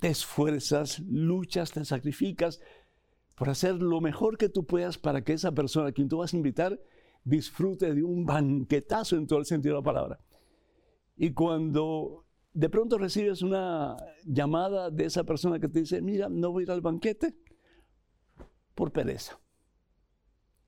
Te 0.00 0.08
esfuerzas, 0.08 1.00
luchas, 1.00 1.72
te 1.72 1.84
sacrificas 1.84 2.60
por 3.34 3.48
hacer 3.50 3.74
lo 3.74 4.00
mejor 4.00 4.36
que 4.36 4.48
tú 4.48 4.66
puedas 4.66 4.98
para 4.98 5.22
que 5.22 5.32
esa 5.32 5.52
persona 5.52 5.88
a 5.88 5.92
quien 5.92 6.08
tú 6.08 6.18
vas 6.18 6.32
a 6.32 6.36
invitar 6.36 6.80
disfrute 7.24 7.94
de 7.94 8.02
un 8.02 8.24
banquetazo 8.24 9.16
en 9.16 9.26
todo 9.26 9.38
el 9.38 9.44
sentido 9.44 9.74
de 9.74 9.80
la 9.80 9.84
palabra. 9.84 10.20
Y 11.16 11.32
cuando 11.32 12.24
de 12.52 12.68
pronto 12.68 12.98
recibes 12.98 13.42
una 13.42 13.96
llamada 14.24 14.90
de 14.90 15.04
esa 15.04 15.24
persona 15.24 15.60
que 15.60 15.68
te 15.68 15.80
dice, 15.80 16.02
mira, 16.02 16.28
no 16.28 16.50
voy 16.50 16.62
a 16.62 16.64
ir 16.64 16.70
al 16.70 16.80
banquete 16.80 17.36
por 18.74 18.92
pereza. 18.92 19.38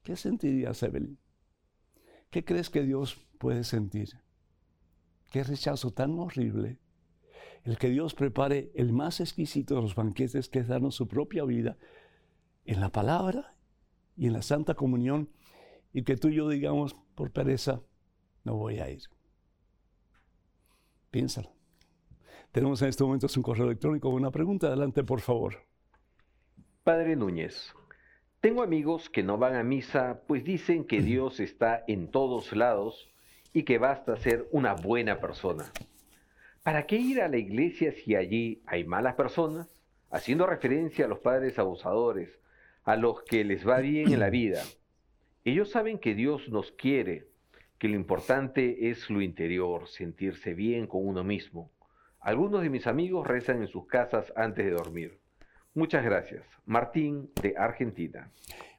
¿Qué 0.02 0.16
sentirías, 0.16 0.82
Evelyn? 0.82 1.18
¿Qué 2.30 2.44
crees 2.44 2.70
que 2.70 2.82
Dios 2.82 3.16
puede 3.38 3.64
sentir? 3.64 4.20
Qué 5.30 5.44
rechazo 5.44 5.92
tan 5.92 6.18
horrible. 6.18 6.78
El 7.64 7.76
que 7.76 7.90
Dios 7.90 8.14
prepare 8.14 8.72
el 8.74 8.92
más 8.92 9.20
exquisito 9.20 9.74
de 9.74 9.82
los 9.82 9.94
banquetes, 9.94 10.48
que 10.48 10.60
es 10.60 10.68
darnos 10.68 10.94
su 10.94 11.08
propia 11.08 11.44
vida 11.44 11.76
en 12.64 12.80
la 12.80 12.90
palabra 12.90 13.56
y 14.16 14.26
en 14.26 14.32
la 14.32 14.42
santa 14.42 14.74
comunión 14.74 15.30
y 15.92 16.02
que 16.02 16.16
tú 16.16 16.28
y 16.28 16.36
yo 16.36 16.48
digamos, 16.48 16.96
por 17.14 17.32
pereza, 17.32 17.82
no 18.44 18.56
voy 18.56 18.78
a 18.78 18.90
ir. 18.90 19.02
Piénsalo. 21.10 21.59
Tenemos 22.52 22.82
en 22.82 22.88
este 22.88 23.04
momento 23.04 23.28
un 23.36 23.42
correo 23.42 23.66
electrónico 23.66 24.08
una 24.08 24.32
pregunta. 24.32 24.66
Adelante, 24.66 25.04
por 25.04 25.20
favor. 25.20 25.54
Padre 26.82 27.14
Núñez, 27.14 27.72
tengo 28.40 28.64
amigos 28.64 29.08
que 29.08 29.22
no 29.22 29.38
van 29.38 29.54
a 29.54 29.62
misa 29.62 30.22
pues 30.26 30.42
dicen 30.42 30.84
que 30.84 31.00
Dios 31.00 31.38
está 31.38 31.84
en 31.86 32.10
todos 32.10 32.52
lados 32.52 33.08
y 33.52 33.62
que 33.62 33.78
basta 33.78 34.16
ser 34.16 34.48
una 34.50 34.74
buena 34.74 35.20
persona. 35.20 35.70
¿Para 36.64 36.86
qué 36.86 36.96
ir 36.96 37.22
a 37.22 37.28
la 37.28 37.36
iglesia 37.36 37.92
si 37.92 38.16
allí 38.16 38.62
hay 38.66 38.82
malas 38.82 39.14
personas? 39.14 39.68
Haciendo 40.10 40.44
referencia 40.44 41.04
a 41.04 41.08
los 41.08 41.20
padres 41.20 41.56
abusadores, 41.56 42.40
a 42.82 42.96
los 42.96 43.22
que 43.22 43.44
les 43.44 43.66
va 43.66 43.78
bien 43.78 44.12
en 44.12 44.18
la 44.18 44.30
vida, 44.30 44.64
ellos 45.44 45.70
saben 45.70 46.00
que 46.00 46.16
Dios 46.16 46.48
nos 46.48 46.72
quiere, 46.72 47.28
que 47.78 47.86
lo 47.86 47.94
importante 47.94 48.90
es 48.90 49.08
lo 49.08 49.22
interior, 49.22 49.86
sentirse 49.86 50.52
bien 50.52 50.88
con 50.88 51.06
uno 51.06 51.22
mismo. 51.22 51.70
Algunos 52.20 52.62
de 52.62 52.70
mis 52.70 52.86
amigos 52.86 53.26
rezan 53.26 53.62
en 53.62 53.68
sus 53.68 53.86
casas 53.86 54.32
antes 54.36 54.64
de 54.64 54.72
dormir. 54.72 55.20
Muchas 55.74 56.04
gracias. 56.04 56.44
Martín 56.66 57.30
de 57.40 57.54
Argentina. 57.56 58.30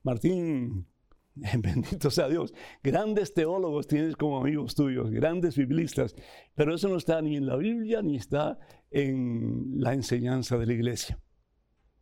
Martín, 0.04 0.86
bendito 1.34 2.12
sea 2.12 2.30
Dios. 2.30 2.54
Grandes 2.84 3.34
teólogos 3.34 3.88
tienes 3.88 4.16
como 4.16 4.40
amigos 4.40 4.76
tuyos, 4.76 5.10
grandes 5.10 5.58
biblistas, 5.58 6.16
pero 6.54 6.76
eso 6.76 6.90
no 6.90 6.98
está 6.98 7.22
ni 7.22 7.38
en 7.38 7.48
la 7.48 7.56
Biblia 7.56 8.02
ni 8.02 8.18
está 8.18 8.60
en 8.92 9.74
la 9.78 9.94
enseñanza 9.94 10.58
de 10.58 10.66
la 10.66 10.74
iglesia. 10.74 11.20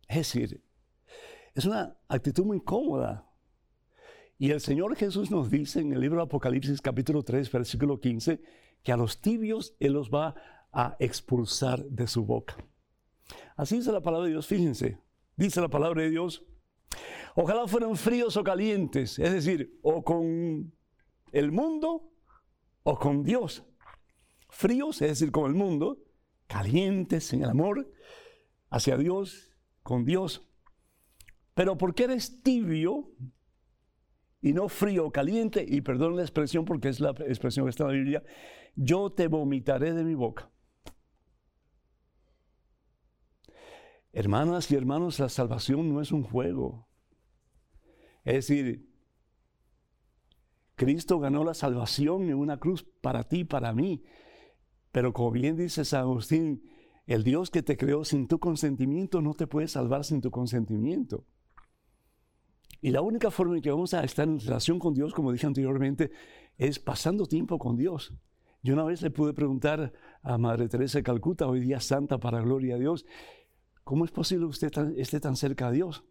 Es 0.08 0.16
decir, 0.16 0.62
es 1.54 1.64
una 1.64 1.96
actitud 2.08 2.44
muy 2.44 2.60
cómoda 2.60 3.30
y 4.38 4.50
el 4.50 4.60
Señor 4.60 4.96
Jesús 4.96 5.30
nos 5.30 5.50
dice 5.50 5.80
en 5.80 5.92
el 5.92 6.00
libro 6.00 6.16
de 6.16 6.24
Apocalipsis 6.24 6.80
capítulo 6.80 7.22
3, 7.22 7.52
versículo 7.52 8.00
15, 8.00 8.40
que 8.82 8.90
a 8.90 8.96
los 8.96 9.20
tibios 9.20 9.76
Él 9.80 9.92
los 9.92 10.10
va 10.10 10.34
a 10.72 10.96
expulsar 10.98 11.84
de 11.84 12.06
su 12.06 12.24
boca. 12.24 12.56
Así 13.56 13.76
dice 13.76 13.92
la 13.92 14.00
palabra 14.00 14.26
de 14.26 14.32
Dios, 14.32 14.46
fíjense, 14.46 14.98
dice 15.36 15.60
la 15.60 15.68
palabra 15.68 16.02
de 16.02 16.10
Dios, 16.10 16.44
ojalá 17.34 17.66
fueran 17.66 17.96
fríos 17.96 18.36
o 18.36 18.44
calientes, 18.44 19.18
es 19.18 19.32
decir, 19.32 19.78
o 19.82 20.02
con 20.02 20.72
el 21.32 21.52
mundo 21.52 22.12
o 22.82 22.98
con 22.98 23.22
Dios. 23.22 23.64
Fríos, 24.48 25.00
es 25.02 25.08
decir, 25.08 25.30
con 25.30 25.46
el 25.46 25.54
mundo, 25.54 25.98
calientes 26.46 27.32
en 27.32 27.42
el 27.42 27.50
amor 27.50 27.90
hacia 28.68 28.96
Dios, 28.96 29.56
con 29.82 30.04
Dios. 30.04 30.48
Pero 31.54 31.76
porque 31.76 32.04
eres 32.04 32.42
tibio, 32.42 33.12
y 34.42 34.52
no 34.52 34.68
frío 34.68 35.06
o 35.06 35.12
caliente, 35.12 35.64
y 35.66 35.82
perdón 35.82 36.16
la 36.16 36.22
expresión 36.22 36.64
porque 36.64 36.88
es 36.88 37.00
la 37.00 37.10
expresión 37.10 37.66
que 37.66 37.70
está 37.70 37.84
en 37.84 37.88
la 37.88 37.94
Biblia, 37.94 38.22
yo 38.74 39.12
te 39.12 39.28
vomitaré 39.28 39.92
de 39.92 40.04
mi 40.04 40.14
boca. 40.14 40.50
Hermanas 44.12 44.70
y 44.70 44.74
hermanos, 44.74 45.18
la 45.18 45.28
salvación 45.28 45.92
no 45.92 46.00
es 46.00 46.10
un 46.12 46.22
juego. 46.22 46.88
Es 48.24 48.34
decir, 48.34 48.90
Cristo 50.74 51.20
ganó 51.20 51.44
la 51.44 51.54
salvación 51.54 52.24
en 52.24 52.34
una 52.34 52.58
cruz 52.58 52.84
para 53.00 53.24
ti, 53.24 53.44
para 53.44 53.72
mí. 53.72 54.02
Pero 54.92 55.12
como 55.12 55.30
bien 55.30 55.56
dice 55.56 55.84
San 55.84 56.00
Agustín, 56.00 56.68
el 57.06 57.22
Dios 57.22 57.50
que 57.50 57.62
te 57.62 57.76
creó 57.76 58.04
sin 58.04 58.26
tu 58.26 58.38
consentimiento 58.38 59.20
no 59.20 59.34
te 59.34 59.46
puede 59.46 59.68
salvar 59.68 60.04
sin 60.04 60.20
tu 60.20 60.30
consentimiento. 60.30 61.24
Y 62.80 62.90
la 62.90 63.02
única 63.02 63.30
forma 63.30 63.56
en 63.56 63.62
que 63.62 63.70
vamos 63.70 63.92
a 63.94 64.02
estar 64.02 64.26
en 64.26 64.40
relación 64.40 64.78
con 64.78 64.94
Dios, 64.94 65.12
como 65.12 65.32
dije 65.32 65.46
anteriormente, 65.46 66.10
es 66.56 66.78
pasando 66.78 67.26
tiempo 67.26 67.58
con 67.58 67.76
Dios. 67.76 68.14
Yo 68.62 68.74
una 68.74 68.84
vez 68.84 69.02
le 69.02 69.10
pude 69.10 69.32
preguntar 69.32 69.92
a 70.22 70.38
Madre 70.38 70.68
Teresa 70.68 70.98
de 70.98 71.02
Calcuta, 71.02 71.46
hoy 71.46 71.60
día 71.60 71.80
santa 71.80 72.18
para 72.18 72.40
gloria 72.40 72.76
a 72.76 72.78
Dios, 72.78 73.06
¿cómo 73.84 74.04
es 74.04 74.10
posible 74.10 74.46
que 74.46 74.50
usted 74.50 74.98
esté 74.98 75.20
tan 75.20 75.36
cerca 75.36 75.68
a 75.68 75.70
Dios? 75.70 76.04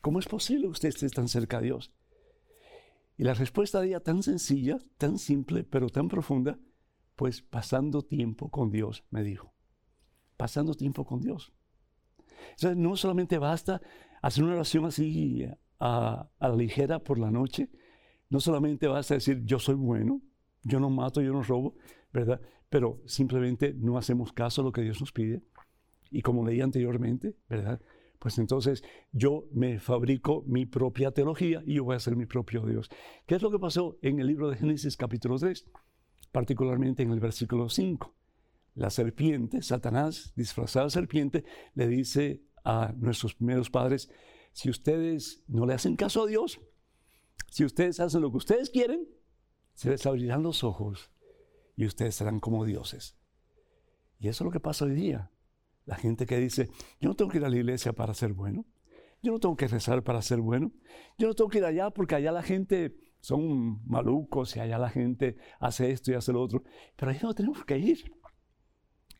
¿Cómo 0.00 0.18
es 0.18 0.26
posible 0.26 0.62
que 0.62 0.72
usted 0.72 0.88
esté 0.88 1.08
tan 1.08 1.28
cerca 1.28 1.58
a 1.58 1.60
Dios? 1.60 1.92
Y 3.16 3.24
la 3.24 3.34
respuesta 3.34 3.80
de 3.80 3.88
ella 3.88 4.00
tan 4.00 4.22
sencilla, 4.22 4.78
tan 4.98 5.18
simple, 5.18 5.64
pero 5.64 5.88
tan 5.88 6.08
profunda, 6.08 6.58
pues 7.16 7.42
pasando 7.42 8.02
tiempo 8.02 8.50
con 8.50 8.70
Dios, 8.70 9.04
me 9.10 9.22
dijo. 9.22 9.54
Pasando 10.36 10.74
tiempo 10.74 11.04
con 11.04 11.20
Dios. 11.20 11.52
Entonces, 12.50 12.76
no 12.76 12.96
solamente 12.96 13.38
basta 13.38 13.80
hacer 14.20 14.44
una 14.44 14.54
oración 14.54 14.84
así 14.84 15.46
a, 15.78 16.28
la 16.40 16.56
ligera 16.56 16.98
por 16.98 17.18
la 17.18 17.30
noche, 17.30 17.70
no 18.30 18.40
solamente 18.40 18.88
vas 18.88 19.10
a 19.10 19.14
decir, 19.14 19.42
yo 19.44 19.58
soy 19.58 19.74
bueno, 19.74 20.20
yo 20.62 20.80
no 20.80 20.90
mato, 20.90 21.20
yo 21.20 21.32
no 21.32 21.42
robo, 21.42 21.76
¿verdad? 22.12 22.40
Pero 22.68 23.00
simplemente 23.06 23.74
no 23.74 23.96
hacemos 23.96 24.32
caso 24.32 24.62
a 24.62 24.64
lo 24.64 24.72
que 24.72 24.82
Dios 24.82 25.00
nos 25.00 25.12
pide. 25.12 25.42
Y 26.14 26.22
como 26.22 26.46
leí 26.46 26.60
anteriormente, 26.60 27.34
¿verdad? 27.48 27.82
Pues 28.20 28.38
entonces 28.38 28.84
yo 29.10 29.48
me 29.52 29.80
fabrico 29.80 30.44
mi 30.46 30.64
propia 30.64 31.10
teología 31.10 31.60
y 31.66 31.74
yo 31.74 31.84
voy 31.84 31.96
a 31.96 31.98
ser 31.98 32.14
mi 32.14 32.24
propio 32.24 32.64
Dios. 32.64 32.88
¿Qué 33.26 33.34
es 33.34 33.42
lo 33.42 33.50
que 33.50 33.58
pasó 33.58 33.98
en 34.00 34.20
el 34.20 34.28
libro 34.28 34.48
de 34.48 34.56
Génesis 34.56 34.96
capítulo 34.96 35.40
3? 35.40 35.68
Particularmente 36.30 37.02
en 37.02 37.10
el 37.10 37.18
versículo 37.18 37.68
5. 37.68 38.14
La 38.76 38.90
serpiente, 38.90 39.60
Satanás, 39.60 40.32
disfrazada 40.36 40.88
serpiente, 40.88 41.44
le 41.74 41.88
dice 41.88 42.44
a 42.62 42.94
nuestros 42.96 43.34
primeros 43.34 43.68
padres, 43.68 44.08
si 44.52 44.70
ustedes 44.70 45.42
no 45.48 45.66
le 45.66 45.74
hacen 45.74 45.96
caso 45.96 46.22
a 46.22 46.26
Dios, 46.28 46.60
si 47.50 47.64
ustedes 47.64 47.98
hacen 47.98 48.22
lo 48.22 48.30
que 48.30 48.36
ustedes 48.36 48.70
quieren, 48.70 49.08
se 49.74 49.90
les 49.90 50.06
abrirán 50.06 50.44
los 50.44 50.62
ojos 50.62 51.10
y 51.74 51.86
ustedes 51.86 52.14
serán 52.14 52.38
como 52.38 52.64
dioses. 52.64 53.18
Y 54.20 54.28
eso 54.28 54.44
es 54.44 54.46
lo 54.46 54.52
que 54.52 54.60
pasa 54.60 54.84
hoy 54.84 54.94
día. 54.94 55.32
La 55.86 55.96
gente 55.96 56.26
que 56.26 56.38
dice, 56.38 56.70
yo 57.00 57.10
no 57.10 57.14
tengo 57.14 57.30
que 57.30 57.38
ir 57.38 57.44
a 57.44 57.48
la 57.48 57.56
iglesia 57.56 57.92
para 57.92 58.14
ser 58.14 58.32
bueno, 58.32 58.64
yo 59.22 59.32
no 59.32 59.38
tengo 59.38 59.56
que 59.56 59.68
rezar 59.68 60.02
para 60.02 60.22
ser 60.22 60.40
bueno, 60.40 60.72
yo 61.18 61.28
no 61.28 61.34
tengo 61.34 61.50
que 61.50 61.58
ir 61.58 61.64
allá 61.64 61.90
porque 61.90 62.14
allá 62.14 62.32
la 62.32 62.42
gente 62.42 62.96
son 63.20 63.86
malucos 63.86 64.56
y 64.56 64.60
allá 64.60 64.78
la 64.78 64.90
gente 64.90 65.36
hace 65.58 65.90
esto 65.90 66.10
y 66.10 66.14
hace 66.14 66.32
lo 66.32 66.42
otro, 66.42 66.62
pero 66.96 67.10
ahí 67.10 67.18
no 67.22 67.34
tenemos 67.34 67.64
que 67.64 67.78
ir. 67.78 68.12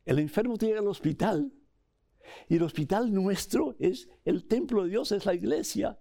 El 0.04 0.18
enfermo 0.18 0.58
tiene 0.58 0.78
al 0.78 0.86
hospital 0.86 1.52
y 2.48 2.56
el 2.56 2.62
hospital 2.62 3.12
nuestro 3.12 3.76
es 3.78 4.08
el 4.24 4.46
templo 4.46 4.84
de 4.84 4.90
Dios, 4.90 5.12
es 5.12 5.24
la 5.26 5.34
iglesia. 5.34 5.98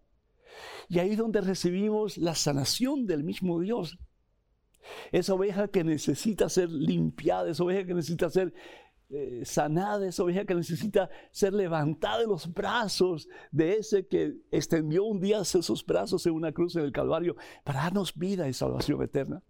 Y 0.90 1.00
ahí 1.00 1.12
es 1.12 1.18
donde 1.18 1.42
recibimos 1.42 2.18
la 2.18 2.36
sanación 2.36 3.06
del 3.06 3.24
mismo 3.24 3.60
Dios. 3.60 3.98
Esa 5.12 5.34
oveja 5.34 5.70
que 5.70 5.84
necesita 5.84 6.50
ser 6.50 6.70
limpiada, 6.70 7.50
esa 7.50 7.64
oveja 7.64 7.86
que 7.86 7.94
necesita 7.94 8.30
ser 8.30 8.54
eh, 9.10 9.44
sanada, 9.46 10.08
esa 10.08 10.24
oveja 10.24 10.46
que 10.46 10.56
necesita 10.56 11.10
ser 11.32 11.54
levantada 11.54 12.20
de 12.20 12.28
los 12.28 12.52
brazos 12.52 13.28
de 13.52 13.74
ese 13.78 14.08
que 14.08 14.36
extendió 14.52 15.04
un 15.04 15.20
día 15.20 15.42
esos 15.42 15.86
brazos 15.86 16.26
en 16.26 16.34
una 16.34 16.52
cruz 16.52 16.76
en 16.76 16.84
el 16.84 16.92
Calvario 16.92 17.36
para 17.64 17.84
darnos 17.84 18.16
vida 18.16 18.48
y 18.48 18.54
salvación 18.54 19.02
eterna. 19.04 19.44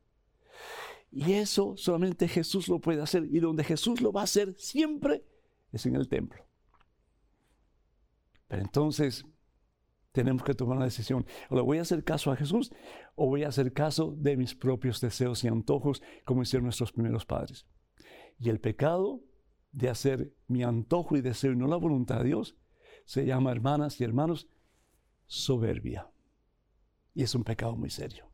Y 1.11 1.33
eso 1.33 1.75
solamente 1.77 2.27
Jesús 2.27 2.67
lo 2.67 2.79
puede 2.79 3.01
hacer. 3.01 3.25
Y 3.31 3.39
donde 3.39 3.63
Jesús 3.63 4.01
lo 4.01 4.11
va 4.11 4.21
a 4.21 4.23
hacer 4.23 4.55
siempre 4.57 5.23
es 5.71 5.85
en 5.85 5.95
el 5.95 6.07
templo. 6.07 6.45
Pero 8.47 8.61
entonces, 8.61 9.25
tenemos 10.13 10.43
que 10.43 10.53
tomar 10.53 10.77
una 10.77 10.85
decisión. 10.85 11.25
¿O 11.49 11.55
le 11.55 11.61
voy 11.61 11.79
a 11.79 11.81
hacer 11.81 12.03
caso 12.03 12.31
a 12.31 12.35
Jesús 12.35 12.71
o 13.15 13.27
voy 13.27 13.43
a 13.43 13.49
hacer 13.49 13.73
caso 13.73 14.15
de 14.17 14.37
mis 14.37 14.55
propios 14.55 15.01
deseos 15.01 15.43
y 15.43 15.47
antojos 15.47 16.01
como 16.23 16.43
hicieron 16.43 16.65
nuestros 16.65 16.91
primeros 16.91 17.25
padres? 17.25 17.67
Y 18.39 18.49
el 18.49 18.59
pecado 18.59 19.21
de 19.73 19.89
hacer 19.89 20.33
mi 20.47 20.63
antojo 20.63 21.17
y 21.17 21.21
deseo 21.21 21.51
y 21.51 21.57
no 21.57 21.67
la 21.67 21.75
voluntad 21.75 22.19
de 22.19 22.25
Dios 22.25 22.55
se 23.05 23.25
llama, 23.25 23.51
hermanas 23.51 23.99
y 23.99 24.03
hermanos, 24.03 24.47
soberbia. 25.25 26.07
Y 27.13 27.23
es 27.23 27.36
un 27.36 27.43
pecado 27.43 27.75
muy 27.75 27.89
serio. 27.89 28.25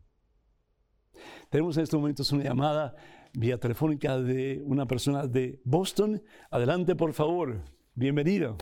Tenemos 1.50 1.78
en 1.78 1.84
estos 1.84 2.00
momentos 2.00 2.32
una 2.32 2.44
llamada 2.44 2.96
vía 3.34 3.58
telefónica 3.58 4.18
de 4.20 4.62
una 4.64 4.86
persona 4.86 5.28
de 5.28 5.60
Boston. 5.66 6.22
Adelante, 6.52 6.96
por 6.96 7.14
favor. 7.14 7.62
Bienvenida. 7.96 8.56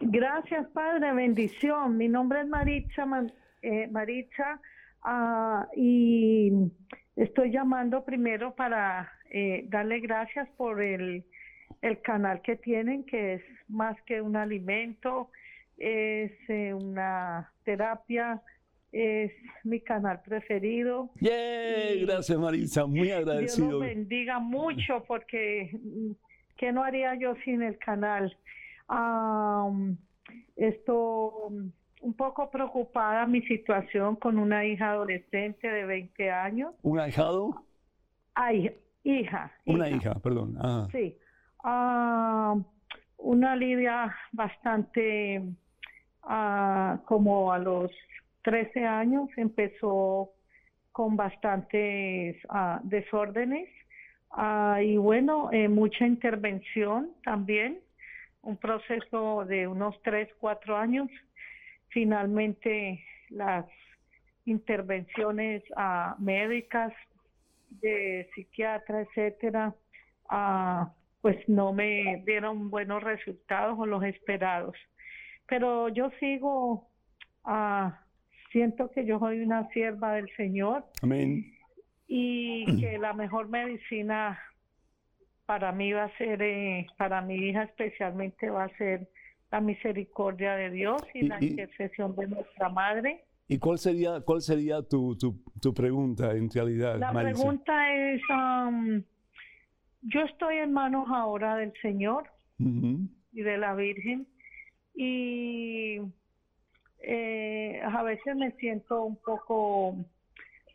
Gracias, 0.00 0.68
Padre. 0.72 1.12
Bendición. 1.12 1.96
Mi 1.96 2.08
nombre 2.08 2.42
es 2.42 2.48
Maritza, 2.48 3.04
eh, 3.62 3.88
Maritza 3.90 4.60
ah, 5.02 5.66
y 5.74 6.52
estoy 7.16 7.50
llamando 7.50 8.04
primero 8.04 8.54
para 8.54 9.10
eh, 9.30 9.64
darle 9.68 10.00
gracias 10.00 10.48
por 10.56 10.80
el, 10.82 11.24
el, 11.82 12.00
canal 12.02 12.42
que 12.42 12.56
tienen, 12.56 13.04
que 13.04 13.34
es 13.34 13.42
más 13.68 14.00
que 14.02 14.20
un 14.20 14.36
alimento, 14.36 15.30
es 15.76 16.32
eh, 16.48 16.72
una 16.74 17.52
terapia, 17.64 18.42
es 18.92 19.32
mi 19.64 19.80
canal 19.80 20.22
preferido. 20.22 21.10
gracias 21.20 22.38
Maritza, 22.38 22.86
muy 22.86 23.10
agradecido. 23.10 23.68
Dios 23.68 23.80
los 23.80 23.88
bendiga 23.88 24.38
mucho 24.38 25.04
porque 25.06 25.70
mm, 25.72 26.12
¿qué 26.56 26.72
no 26.72 26.82
haría 26.82 27.14
yo 27.14 27.34
sin 27.44 27.62
el 27.62 27.78
canal? 27.78 28.36
Um, 28.88 29.96
estoy 30.54 31.72
un 32.00 32.14
poco 32.14 32.50
preocupada 32.50 33.26
mi 33.26 33.42
situación 33.42 34.16
con 34.16 34.38
una 34.38 34.64
hija 34.64 34.90
adolescente 34.92 35.68
de 35.68 35.84
20 35.84 36.30
años. 36.30 36.74
¿Un 36.82 37.00
ahijado? 37.00 37.64
Ay, 38.34 38.70
hija. 39.02 39.52
Una 39.64 39.90
hija, 39.90 40.14
perdón. 40.14 40.56
Sí. 40.92 41.16
Una 43.18 43.56
Lidia 43.56 44.14
bastante 44.32 45.42
uh, 46.22 47.04
como 47.04 47.52
a 47.52 47.58
los 47.58 47.90
13 48.42 48.84
años 48.84 49.28
empezó 49.36 50.30
con 50.92 51.16
bastantes 51.16 52.36
uh, 52.50 52.78
desórdenes 52.84 53.68
y 54.82 54.96
bueno, 54.98 55.48
eh, 55.50 55.66
mucha 55.68 56.06
intervención 56.06 57.10
también 57.24 57.80
un 58.42 58.56
proceso 58.56 59.44
de 59.44 59.66
unos 59.66 60.00
tres, 60.02 60.28
cuatro 60.38 60.76
años. 60.76 61.08
Finalmente, 61.88 63.02
las 63.30 63.66
intervenciones 64.44 65.62
uh, 65.70 66.20
médicas 66.22 66.92
de 67.70 68.28
psiquiatra, 68.34 69.00
etcétera, 69.00 69.74
uh, 70.30 70.86
pues 71.26 71.48
no 71.48 71.72
me 71.72 72.22
dieron 72.24 72.70
buenos 72.70 73.02
resultados 73.02 73.76
o 73.80 73.84
los 73.84 74.04
esperados. 74.04 74.76
Pero 75.48 75.88
yo 75.88 76.08
sigo, 76.20 76.88
uh, 77.44 77.90
siento 78.52 78.92
que 78.92 79.04
yo 79.04 79.18
soy 79.18 79.40
una 79.40 79.68
sierva 79.70 80.12
del 80.12 80.30
Señor. 80.36 80.84
Amén. 81.02 81.52
Y 82.06 82.64
que 82.80 82.96
la 82.98 83.12
mejor 83.12 83.48
medicina 83.48 84.38
para 85.46 85.72
mí 85.72 85.92
va 85.92 86.04
a 86.04 86.16
ser, 86.16 86.40
eh, 86.42 86.86
para 86.96 87.22
mi 87.22 87.34
hija 87.34 87.64
especialmente 87.64 88.48
va 88.48 88.62
a 88.62 88.76
ser 88.76 89.08
la 89.50 89.60
misericordia 89.60 90.54
de 90.54 90.70
Dios 90.70 91.02
y, 91.12 91.22
la 91.22 91.42
intercesión 91.42 92.14
de 92.14 92.28
nuestra 92.28 92.68
madre. 92.68 93.24
¿Y 93.48 93.58
cuál 93.58 93.78
sería, 93.78 94.20
cuál 94.20 94.42
sería 94.42 94.80
tu, 94.80 95.18
tu, 95.18 95.42
tu 95.60 95.74
pregunta 95.74 96.36
en 96.36 96.48
realidad? 96.48 97.00
La 97.00 97.10
pregunta 97.10 97.92
es, 97.92 98.22
um, 98.30 99.02
yo 100.08 100.22
estoy 100.22 100.58
en 100.58 100.72
manos 100.72 101.08
ahora 101.10 101.56
del 101.56 101.72
Señor 101.82 102.30
y 102.58 103.42
de 103.42 103.58
la 103.58 103.74
Virgen 103.74 104.26
y 104.94 106.00
eh, 107.00 107.80
a 107.84 108.02
veces 108.02 108.36
me 108.36 108.52
siento 108.52 109.02
un 109.02 109.16
poco 109.16 109.96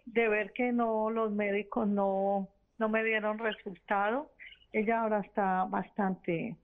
de 0.06 0.28
ver 0.28 0.52
que 0.52 0.72
no 0.72 1.10
los 1.10 1.32
médicos 1.32 1.88
no, 1.88 2.50
no 2.78 2.89
me 2.89 3.04
dieron 3.04 3.39
resultado. 3.39 4.32
Ella 4.74 5.02
ahora 5.02 5.22
está 5.22 5.65
bastante 5.65 6.58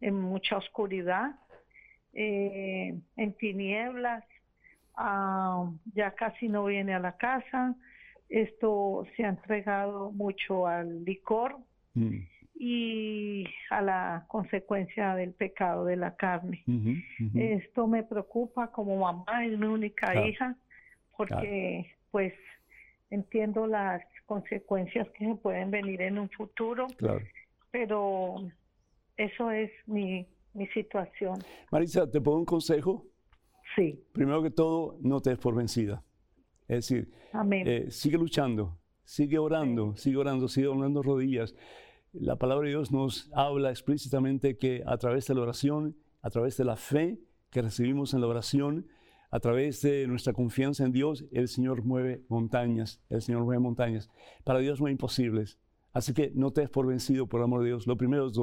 en 0.00 0.20
mucha 0.20 0.56
oscuridad, 0.56 1.36
eh, 2.14 2.98
en 3.16 3.32
tinieblas, 3.34 4.24
ah, 4.96 5.70
ya 5.94 6.12
casi 6.12 6.48
no 6.48 6.64
viene 6.64 6.94
a 6.94 7.00
la 7.00 7.16
casa. 7.16 7.74
Esto 8.28 9.06
se 9.14 9.24
ha 9.24 9.28
entregado 9.28 10.10
mucho 10.10 10.66
al 10.66 11.04
licor 11.04 11.58
mm. 11.94 12.16
y 12.54 13.44
a 13.70 13.82
la 13.82 14.24
consecuencia 14.28 15.14
del 15.14 15.32
pecado 15.32 15.84
de 15.84 15.96
la 15.96 16.16
carne. 16.16 16.64
Esto 17.34 17.86
me 17.86 18.02
preocupa 18.02 18.70
como 18.70 18.96
mamá, 18.98 19.46
es 19.46 19.58
mi 19.58 19.66
única 19.66 20.26
hija, 20.26 20.56
porque 21.16 21.94
pues 22.10 22.32
entiendo 23.10 23.66
las 23.66 24.02
consecuencias 24.26 25.08
que 25.10 25.26
se 25.26 25.34
pueden 25.36 25.70
venir 25.70 26.02
en 26.02 26.18
un 26.18 26.30
futuro. 26.30 26.86
Claro 26.96 27.20
pero 27.74 28.36
eso 29.16 29.50
es 29.50 29.68
mi, 29.86 30.28
situación. 30.72 31.40
Marisa, 31.72 32.08
¿te 32.08 32.20
pongo 32.20 32.38
un 32.38 32.44
consejo? 32.44 33.04
Sí. 33.74 34.00
Primero 34.12 34.44
que 34.44 34.50
todo, 34.50 34.96
no 35.00 35.20
te 35.20 35.30
des 35.30 35.40
por 35.40 35.56
vencida. 35.56 36.04
Es 36.68 36.88
decir, 36.88 37.10
eh, 37.50 37.86
sigue 37.90 38.16
luchando, 38.16 38.78
sigue 39.02 39.38
orando, 39.38 39.96
sigue 39.96 40.18
orando, 40.18 40.46
sigue 40.46 40.68
orando 40.68 41.02
rodillas. 41.02 41.56
La 42.20 42.36
palabra 42.36 42.66
de 42.66 42.70
Dios 42.70 42.92
nos 42.92 43.28
habla 43.34 43.70
explícitamente 43.70 44.56
que 44.56 44.84
a 44.86 44.96
través 44.98 45.26
de 45.26 45.34
la 45.34 45.40
oración, 45.40 45.96
a 46.22 46.30
través 46.30 46.56
de 46.56 46.64
la 46.64 46.76
fe 46.76 47.18
que 47.50 47.60
recibimos 47.60 48.14
en 48.14 48.20
la 48.20 48.28
oración, 48.28 48.86
a 49.32 49.40
través 49.40 49.82
de 49.82 50.06
nuestra 50.06 50.32
confianza 50.32 50.84
en 50.84 50.92
Dios, 50.92 51.24
el 51.32 51.48
Señor 51.48 51.82
mueve 51.82 52.24
montañas, 52.28 53.02
el 53.10 53.20
Señor 53.20 53.42
mueve 53.42 53.58
montañas. 53.58 54.10
Para 54.44 54.60
Dios 54.60 54.80
no 54.80 54.86
hay 54.86 54.92
imposibles. 54.92 55.58
Así 55.92 56.14
que 56.14 56.30
no 56.36 56.52
te 56.52 56.60
des 56.60 56.70
por 56.70 56.86
vencido, 56.86 57.26
por 57.26 57.42
amor 57.42 57.62
de 57.62 57.68
Dios. 57.70 57.88
Lo 57.88 57.96
primero 57.96 58.28
es 58.28 58.38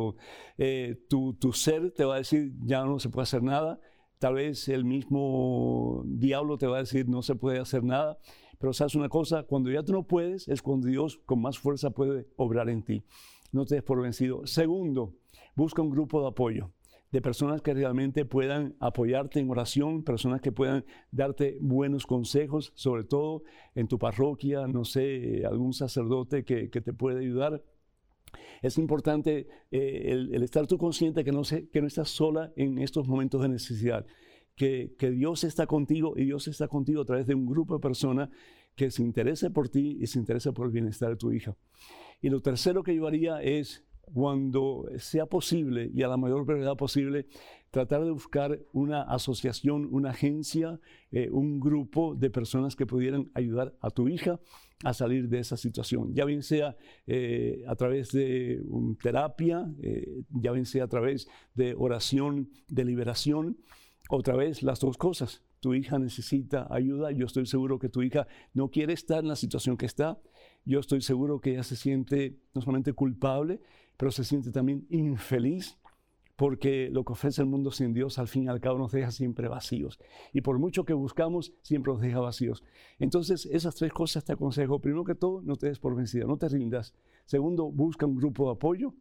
eh, 0.58 1.06
tu, 1.08 1.34
tu, 1.36 1.54
ser 1.54 1.92
te 1.92 2.04
va 2.04 2.16
a 2.16 2.18
decir, 2.18 2.52
ya 2.66 2.84
no 2.84 3.00
se 3.00 3.08
puede 3.08 3.24
hacer 3.24 3.42
nada. 3.42 3.80
Tal 4.20 4.34
vez 4.34 4.68
el 4.68 4.84
mismo 4.84 6.04
diablo 6.08 6.58
te 6.58 6.68
va 6.68 6.76
a 6.76 6.82
decir, 6.82 7.08
no 7.08 7.22
se 7.22 7.36
puede 7.36 7.60
hacer 7.60 7.86
nada. 7.86 8.18
Pero 8.60 8.74
sabes 8.74 8.96
una 8.96 9.08
cosa, 9.08 9.44
cuando 9.44 9.72
ya 9.72 9.82
tú 9.82 9.94
no 9.94 10.04
puedes, 10.04 10.50
es 10.50 10.62
cuando 10.62 10.88
Dios 10.88 11.22
con 11.26 11.42
más 11.42 11.58
fuerza 11.58 11.92
puede 11.92 12.28
obrar 12.36 12.70
en 12.70 12.84
ti. 12.84 13.06
No 13.52 13.66
te 13.66 13.76
des 13.76 13.84
por 13.84 14.02
vencido. 14.02 14.46
Segundo, 14.48 15.16
busca 15.56 15.82
un 15.82 15.90
grupo 15.90 16.22
de 16.22 16.28
apoyo 16.28 16.72
de 17.12 17.22
personas 17.22 17.62
que 17.62 17.74
realmente 17.74 18.26
puedan 18.26 18.76
apoyarte 18.80 19.40
en 19.40 19.50
oración, 19.50 20.04
personas 20.04 20.42
que 20.42 20.52
puedan 20.52 20.86
darte 21.12 21.58
buenos 21.60 22.06
consejos, 22.06 22.72
sobre 22.76 23.04
todo 23.04 23.44
en 23.76 23.88
tu 23.88 24.00
parroquia, 24.00 24.66
no 24.68 24.86
sé, 24.86 25.44
algún 25.46 25.74
sacerdote 25.74 26.46
que, 26.46 26.70
te 26.70 26.94
puede 26.94 27.20
ayudar. 27.20 27.64
Es 28.62 28.78
importante 28.78 29.48
eh, 29.72 30.04
el, 30.08 30.42
estar 30.42 30.68
tú 30.68 30.78
consciente 30.78 31.26
que 31.26 31.34
no, 31.34 31.44
sé, 31.44 31.68
que 31.68 31.82
no 31.82 31.88
estás 31.88 32.10
sola 32.10 32.54
en 32.56 32.78
estos 32.78 33.10
momentos 33.10 33.42
de 33.42 33.50
necesidad, 33.50 34.06
que, 34.56 34.96
que 34.98 35.12
Dios 35.12 35.44
está 35.44 35.68
contigo 35.68 36.14
y 36.16 36.24
Dios 36.24 36.48
está 36.48 36.70
contigo 36.70 37.02
a 37.02 37.06
través 37.06 37.28
de 37.28 37.36
un 37.36 37.46
grupo 37.46 37.74
de 37.74 37.82
personas 37.82 38.30
que 38.76 38.90
se 38.90 39.04
interese 39.04 39.50
por 39.50 39.68
ti 39.68 39.98
y 40.00 40.08
se 40.08 40.18
interese 40.18 40.54
por 40.54 40.68
el 40.68 40.72
bienestar 40.72 41.10
de 41.10 41.18
tu 41.18 41.34
hija. 41.34 41.58
Y 42.22 42.30
lo 42.30 42.42
tercero 42.42 42.84
que 42.84 42.96
yo 42.96 43.08
haría 43.08 43.42
es 43.42 43.84
cuando 44.14 44.86
sea 44.98 45.26
posible 45.26 45.90
y 45.94 46.04
a 46.04 46.08
la 46.08 46.18
mayor 46.18 46.46
brevedad 46.46 46.76
posible, 46.76 47.28
tratar 47.72 48.04
de 48.04 48.12
buscar 48.12 48.60
una 48.74 49.04
asociación, 49.04 49.88
una 49.92 50.12
agencia, 50.12 50.80
eh, 51.12 51.30
un 51.32 51.60
grupo 51.60 52.16
de 52.16 52.30
personas 52.30 52.76
que 52.76 52.86
pudieran 52.86 53.32
ayudar 53.34 53.74
a 53.80 53.90
tu 53.90 54.10
hija 54.10 54.40
a 54.84 54.94
salir 54.94 55.30
de 55.30 55.40
esa 55.40 55.58
situación, 55.58 56.14
ya 56.14 56.26
bien 56.26 56.42
sea 56.42 56.76
eh, 57.06 57.64
a 57.68 57.76
través 57.76 58.12
de 58.12 58.62
terapia, 59.02 59.72
eh, 59.82 60.24
ya 60.32 60.52
bien 60.52 60.66
sea 60.66 60.86
a 60.86 60.88
través 60.88 61.28
de 61.54 61.76
oración 61.78 62.50
de 62.68 62.84
liberación, 62.84 63.58
otra 64.10 64.36
vez 64.36 64.64
las 64.64 64.80
dos 64.80 64.98
cosas. 64.98 65.44
Tu 65.60 65.76
hija 65.76 66.00
necesita 66.00 66.68
ayuda, 66.72 67.12
yo 67.12 67.28
estoy 67.28 67.46
seguro 67.46 67.78
que 67.78 67.90
tu 67.90 68.02
hija 68.02 68.28
no 68.54 68.70
quiere 68.70 68.94
estar 68.94 69.20
en 69.20 69.28
la 69.28 69.36
situación 69.36 69.78
que 69.78 69.86
está, 69.86 70.20
yo 70.66 70.80
estoy 70.80 71.02
seguro 71.02 71.40
que 71.40 71.52
ella 71.52 71.64
se 71.64 71.76
siente 71.76 72.40
no 72.54 72.62
solamente 72.62 72.94
culpable, 72.94 73.62
pero 73.98 74.12
se 74.12 74.24
siente 74.24 74.52
también 74.52 74.86
infeliz 74.90 75.78
porque 76.42 76.90
lo 76.92 77.04
que 77.04 77.14
ofrece 77.14 77.40
el 77.44 77.48
mundo 77.48 77.70
sin 77.70 77.94
Dios 77.94 78.18
al 78.18 78.28
fin 78.28 78.46
y 78.46 78.48
al 78.48 78.60
cabo 78.60 78.80
nos 78.80 78.92
deja 78.92 79.12
siempre 79.12 79.48
vacíos. 79.48 80.00
Y 80.34 80.42
por 80.42 80.58
mucho 80.58 80.86
que 80.86 80.94
buscamos, 80.94 81.54
siempre 81.62 81.94
nos 81.94 82.02
deja 82.02 82.20
vacíos. 82.20 82.64
Entonces, 82.98 83.46
esas 83.46 83.76
tres 83.76 83.94
cosas 83.94 84.26
te 84.26 84.34
aconsejo. 84.34 84.80
Primero 84.80 85.04
que 85.04 85.14
todo, 85.14 85.44
no 85.44 85.56
te 85.56 85.68
des 85.68 85.78
por 85.78 85.96
vencida, 85.96 86.26
no 86.26 86.38
te 86.38 86.50
rindas. 86.50 86.96
Segundo, 87.26 87.72
busca 87.72 88.08
un 88.08 88.16
grupo 88.16 88.46
de 88.48 88.54
apoyo. 88.54 88.96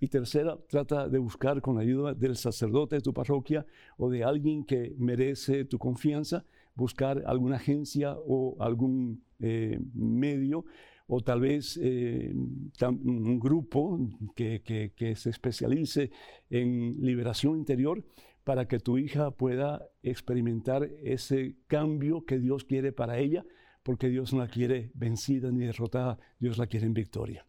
Y 0.00 0.06
tercera, 0.06 0.56
trata 0.68 1.08
de 1.08 1.18
buscar 1.18 1.60
con 1.60 1.74
la 1.74 1.82
ayuda 1.82 2.14
del 2.14 2.36
sacerdote 2.36 2.94
de 2.94 3.02
tu 3.02 3.12
parroquia 3.12 3.66
o 3.96 4.08
de 4.08 4.22
alguien 4.22 4.62
que 4.64 4.94
merece 4.96 5.64
tu 5.64 5.78
confianza, 5.78 6.44
buscar 6.76 7.24
alguna 7.26 7.56
agencia 7.56 8.16
o 8.24 8.54
algún 8.60 9.24
eh, 9.40 9.80
medio 9.94 10.64
o 11.06 11.20
tal 11.20 11.40
vez 11.40 11.78
eh, 11.82 12.32
un 12.34 13.38
grupo 13.38 13.98
que, 14.34 14.62
que, 14.62 15.16
se 15.16 15.30
especialice 15.30 16.10
en 16.50 16.92
liberación 17.00 17.58
interior 17.58 18.04
para 18.42 18.66
que 18.66 18.78
tu 18.78 18.98
hija 18.98 19.30
pueda 19.30 19.86
experimentar 20.02 20.90
ese 21.02 21.56
cambio 21.66 22.24
que 22.24 22.38
Dios 22.38 22.64
quiere 22.64 22.92
para 22.92 23.18
ella, 23.18 23.44
porque 23.82 24.08
Dios 24.08 24.32
no 24.32 24.40
la 24.40 24.48
quiere 24.48 24.90
vencida 24.94 25.50
ni 25.50 25.66
derrotada, 25.66 26.18
Dios 26.38 26.58
la 26.58 26.66
quiere 26.66 26.86
en 26.86 26.94
victoria. 26.94 27.46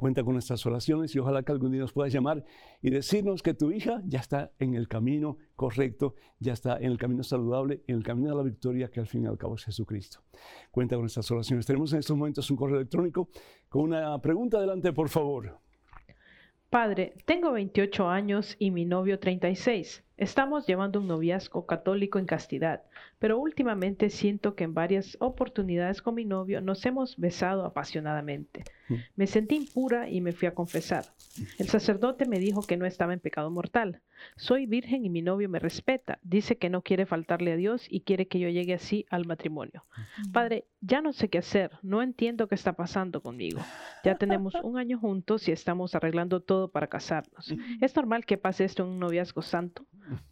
Cuenta 0.00 0.24
con 0.24 0.32
nuestras 0.32 0.64
oraciones 0.64 1.14
y 1.14 1.18
ojalá 1.18 1.42
que 1.42 1.52
algún 1.52 1.72
día 1.72 1.82
nos 1.82 1.92
puedas 1.92 2.10
llamar 2.10 2.42
y 2.80 2.88
decirnos 2.88 3.42
que 3.42 3.52
tu 3.52 3.70
hija 3.70 4.00
ya 4.06 4.20
está 4.20 4.50
en 4.58 4.72
el 4.72 4.88
camino 4.88 5.36
correcto, 5.56 6.14
ya 6.38 6.54
está 6.54 6.78
en 6.78 6.86
el 6.86 6.96
camino 6.96 7.22
saludable, 7.22 7.82
en 7.86 7.96
el 7.96 8.02
camino 8.02 8.32
a 8.32 8.34
la 8.34 8.42
victoria 8.42 8.88
que 8.88 9.00
al 9.00 9.06
fin 9.06 9.24
y 9.24 9.26
al 9.26 9.36
cabo 9.36 9.56
es 9.56 9.64
Jesucristo. 9.66 10.22
Cuenta 10.70 10.96
con 10.96 11.02
nuestras 11.02 11.30
oraciones. 11.30 11.66
Tenemos 11.66 11.92
en 11.92 11.98
estos 11.98 12.16
momentos 12.16 12.50
un 12.50 12.56
correo 12.56 12.76
electrónico 12.78 13.28
con 13.68 13.82
una 13.82 14.18
pregunta. 14.22 14.56
Adelante, 14.56 14.90
por 14.94 15.10
favor. 15.10 15.60
Padre, 16.70 17.12
tengo 17.26 17.52
28 17.52 18.08
años 18.08 18.56
y 18.58 18.70
mi 18.70 18.86
novio 18.86 19.18
36. 19.18 20.02
Estamos 20.20 20.66
llevando 20.66 21.00
un 21.00 21.08
noviazgo 21.08 21.64
católico 21.64 22.18
en 22.18 22.26
castidad, 22.26 22.82
pero 23.18 23.38
últimamente 23.38 24.10
siento 24.10 24.54
que 24.54 24.64
en 24.64 24.74
varias 24.74 25.16
oportunidades 25.18 26.02
con 26.02 26.14
mi 26.14 26.26
novio 26.26 26.60
nos 26.60 26.84
hemos 26.84 27.16
besado 27.16 27.64
apasionadamente. 27.64 28.64
Mm. 28.90 28.94
Me 29.16 29.26
sentí 29.26 29.56
impura 29.56 30.10
y 30.10 30.20
me 30.20 30.32
fui 30.32 30.46
a 30.46 30.54
confesar. 30.54 31.06
El 31.58 31.68
sacerdote 31.68 32.26
me 32.26 32.38
dijo 32.38 32.60
que 32.60 32.76
no 32.76 32.84
estaba 32.84 33.14
en 33.14 33.20
pecado 33.20 33.50
mortal. 33.50 34.02
Soy 34.36 34.66
virgen 34.66 35.06
y 35.06 35.08
mi 35.08 35.22
novio 35.22 35.48
me 35.48 35.58
respeta. 35.58 36.18
Dice 36.22 36.58
que 36.58 36.68
no 36.68 36.82
quiere 36.82 37.06
faltarle 37.06 37.52
a 37.52 37.56
Dios 37.56 37.86
y 37.88 38.00
quiere 38.02 38.28
que 38.28 38.40
yo 38.40 38.50
llegue 38.50 38.74
así 38.74 39.06
al 39.08 39.24
matrimonio. 39.24 39.86
Padre, 40.34 40.66
ya 40.82 41.00
no 41.00 41.14
sé 41.14 41.30
qué 41.30 41.38
hacer. 41.38 41.70
No 41.80 42.02
entiendo 42.02 42.46
qué 42.46 42.56
está 42.56 42.74
pasando 42.74 43.22
conmigo. 43.22 43.62
Ya 44.04 44.16
tenemos 44.16 44.54
un 44.62 44.76
año 44.76 44.98
juntos 44.98 45.48
y 45.48 45.52
estamos 45.52 45.94
arreglando 45.94 46.40
todo 46.40 46.68
para 46.68 46.88
casarnos. 46.88 47.54
¿Es 47.80 47.96
normal 47.96 48.26
que 48.26 48.36
pase 48.36 48.64
esto 48.64 48.82
en 48.82 48.90
un 48.90 48.98
noviazgo 48.98 49.40
santo? 49.40 49.86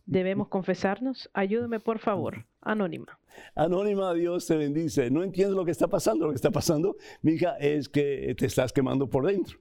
¿Debemos 0.06 0.48
confesarnos? 0.48 1.30
Ayúdeme, 1.32 1.80
por 1.80 1.98
favor. 1.98 2.46
Anónima. 2.60 3.18
Anónima, 3.54 4.12
Dios 4.14 4.46
te 4.46 4.56
bendice. 4.56 5.10
No 5.10 5.22
entiendo 5.22 5.54
lo 5.54 5.64
que 5.64 5.70
está 5.70 5.88
pasando. 5.88 6.26
Lo 6.26 6.32
que 6.32 6.36
está 6.36 6.50
pasando, 6.50 6.96
mija, 7.22 7.56
es 7.58 7.88
que 7.88 8.34
te 8.36 8.46
estás 8.46 8.72
quemando 8.72 9.08
por 9.08 9.26
dentro. 9.26 9.58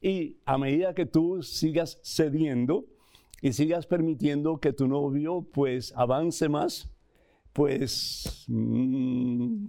Y 0.00 0.38
a 0.46 0.56
medida 0.56 0.94
que 0.94 1.06
tú 1.06 1.42
sigas 1.42 2.00
cediendo 2.02 2.86
y 3.42 3.52
sigas 3.52 3.86
permitiendo 3.86 4.58
que 4.58 4.72
tu 4.72 4.88
novio 4.88 5.46
pues 5.52 5.92
avance 5.96 6.48
más, 6.48 6.90
pues 7.52 8.44
mm, 8.48 9.66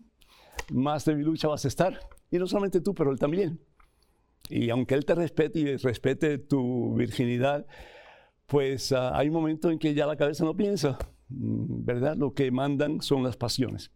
más 0.71 1.05
de 1.05 1.15
lucha 1.15 1.47
vas 1.47 1.65
a 1.65 1.67
estar. 1.67 1.99
Y 2.29 2.37
no 2.37 2.47
solamente 2.47 2.81
tú, 2.81 2.93
pero 2.93 3.11
él 3.11 3.19
también. 3.19 3.59
Y 4.49 4.69
aunque 4.69 4.95
él 4.95 5.05
te 5.05 5.15
respete 5.15 5.59
y 5.59 5.77
respete 5.77 6.37
tu 6.37 6.95
virginidad, 6.95 7.65
pues 8.51 8.91
uh, 8.91 9.13
hay 9.13 9.29
un 9.29 9.33
momento 9.33 9.71
en 9.71 9.79
que 9.79 9.93
ya 9.93 10.05
la 10.05 10.17
cabeza 10.17 10.43
no 10.43 10.53
piensa, 10.53 10.97
mm, 11.29 11.85
¿verdad? 11.85 12.17
Lo 12.17 12.33
que 12.33 12.51
mandan 12.51 13.01
son 13.01 13.23
las 13.23 13.37
pasiones. 13.37 13.93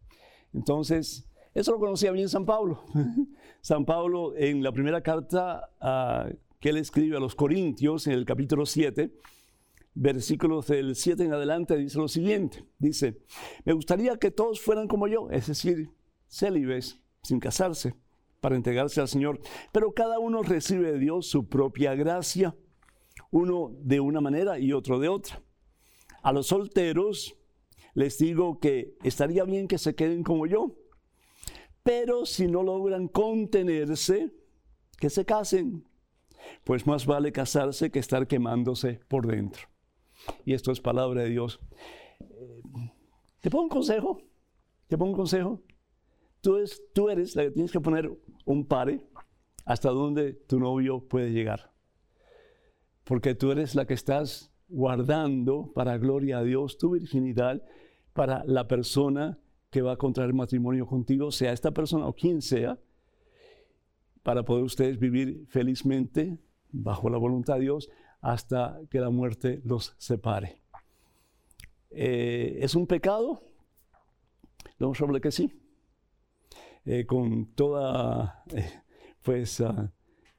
Entonces, 0.53 1.30
eso 1.53 1.74
lo 1.74 1.80
conocía 1.80 2.14
bien 2.14 2.30
San 2.30 2.45
Pablo. 2.45 2.86
San 3.62 3.84
Pablo 3.84 4.34
en 4.38 4.64
la 4.64 4.72
primera 4.72 5.01
carta 5.01 5.70
uh, 5.82 6.34
que 6.62 6.70
él 6.70 6.78
escribe 6.78 7.18
a 7.18 7.20
los 7.20 7.36
Corintios, 7.36 8.08
en 8.08 8.14
el 8.14 8.24
capítulo 8.24 8.66
7, 8.66 9.14
versículos 9.93 10.68
del 10.68 10.95
7 10.95 11.26
en 11.26 11.34
adelante, 11.34 11.76
dice 11.76 11.97
lo 11.97 12.08
siguiente. 12.08 12.66
Dice, 12.80 13.18
me 13.66 13.74
gustaría 13.74 14.16
que 14.16 14.32
todos 14.32 14.62
fueran 14.62 14.88
como 14.88 15.10
yo, 15.10 15.30
es 15.32 15.47
decir, 15.47 15.89
célibes, 16.30 17.01
sin 17.24 17.41
casarse, 17.41 17.93
para 18.39 18.56
entregarse 18.56 19.01
al 19.01 19.10
Señor, 19.10 19.41
pero 19.74 19.91
cada 19.91 20.18
uno 20.18 20.43
recibe 20.43 20.93
de 20.93 20.99
Dios 20.99 21.28
su 21.28 21.49
propia 21.49 21.93
gracia 21.93 22.56
uno 23.36 23.75
de 23.81 23.99
una 23.99 24.21
manera 24.21 24.59
y 24.59 24.71
otro 24.71 24.97
de 24.97 25.09
otra. 25.09 25.41
A 26.23 26.31
los 26.31 26.47
solteros 26.47 27.36
les 27.93 28.17
digo 28.17 28.61
que 28.61 28.95
estaría 29.03 29.43
bien 29.43 29.67
que 29.67 29.77
se 29.77 29.93
queden 29.93 30.23
como 30.23 30.47
yo, 30.47 30.77
pero 31.83 32.25
si 32.25 32.47
no 32.47 32.63
logran 32.63 33.09
contenerse, 33.09 34.33
que 34.97 35.09
se 35.09 35.25
casen, 35.25 35.86
pues 36.63 36.88
más 36.88 37.05
vale 37.05 37.33
casarse 37.33 37.91
que 37.91 37.99
estar 37.99 38.25
quemándose 38.25 39.01
por 39.09 39.27
dentro. 39.27 39.63
Y 40.45 40.53
esto 40.53 40.71
es 40.71 40.79
palabra 40.79 41.23
de 41.23 41.29
Dios. 41.29 41.59
Eh, 42.21 42.61
te 43.41 43.49
pongo 43.49 43.63
un 43.63 43.69
consejo, 43.69 44.21
te 44.88 44.97
pongo 44.97 45.11
un 45.11 45.17
consejo. 45.17 45.61
Tú, 46.39 46.57
tú 46.93 47.09
eres 47.09 47.36
la 47.36 47.43
que 47.43 47.51
tienes 47.51 47.71
que 47.73 47.81
poner 47.81 48.09
un 48.45 48.65
pare 48.65 49.01
hasta 49.65 49.89
donde 49.89 50.31
tu 50.31 50.57
novio 50.57 51.01
puede 51.05 51.31
llegar 51.31 51.74
porque 53.06 53.36
tú 53.36 53.51
eres 53.51 53.76
la 53.76 53.86
que 53.86 53.93
estás 53.93 54.51
guardando 54.68 55.72
para 55.74 55.97
gloria 55.97 56.39
a 56.39 56.43
Dios 56.43 56.78
tu 56.78 56.91
virginidad 56.91 57.62
para 58.14 58.43
la 58.45 58.68
persona 58.68 59.39
que 59.70 59.82
va 59.82 59.93
a 59.93 59.97
contraer 59.97 60.34
matrimonio 60.34 60.88
contigo, 60.88 61.32
sea 61.32 61.53
esta 61.53 61.72
persona 61.72 62.08
o 62.08 62.14
quien 62.14 62.41
sea, 62.41 62.80
para 64.24 64.43
poder 64.43 64.64
ustedes 64.64 64.99
vivir 64.99 65.45
felizmente 65.47 66.38
bajo 66.72 67.10
la 67.10 67.18
voluntad 67.18 67.56
de 67.56 67.62
Dios 67.62 67.89
hasta 68.22 68.80
que 68.89 68.99
la 68.99 69.10
muerte 69.10 69.62
los 69.64 69.93
separe. 69.97 70.62
Eh, 71.91 72.58
¿Es 72.62 72.74
un 72.74 72.88
pecado? 72.88 73.43
Lo 74.80 74.89
más 74.89 74.97
probable 74.97 75.22
que 75.22 75.32
sí. 75.32 75.62
Eh, 76.86 77.06
con 77.06 77.47
toda, 77.53 78.43
eh, 78.53 78.82
pues, 79.22 79.62
ah, 79.62 79.91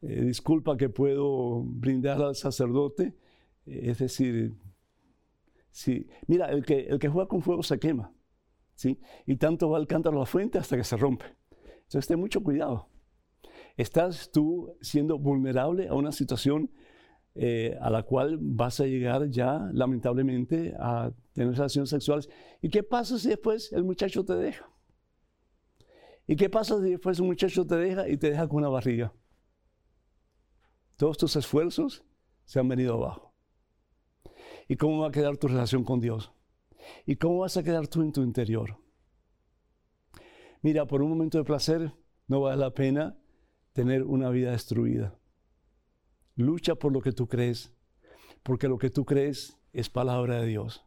eh, 0.03 0.22
disculpa 0.22 0.76
que 0.76 0.88
puedo 0.88 1.62
brindar 1.62 2.22
al 2.22 2.34
sacerdote. 2.34 3.14
Eh, 3.66 3.90
es 3.90 3.99
decir, 3.99 4.57
sí, 5.70 6.09
mira, 6.26 6.51
el 6.51 6.64
que, 6.64 6.86
el 6.86 6.99
que 6.99 7.09
juega 7.09 7.28
con 7.28 7.42
fuego 7.42 7.62
se 7.62 7.78
quema. 7.78 8.12
¿sí? 8.74 9.01
Y 9.26 9.36
tanto 9.36 9.70
va 9.70 9.78
el 9.78 9.86
cántaro 9.86 10.16
a 10.16 10.20
la 10.20 10.26
fuente 10.26 10.59
hasta 10.59 10.76
que 10.76 10.84
se 10.84 10.97
rompe. 10.97 11.26
Entonces, 11.84 12.07
ten 12.07 12.18
mucho 12.18 12.42
cuidado. 12.42 12.88
Estás 13.76 14.30
tú 14.30 14.76
siendo 14.80 15.18
vulnerable 15.18 15.88
a 15.88 15.94
una 15.94 16.12
situación 16.12 16.70
eh, 17.34 17.76
a 17.82 17.90
la 17.90 18.03
cual 18.03 18.38
vas 18.40 18.80
a 18.80 18.86
llegar 18.86 19.28
ya, 19.28 19.68
lamentablemente, 19.72 20.74
a 20.78 21.12
tener 21.32 21.55
relaciones 21.55 21.90
sexuales. 21.90 22.28
¿Y 22.62 22.70
qué 22.70 22.82
pasa 22.82 23.18
si 23.18 23.28
después 23.28 23.72
el 23.72 23.84
muchacho 23.84 24.24
te 24.24 24.34
deja? 24.34 24.66
¿Y 26.26 26.36
qué 26.36 26.49
pasa 26.49 26.80
si 26.82 26.90
después 26.90 27.20
un 27.20 27.26
muchacho 27.26 27.66
te 27.66 27.76
deja 27.76 28.09
y 28.09 28.16
te 28.16 28.30
deja 28.30 28.49
con 28.49 28.59
una 28.59 28.68
barriga? 28.68 29.12
Todos 30.97 31.18
tus 31.18 31.36
esfuerzos 31.36 32.05
se 32.44 32.59
han 32.59 32.68
venido 32.68 32.94
abajo. 32.94 33.34
¿Y 34.68 34.76
cómo 34.76 35.01
va 35.01 35.09
a 35.09 35.12
quedar 35.12 35.36
tu 35.36 35.49
relación 35.49 35.84
con 35.84 36.01
Dios? 36.01 36.32
¿Y 37.05 37.16
cómo 37.16 37.38
vas 37.38 37.57
a 37.57 37.62
quedar 37.62 37.86
tú 37.86 38.03
en 38.03 38.12
tu 38.12 38.22
interior? 38.22 38.78
Mira, 40.62 40.86
por 40.86 41.03
un 41.03 41.11
momento 41.11 41.38
de 41.38 41.44
placer 41.44 41.92
no 42.26 42.40
vale 42.40 42.57
la 42.57 42.74
pena 42.74 43.18
tener 43.72 44.03
una 44.03 44.30
vida 44.30 44.53
destruida. 44.53 45.18
Lucha 46.34 46.74
por 46.74 46.92
lo 46.92 47.01
que 47.01 47.12
tú 47.12 47.28
crees, 47.28 47.72
porque 48.42 48.68
lo 48.68 48.78
que 48.78 48.90
tú 48.90 49.05
crees 49.05 49.59
es 49.72 49.90
palabra 49.90 50.40
de 50.40 50.47
Dios. 50.47 50.84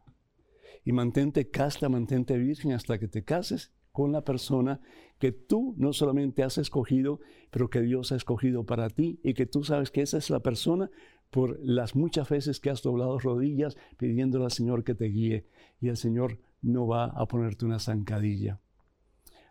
Y 0.84 0.92
mantente 0.92 1.50
casta, 1.50 1.88
mantente 1.88 2.36
virgen 2.36 2.72
hasta 2.72 2.98
que 2.98 3.08
te 3.08 3.24
cases 3.24 3.72
con 4.00 4.12
la 4.12 4.24
persona 4.24 4.80
que 5.18 5.30
tú 5.30 5.74
no 5.76 5.92
solamente 5.92 6.42
has 6.42 6.56
escogido, 6.56 7.20
pero 7.50 7.68
que 7.68 7.82
Dios 7.82 8.12
ha 8.12 8.16
escogido 8.16 8.64
para 8.64 8.88
ti 8.88 9.20
y 9.22 9.34
que 9.34 9.44
tú 9.44 9.62
sabes 9.62 9.90
que 9.90 10.00
esa 10.00 10.16
es 10.16 10.30
la 10.30 10.40
persona 10.40 10.90
por 11.28 11.60
las 11.60 11.94
muchas 11.94 12.26
veces 12.30 12.60
que 12.60 12.70
has 12.70 12.80
doblado 12.80 13.18
rodillas 13.18 13.76
pidiéndole 13.98 14.44
al 14.44 14.52
Señor 14.52 14.84
que 14.84 14.94
te 14.94 15.04
guíe 15.04 15.44
y 15.82 15.88
el 15.88 15.98
Señor 15.98 16.38
no 16.62 16.86
va 16.86 17.04
a 17.04 17.26
ponerte 17.26 17.66
una 17.66 17.78
zancadilla. 17.78 18.58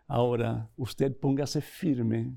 Ahora, 0.08 0.68
usted 0.76 1.16
póngase 1.16 1.60
firme, 1.60 2.36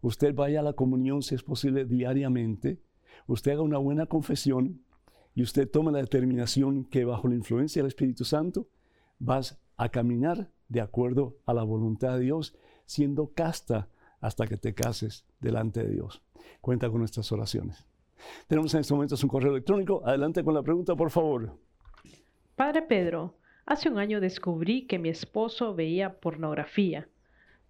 usted 0.00 0.34
vaya 0.34 0.60
a 0.60 0.62
la 0.62 0.72
comunión 0.72 1.20
si 1.20 1.34
es 1.34 1.42
posible 1.42 1.84
diariamente, 1.84 2.80
usted 3.26 3.52
haga 3.52 3.60
una 3.60 3.76
buena 3.76 4.06
confesión 4.06 4.80
y 5.34 5.42
usted 5.42 5.70
tome 5.70 5.92
la 5.92 5.98
determinación 5.98 6.86
que 6.86 7.04
bajo 7.04 7.28
la 7.28 7.34
influencia 7.34 7.82
del 7.82 7.88
Espíritu 7.88 8.24
Santo 8.24 8.66
vas 9.18 9.60
a 9.76 9.90
caminar 9.90 10.50
de 10.70 10.80
acuerdo 10.80 11.36
a 11.44 11.52
la 11.52 11.62
voluntad 11.62 12.14
de 12.14 12.20
Dios, 12.20 12.54
siendo 12.86 13.32
casta 13.34 13.88
hasta 14.20 14.46
que 14.46 14.56
te 14.56 14.72
cases 14.72 15.26
delante 15.40 15.82
de 15.82 15.90
Dios. 15.90 16.22
Cuenta 16.62 16.88
con 16.88 17.00
nuestras 17.00 17.30
oraciones. 17.32 17.84
Tenemos 18.46 18.72
en 18.74 18.80
este 18.80 18.94
momento 18.94 19.16
un 19.22 19.28
correo 19.28 19.52
electrónico. 19.52 20.02
Adelante 20.06 20.44
con 20.44 20.54
la 20.54 20.62
pregunta, 20.62 20.94
por 20.94 21.10
favor. 21.10 21.58
Padre 22.56 22.82
Pedro, 22.82 23.34
hace 23.66 23.88
un 23.88 23.98
año 23.98 24.20
descubrí 24.20 24.86
que 24.86 24.98
mi 24.98 25.08
esposo 25.08 25.74
veía 25.74 26.20
pornografía. 26.20 27.08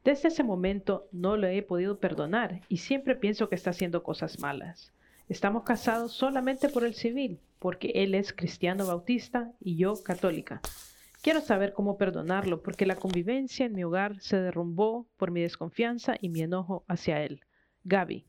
Desde 0.04 0.28
ese 0.28 0.42
momento 0.42 1.08
no 1.12 1.36
lo 1.36 1.46
he 1.46 1.62
podido 1.62 1.98
perdonar 1.98 2.62
y 2.68 2.78
siempre 2.78 3.14
pienso 3.14 3.48
que 3.48 3.54
está 3.54 3.70
haciendo 3.70 4.02
cosas 4.02 4.40
malas. 4.40 4.92
Estamos 5.28 5.62
casados 5.62 6.12
solamente 6.12 6.68
por 6.68 6.84
el 6.84 6.94
civil, 6.94 7.38
porque 7.60 7.92
él 7.94 8.14
es 8.14 8.32
cristiano 8.32 8.86
bautista 8.86 9.52
y 9.60 9.76
yo 9.76 10.02
católica. 10.02 10.60
Quiero 11.22 11.42
saber 11.42 11.74
cómo 11.74 11.98
perdonarlo, 11.98 12.62
porque 12.62 12.86
la 12.86 12.96
convivencia 12.96 13.66
en 13.66 13.74
mi 13.74 13.84
hogar 13.84 14.20
se 14.20 14.38
derrumbó 14.38 15.06
por 15.18 15.30
mi 15.30 15.42
desconfianza 15.42 16.16
y 16.18 16.30
mi 16.30 16.40
enojo 16.40 16.84
hacia 16.88 17.22
él. 17.22 17.40
Gaby. 17.84 18.24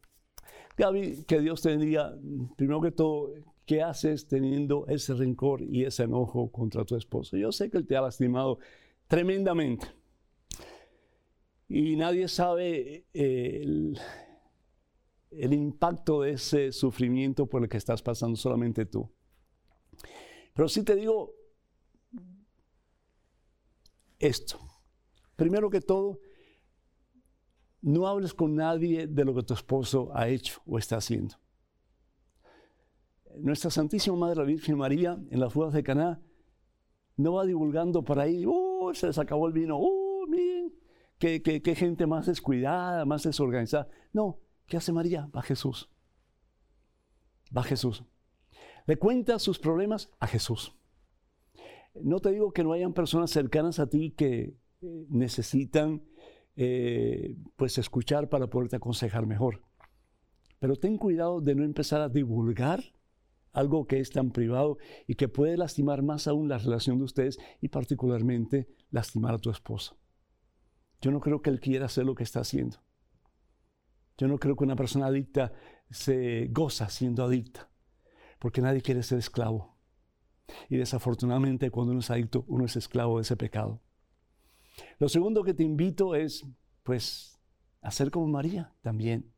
Gaby, 0.78 1.24
que 1.26 1.40
Dios 1.40 1.62
te 1.62 1.70
bendiga. 1.70 2.14
Primero 2.58 2.82
que 2.82 2.92
todo, 2.92 3.34
¿qué 3.66 3.82
haces 3.82 4.28
teniendo 4.28 4.86
ese 4.88 5.14
rencor 5.14 5.62
y 5.62 5.86
ese 5.86 6.04
enojo 6.04 6.52
contra 6.52 6.84
tu 6.84 6.98
esposo? 6.98 7.38
Yo 7.38 7.54
sé 7.54 7.70
que 7.70 7.78
él 7.78 7.88
te 7.88 7.96
ha 7.96 8.02
lastimado 8.02 8.60
tremendamente. 9.08 9.88
Y 11.70 11.96
nadie 11.96 12.28
sabe 12.28 13.06
eh, 13.14 13.62
el, 13.64 13.98
el 15.32 15.54
impacto 15.54 16.24
de 16.24 16.32
ese 16.32 16.74
sufrimiento 16.74 17.46
por 17.46 17.64
el 17.64 17.70
que 17.70 17.78
estás 17.78 18.02
pasando, 18.02 18.36
solamente 18.36 18.86
tú. 18.86 19.10
Pero 20.54 20.68
sí 20.68 20.84
te 20.84 20.96
digo 20.96 21.41
esto. 24.22 24.60
Primero 25.36 25.70
que 25.70 25.82
todo, 25.82 26.20
no 27.82 28.08
hables 28.08 28.34
con 28.34 28.56
nadie 28.56 29.08
de 29.08 29.26
lo 29.26 29.34
que 29.34 29.44
tu 29.44 29.54
esposo 29.54 30.12
ha 30.14 30.28
hecho 30.28 30.62
o 30.66 30.78
está 30.78 30.98
haciendo. 30.98 31.36
Nuestra 33.38 33.72
Santísima 33.72 34.16
Madre 34.18 34.38
la 34.38 34.44
Virgen 34.44 34.78
María 34.78 35.18
en 35.30 35.40
las 35.40 35.54
bodas 35.54 35.74
de 35.74 35.84
Caná 35.84 36.22
no 37.18 37.34
va 37.34 37.46
divulgando 37.46 38.04
por 38.04 38.20
ahí, 38.20 38.46
¡oh! 38.48 38.92
Se 38.94 39.08
les 39.08 39.18
acabó 39.18 39.48
el 39.48 39.54
vino, 39.54 39.78
¡oh! 39.80 40.26
Miren, 40.28 40.74
qué, 41.18 41.42
qué 41.42 41.76
gente 41.76 42.06
más 42.06 42.28
descuidada, 42.28 43.06
más 43.06 43.24
desorganizada. 43.24 43.88
No, 44.14 44.40
¿qué 44.68 44.78
hace 44.78 44.92
María? 44.92 45.30
Va 45.36 45.42
Jesús. 45.42 45.90
Va 47.56 47.64
Jesús. 47.64 48.04
Le 48.86 48.98
cuenta 48.98 49.40
sus 49.40 49.60
problemas 49.60 50.10
a 50.20 50.28
Jesús. 50.28 50.76
No 51.94 52.20
te 52.20 52.32
digo 52.32 52.54
que 52.54 52.64
no 52.64 52.74
hayan 52.74 52.94
personas 52.94 53.32
cercanas 53.32 53.80
a 53.80 53.88
ti 53.88 54.12
que 54.12 54.56
eh, 54.82 55.06
necesitan 55.10 56.04
eh, 56.56 57.36
pues 57.56 57.78
escuchar 57.78 58.30
para 58.30 58.48
poderte 58.48 58.76
aconsejar 58.76 59.26
mejor. 59.26 59.62
Pero 60.60 60.76
ten 60.76 60.98
cuidado 60.98 61.42
de 61.42 61.56
no 61.56 61.64
empezar 61.64 62.02
a 62.02 62.10
divulgar 62.10 62.84
algo 63.54 63.86
que 63.86 64.00
es 64.00 64.12
tan 64.12 64.32
privado 64.32 64.78
y 65.08 65.16
que 65.16 65.28
puede 65.28 65.58
lastimar 65.58 66.04
más 66.04 66.28
aún 66.28 66.48
la 66.48 66.58
relación 66.58 66.98
de 66.98 67.06
ustedes 67.06 67.38
y 67.60 67.70
particularmente 67.70 68.68
lastimar 68.92 69.34
a 69.34 69.40
tu 69.40 69.50
esposa. 69.50 69.96
Yo 71.02 71.12
no 71.12 71.20
creo 71.20 71.42
que 71.42 71.50
él 71.50 71.60
quiera 71.60 71.86
hacer 71.86 72.06
lo 72.06 72.16
que 72.16 72.24
está 72.24 72.42
haciendo. 72.42 72.78
Yo 74.18 74.28
no 74.28 74.38
creo 74.38 74.56
que 74.56 74.64
una 74.64 74.76
persona 74.76 75.08
adicta 75.08 75.52
se 75.90 76.48
goza 76.52 76.90
siendo 76.90 77.24
adicta, 77.24 77.70
porque 78.40 78.62
nadie 78.62 78.82
quiere 78.82 79.04
ser 79.04 79.18
esclavo. 79.18 79.71
Y 80.70 80.78
desafortunadamente 80.78 81.72
cuando 81.72 81.92
uno 81.92 82.02
es 82.02 82.12
adicto, 82.12 82.46
uno 82.48 82.66
es 82.66 82.76
esclavo 82.76 83.18
de 83.18 83.24
ese 83.24 83.36
pecado. 83.36 83.82
Lo 85.00 85.10
segundo 85.10 85.44
que 85.44 85.54
te 85.54 85.64
invito 85.64 86.16
es, 86.16 86.46
pues, 86.84 87.40
hacer 87.82 88.12
como 88.12 88.28
María 88.28 88.74
también. 88.82 89.32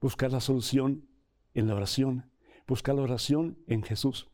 Buscar 0.00 0.32
la 0.32 0.40
solución 0.40 1.08
en 1.54 1.68
la 1.68 1.74
oración. 1.74 2.30
Buscar 2.66 2.94
la 2.94 3.02
oración 3.02 3.58
en 3.66 3.82
Jesús. 3.82 4.30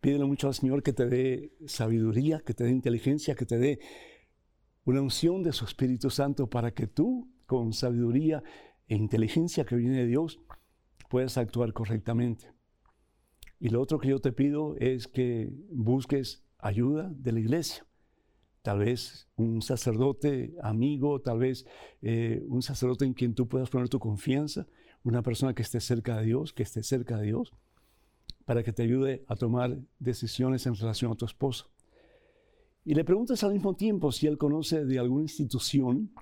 Pídele 0.00 0.24
mucho 0.24 0.48
al 0.48 0.54
Señor 0.54 0.82
que 0.82 0.92
te 0.92 1.06
dé 1.06 1.52
sabiduría, 1.66 2.40
que 2.40 2.54
te 2.54 2.64
dé 2.64 2.70
inteligencia, 2.70 3.34
que 3.34 3.44
te 3.44 3.58
dé 3.58 3.80
una 4.84 5.02
unción 5.02 5.42
de 5.42 5.52
su 5.52 5.64
Espíritu 5.64 6.10
Santo 6.10 6.48
para 6.48 6.72
que 6.72 6.86
tú, 6.86 7.30
con 7.46 7.72
sabiduría 7.72 8.42
e 8.88 8.96
inteligencia 8.96 9.64
que 9.64 9.76
viene 9.76 9.98
de 9.98 10.06
Dios, 10.06 10.40
puedas 11.10 11.36
actuar 11.36 11.72
correctamente. 11.72 12.52
Y 13.60 13.68
lo 13.68 13.80
otro 13.80 13.98
que 13.98 14.08
yo 14.08 14.20
te 14.20 14.32
pido 14.32 14.74
es 14.78 15.06
que 15.06 15.52
busques 15.70 16.42
ayuda 16.58 17.12
de 17.14 17.32
la 17.32 17.40
iglesia 17.40 17.86
tal 18.62 18.80
vez 18.80 19.28
un 19.36 19.62
sacerdote 19.62 20.54
amigo, 20.62 21.20
tal 21.20 21.38
vez 21.38 21.66
eh, 22.02 22.44
un 22.48 22.62
sacerdote 22.62 23.04
en 23.04 23.14
quien 23.14 23.34
tú 23.34 23.48
puedas 23.48 23.70
poner 23.70 23.88
tu 23.88 23.98
confianza, 23.98 24.66
una 25.02 25.22
persona 25.22 25.54
que 25.54 25.62
esté 25.62 25.80
cerca 25.80 26.18
de 26.18 26.26
Dios, 26.26 26.52
que 26.52 26.62
esté 26.62 26.82
cerca 26.82 27.16
de 27.16 27.26
Dios, 27.26 27.52
para 28.44 28.62
que 28.62 28.72
te 28.72 28.82
ayude 28.82 29.24
a 29.28 29.36
tomar 29.36 29.78
decisiones 29.98 30.66
en 30.66 30.74
relación 30.74 31.12
a 31.12 31.14
tu 31.14 31.24
esposo. 31.24 31.70
Y 32.84 32.94
le 32.94 33.04
preguntas 33.04 33.44
al 33.44 33.52
mismo 33.52 33.76
tiempo 33.76 34.12
si 34.12 34.26
él 34.26 34.36
conoce 34.36 34.84
de 34.84 34.98
alguna 34.98 35.22
institución 35.22 36.12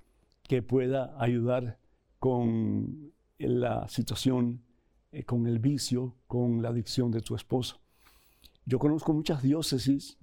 que 0.42 0.62
pueda 0.62 1.14
ayudar 1.20 1.78
con 2.18 3.12
la 3.38 3.88
situación, 3.88 4.62
eh, 5.10 5.24
con 5.24 5.46
el 5.46 5.58
vicio, 5.58 6.16
con 6.26 6.62
la 6.62 6.68
adicción 6.68 7.10
de 7.10 7.20
tu 7.20 7.34
esposo. 7.34 7.80
Yo 8.64 8.78
conozco 8.78 9.14
muchas 9.14 9.42
diócesis, 9.42 10.18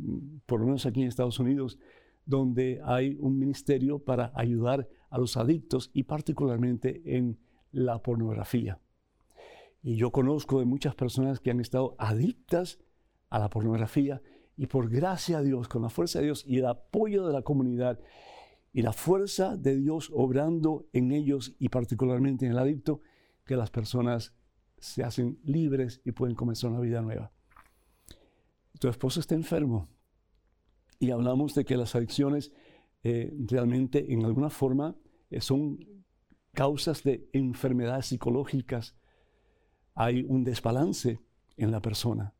por 0.45 0.59
lo 0.59 0.67
menos 0.67 0.85
aquí 0.85 1.01
en 1.01 1.07
Estados 1.07 1.39
Unidos, 1.39 1.79
donde 2.25 2.79
hay 2.83 3.17
un 3.19 3.39
ministerio 3.39 3.99
para 3.99 4.31
ayudar 4.35 4.87
a 5.09 5.17
los 5.17 5.37
adictos 5.37 5.89
y 5.93 6.03
particularmente 6.03 7.01
en 7.05 7.39
la 7.71 8.01
pornografía. 8.01 8.79
Y 9.81 9.95
yo 9.95 10.11
conozco 10.11 10.59
de 10.59 10.65
muchas 10.65 10.95
personas 10.95 11.39
que 11.39 11.51
han 11.51 11.59
estado 11.59 11.95
adictas 11.97 12.79
a 13.29 13.39
la 13.39 13.49
pornografía 13.49 14.21
y 14.57 14.67
por 14.67 14.89
gracia 14.89 15.39
a 15.39 15.41
Dios, 15.41 15.67
con 15.67 15.81
la 15.81 15.89
fuerza 15.89 16.19
de 16.19 16.25
Dios 16.25 16.43
y 16.47 16.59
el 16.59 16.65
apoyo 16.65 17.25
de 17.25 17.33
la 17.33 17.41
comunidad 17.41 17.99
y 18.73 18.81
la 18.81 18.93
fuerza 18.93 19.57
de 19.57 19.75
Dios 19.75 20.11
obrando 20.13 20.87
en 20.93 21.11
ellos 21.11 21.55
y 21.59 21.69
particularmente 21.69 22.45
en 22.45 22.51
el 22.51 22.59
adicto, 22.59 23.01
que 23.45 23.55
las 23.55 23.69
personas 23.69 24.33
se 24.85 25.03
hacen 25.03 25.39
libres 25.43 26.01
y 26.05 26.11
pueden 26.11 26.35
comenzar 26.35 26.69
una 26.71 26.79
vida 26.79 27.01
nueva. 27.01 27.31
Tu 28.79 28.87
esposo 28.87 29.19
está 29.19 29.35
enfermo, 29.35 29.87
y 30.99 31.11
hablamos 31.11 31.53
de 31.55 31.65
que 31.65 31.77
las 31.77 31.95
adicciones 31.95 32.51
eh, 33.03 33.33
realmente 33.47 34.13
en 34.13 34.25
alguna 34.25 34.49
forma 34.49 34.95
eh, 35.29 35.41
son 35.41 35.79
causas 36.53 37.03
de 37.03 37.29
enfermedades 37.33 38.07
psicológicas. 38.07 38.95
Hay 39.93 40.25
un 40.27 40.43
desbalance 40.43 41.21
en 41.57 41.71
la 41.71 41.81
persona. 41.81 42.33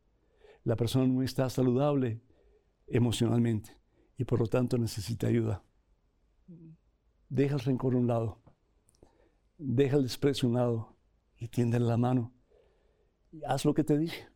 La 0.64 0.76
persona 0.76 1.06
no 1.08 1.22
está 1.22 1.50
saludable 1.50 2.22
emocionalmente 2.88 3.78
y 4.18 4.24
por 4.24 4.40
lo 4.40 4.48
tanto 4.48 4.78
necesita 4.78 5.28
ayuda. 5.28 5.64
Deja 7.30 7.56
el 7.56 7.62
rencor 7.62 7.96
a 7.96 7.98
un 7.98 8.08
lado, 8.08 8.42
deja 9.58 9.98
el 9.98 10.04
desprecio 10.04 10.48
a 10.48 10.50
un 10.50 10.56
lado 10.56 10.98
y 11.38 11.48
tiéndele 11.48 11.86
la 11.86 11.98
mano. 11.98 12.34
Haz 13.46 13.66
lo 13.66 13.74
que 13.74 13.84
te 13.84 13.98
dije 13.98 14.30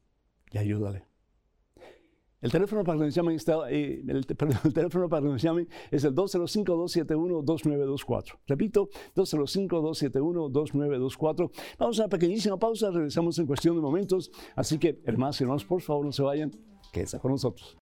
y 0.52 0.58
ayúdale. 0.58 1.06
El 2.42 2.52
teléfono 2.52 2.84
para 2.86 3.10
llamen, 3.10 3.36
está, 3.36 3.70
eh, 3.70 4.02
el, 4.08 4.18
el, 4.64 4.74
teléfono 4.74 5.10
para 5.10 5.36
es 5.36 5.44
el 6.06 6.16
205-271-2924. 6.16 8.40
Repito, 8.48 8.88
205-271-2924. 9.16 11.52
Vamos 11.78 12.00
a 12.00 12.04
una 12.04 12.10
pequeñísima 12.10 12.58
pausa, 12.58 12.92
regresamos 12.92 13.38
en 13.40 13.46
cuestión 13.46 13.76
de 13.76 13.82
momentos. 13.82 14.32
Así 14.56 14.78
que, 14.78 15.02
hermanos 15.04 15.42
y 15.42 15.44
hermanos, 15.44 15.66
por 15.66 15.82
favor, 15.82 16.06
no 16.06 16.14
se 16.14 16.24
vayan, 16.24 16.50
quédense 16.94 17.20
con 17.20 17.32
nosotros. 17.32 17.78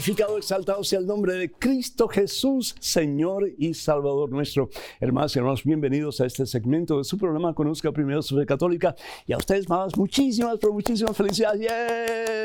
Glorificado, 0.00 0.38
exaltado 0.38 0.82
sea 0.82 0.98
el 0.98 1.06
nombre 1.06 1.34
de 1.34 1.50
Cristo 1.50 2.08
Jesús, 2.08 2.74
Señor 2.80 3.50
y 3.58 3.74
Salvador 3.74 4.30
nuestro. 4.30 4.70
Hermanos 4.98 5.36
y 5.36 5.38
hermanos, 5.38 5.62
bienvenidos 5.62 6.22
a 6.22 6.26
este 6.26 6.46
segmento 6.46 6.96
de 6.96 7.04
su 7.04 7.18
programa 7.18 7.52
Conozca 7.52 7.92
Primero 7.92 8.22
su 8.22 8.34
Fe 8.34 8.46
Católica. 8.46 8.94
Y 9.26 9.34
a 9.34 9.36
ustedes, 9.36 9.68
más, 9.68 9.98
muchísimas, 9.98 10.56
pero 10.58 10.72
muchísimas 10.72 11.14
felicidades. 11.14 11.70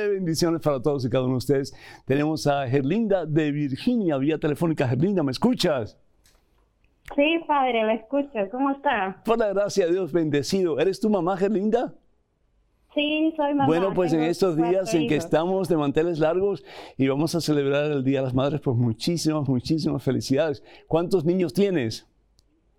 Bendiciones 0.10 0.60
para 0.60 0.82
todos 0.82 1.06
y 1.06 1.10
cada 1.10 1.24
uno 1.24 1.36
de 1.36 1.38
ustedes. 1.38 1.74
Tenemos 2.03 2.45
a 2.45 2.68
Gerlinda 2.68 3.26
de 3.26 3.53
Virginia, 3.53 4.18
vía 4.18 4.38
telefónica. 4.38 4.86
Gerlinda, 4.86 5.24
¿me 5.24 5.32
escuchas? 5.32 5.97
Sí, 7.16 7.39
padre, 7.47 7.86
la 7.86 7.93
escucho. 7.93 8.49
¿Cómo 8.51 8.72
está? 8.72 9.22
Por 9.24 9.38
la 9.38 9.53
gracia 9.53 9.86
de 9.86 9.93
Dios, 9.93 10.12
bendecido. 10.12 10.78
¿Eres 10.78 10.99
tu 10.99 11.10
mamá, 11.10 11.38
Gerlinda? 11.38 11.93
Sí, 12.95 13.33
soy 13.35 13.53
mamá. 13.53 13.67
Bueno, 13.67 13.93
pues 13.93 14.13
en 14.13 14.21
estos 14.21 14.55
días 14.55 14.93
en 14.93 15.07
que 15.07 15.17
estamos 15.17 15.67
de 15.67 15.75
manteles 15.75 16.17
largos 16.19 16.63
y 16.97 17.07
vamos 17.09 17.35
a 17.35 17.41
celebrar 17.41 17.91
el 17.91 18.03
Día 18.05 18.19
de 18.19 18.25
las 18.25 18.33
Madres, 18.33 18.61
pues 18.61 18.77
muchísimas, 18.77 19.47
muchísimas 19.49 20.01
felicidades. 20.01 20.63
¿Cuántos 20.87 21.25
niños 21.25 21.53
tienes? 21.53 22.07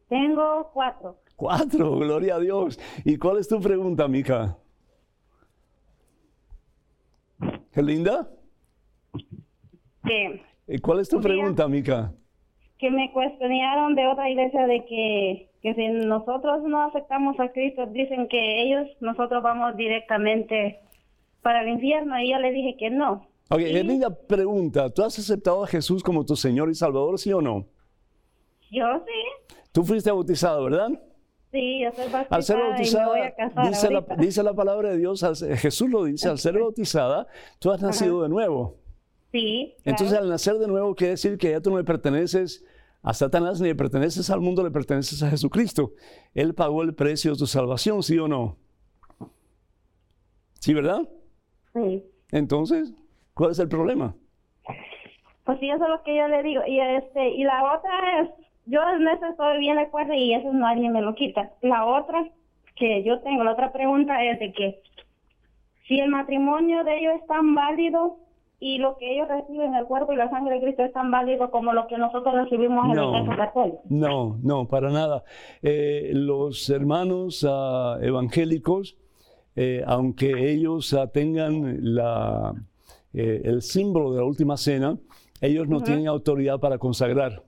Tengo 0.08 0.70
cuatro. 0.72 1.18
Cuatro, 1.36 1.98
gloria 1.98 2.36
a 2.36 2.40
Dios. 2.40 2.80
¿Y 3.04 3.18
cuál 3.18 3.36
es 3.38 3.46
tu 3.46 3.60
pregunta, 3.60 4.08
Mica? 4.08 4.56
¿Qué 7.72 7.82
linda? 7.82 8.30
¿Qué? 10.02 10.42
¿Y 10.66 10.78
cuál 10.78 11.00
es 11.00 11.10
tu 11.10 11.20
pregunta, 11.20 11.68
Mica? 11.68 12.14
Que 12.78 12.90
me 12.90 13.12
cuestionaron 13.12 13.94
de 13.94 14.06
otra 14.06 14.30
iglesia 14.30 14.66
de 14.66 14.84
que, 14.86 15.50
que 15.66 15.74
si 15.74 15.88
nosotros 15.88 16.62
no 16.62 16.84
aceptamos 16.84 17.40
a 17.40 17.50
Cristo, 17.50 17.86
dicen 17.86 18.28
que 18.28 18.62
ellos, 18.62 18.86
nosotros 19.00 19.42
vamos 19.42 19.76
directamente 19.76 20.78
para 21.42 21.62
el 21.62 21.70
infierno. 21.70 22.20
Y 22.20 22.30
yo 22.30 22.38
le 22.38 22.52
dije 22.52 22.76
que 22.78 22.88
no. 22.88 23.26
Ok, 23.50 23.62
y... 23.62 23.82
linda 23.82 24.10
pregunta. 24.10 24.88
¿Tú 24.90 25.02
has 25.02 25.18
aceptado 25.18 25.64
a 25.64 25.66
Jesús 25.66 26.04
como 26.04 26.24
tu 26.24 26.36
Señor 26.36 26.70
y 26.70 26.76
Salvador, 26.76 27.18
sí 27.18 27.32
o 27.32 27.42
no? 27.42 27.66
Yo 28.70 28.84
sí. 29.04 29.56
Tú 29.72 29.82
fuiste 29.82 30.08
bautizado, 30.12 30.62
¿verdad? 30.62 30.88
Sí, 31.50 31.80
yo 31.82 31.90
soy 31.90 32.12
bautizada, 32.12 32.36
al 32.36 32.42
ser 32.44 32.58
bautizada 32.58 33.04
y 33.04 33.10
me 33.10 33.18
voy 33.18 33.26
a 33.26 33.34
casar 33.34 33.68
dice, 33.68 33.90
la, 33.90 34.04
dice 34.18 34.42
la, 34.44 34.54
palabra 34.54 34.90
de 34.90 34.98
Dios, 34.98 35.24
Jesús 35.56 35.90
lo 35.90 36.04
dice, 36.04 36.28
al 36.28 36.38
ser 36.38 36.60
bautizada, 36.60 37.26
tú 37.58 37.72
has 37.72 37.82
nacido 37.82 38.22
de 38.22 38.28
nuevo. 38.28 38.76
Sí. 39.32 39.74
Entonces 39.84 40.16
al 40.16 40.28
nacer 40.28 40.58
de 40.58 40.68
nuevo 40.68 40.94
quiere 40.94 41.12
decir 41.12 41.36
que 41.36 41.50
ya 41.50 41.60
tú 41.60 41.70
no 41.70 41.78
le 41.78 41.84
perteneces 41.84 42.64
a 43.06 43.14
Satanás 43.14 43.60
ni 43.60 43.68
le 43.68 43.76
perteneces 43.76 44.28
al 44.30 44.40
mundo, 44.40 44.64
le 44.64 44.72
perteneces 44.72 45.22
a 45.22 45.30
Jesucristo. 45.30 45.92
Él 46.34 46.54
pagó 46.54 46.82
el 46.82 46.92
precio 46.92 47.30
de 47.30 47.38
tu 47.38 47.46
salvación, 47.46 48.02
¿sí 48.02 48.18
o 48.18 48.26
no? 48.26 48.56
¿Sí, 50.54 50.74
verdad? 50.74 51.08
Sí. 51.72 52.02
Entonces, 52.32 52.92
¿cuál 53.32 53.52
es 53.52 53.60
el 53.60 53.68
problema? 53.68 54.16
Pues 55.44 55.60
sí, 55.60 55.70
eso 55.70 55.84
es 55.84 55.88
lo 55.88 56.02
que 56.02 56.16
yo 56.16 56.26
le 56.26 56.42
digo. 56.42 56.62
Y, 56.66 56.80
este, 56.80 57.28
y 57.28 57.44
la 57.44 57.76
otra 57.76 58.22
es, 58.22 58.30
yo 58.64 58.80
en 58.88 59.06
eso 59.06 59.26
estoy 59.26 59.58
bien 59.58 59.76
de 59.76 59.82
acuerdo 59.82 60.12
y 60.12 60.34
eso 60.34 60.52
nadie 60.52 60.90
me 60.90 61.00
lo 61.00 61.14
quita. 61.14 61.52
La 61.62 61.86
otra 61.86 62.28
que 62.74 63.04
yo 63.04 63.20
tengo, 63.20 63.44
la 63.44 63.52
otra 63.52 63.72
pregunta 63.72 64.20
es 64.24 64.40
de 64.40 64.52
que 64.52 64.82
si 65.86 66.00
el 66.00 66.10
matrimonio 66.10 66.82
de 66.82 66.98
ellos 66.98 67.14
es 67.22 67.26
tan 67.28 67.54
válido 67.54 68.18
y 68.58 68.78
lo 68.78 68.96
que 68.96 69.14
ellos 69.14 69.28
reciben, 69.28 69.74
el 69.74 69.84
cuerpo 69.84 70.12
y 70.12 70.16
la 70.16 70.30
sangre 70.30 70.54
de 70.54 70.62
Cristo, 70.62 70.84
es 70.84 70.92
tan 70.92 71.10
válido 71.10 71.50
como 71.50 71.72
lo 71.72 71.86
que 71.86 71.98
nosotros 71.98 72.34
recibimos 72.34 72.86
en 72.86 72.96
la 72.96 73.04
iglesia 73.04 73.36
católica. 73.36 73.78
No, 73.90 74.38
no, 74.42 74.66
para 74.66 74.90
nada. 74.90 75.24
Eh, 75.62 76.10
los 76.14 76.70
hermanos 76.70 77.42
uh, 77.44 77.98
evangélicos, 78.00 78.96
eh, 79.56 79.82
aunque 79.86 80.50
ellos 80.52 80.92
uh, 80.94 81.06
tengan 81.12 81.94
la, 81.94 82.54
eh, 83.12 83.42
el 83.44 83.60
símbolo 83.60 84.12
de 84.12 84.20
la 84.20 84.24
última 84.26 84.56
cena, 84.56 84.98
ellos 85.42 85.68
no 85.68 85.76
uh 85.76 85.80
-huh. 85.80 85.84
tienen 85.84 86.08
autoridad 86.08 86.58
para 86.58 86.78
consagrar. 86.78 87.42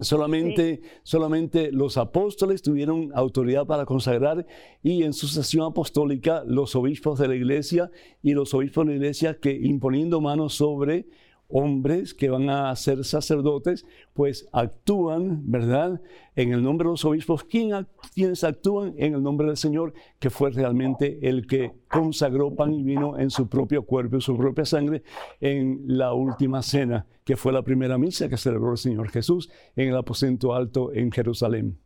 Solamente, 0.00 0.80
sí. 0.82 0.88
solamente 1.02 1.70
los 1.72 1.96
apóstoles 1.96 2.62
tuvieron 2.62 3.10
autoridad 3.14 3.66
para 3.66 3.84
consagrar 3.84 4.46
y 4.82 5.02
en 5.02 5.12
sucesión 5.12 5.66
apostólica 5.66 6.42
los 6.46 6.74
obispos 6.74 7.18
de 7.18 7.28
la 7.28 7.34
iglesia 7.34 7.90
y 8.22 8.32
los 8.32 8.54
obispos 8.54 8.86
de 8.86 8.92
la 8.92 8.96
iglesia 8.96 9.38
que 9.38 9.52
imponiendo 9.52 10.20
manos 10.20 10.54
sobre 10.54 11.06
hombres 11.50 12.14
que 12.14 12.30
van 12.30 12.48
a 12.50 12.74
ser 12.76 13.04
sacerdotes, 13.04 13.86
pues 14.12 14.48
actúan, 14.52 15.50
¿verdad? 15.50 16.00
En 16.36 16.52
el 16.52 16.62
nombre 16.62 16.86
de 16.86 16.92
los 16.92 17.04
obispos, 17.04 17.44
¿quién, 17.44 17.86
quienes 18.14 18.44
actúan 18.44 18.94
en 18.96 19.14
el 19.14 19.22
nombre 19.22 19.46
del 19.46 19.56
Señor, 19.56 19.92
que 20.18 20.30
fue 20.30 20.50
realmente 20.50 21.18
el 21.28 21.46
que 21.46 21.72
consagró 21.88 22.54
pan 22.54 22.72
y 22.72 22.82
vino 22.82 23.18
en 23.18 23.30
su 23.30 23.48
propio 23.48 23.84
cuerpo 23.84 24.16
y 24.16 24.20
su 24.20 24.36
propia 24.36 24.64
sangre 24.64 25.02
en 25.40 25.82
la 25.86 26.12
última 26.12 26.62
cena, 26.62 27.06
que 27.24 27.36
fue 27.36 27.52
la 27.52 27.62
primera 27.62 27.98
misa 27.98 28.28
que 28.28 28.36
celebró 28.36 28.72
el 28.72 28.78
Señor 28.78 29.10
Jesús 29.10 29.50
en 29.76 29.88
el 29.88 29.96
aposento 29.96 30.54
alto 30.54 30.92
en 30.92 31.10
Jerusalén. 31.10 31.78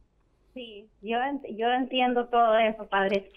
Sí, 0.53 0.89
yo, 1.03 1.19
yo 1.57 1.71
entiendo 1.73 2.27
todo 2.27 2.57
eso, 2.59 2.87
Padre. 2.87 3.31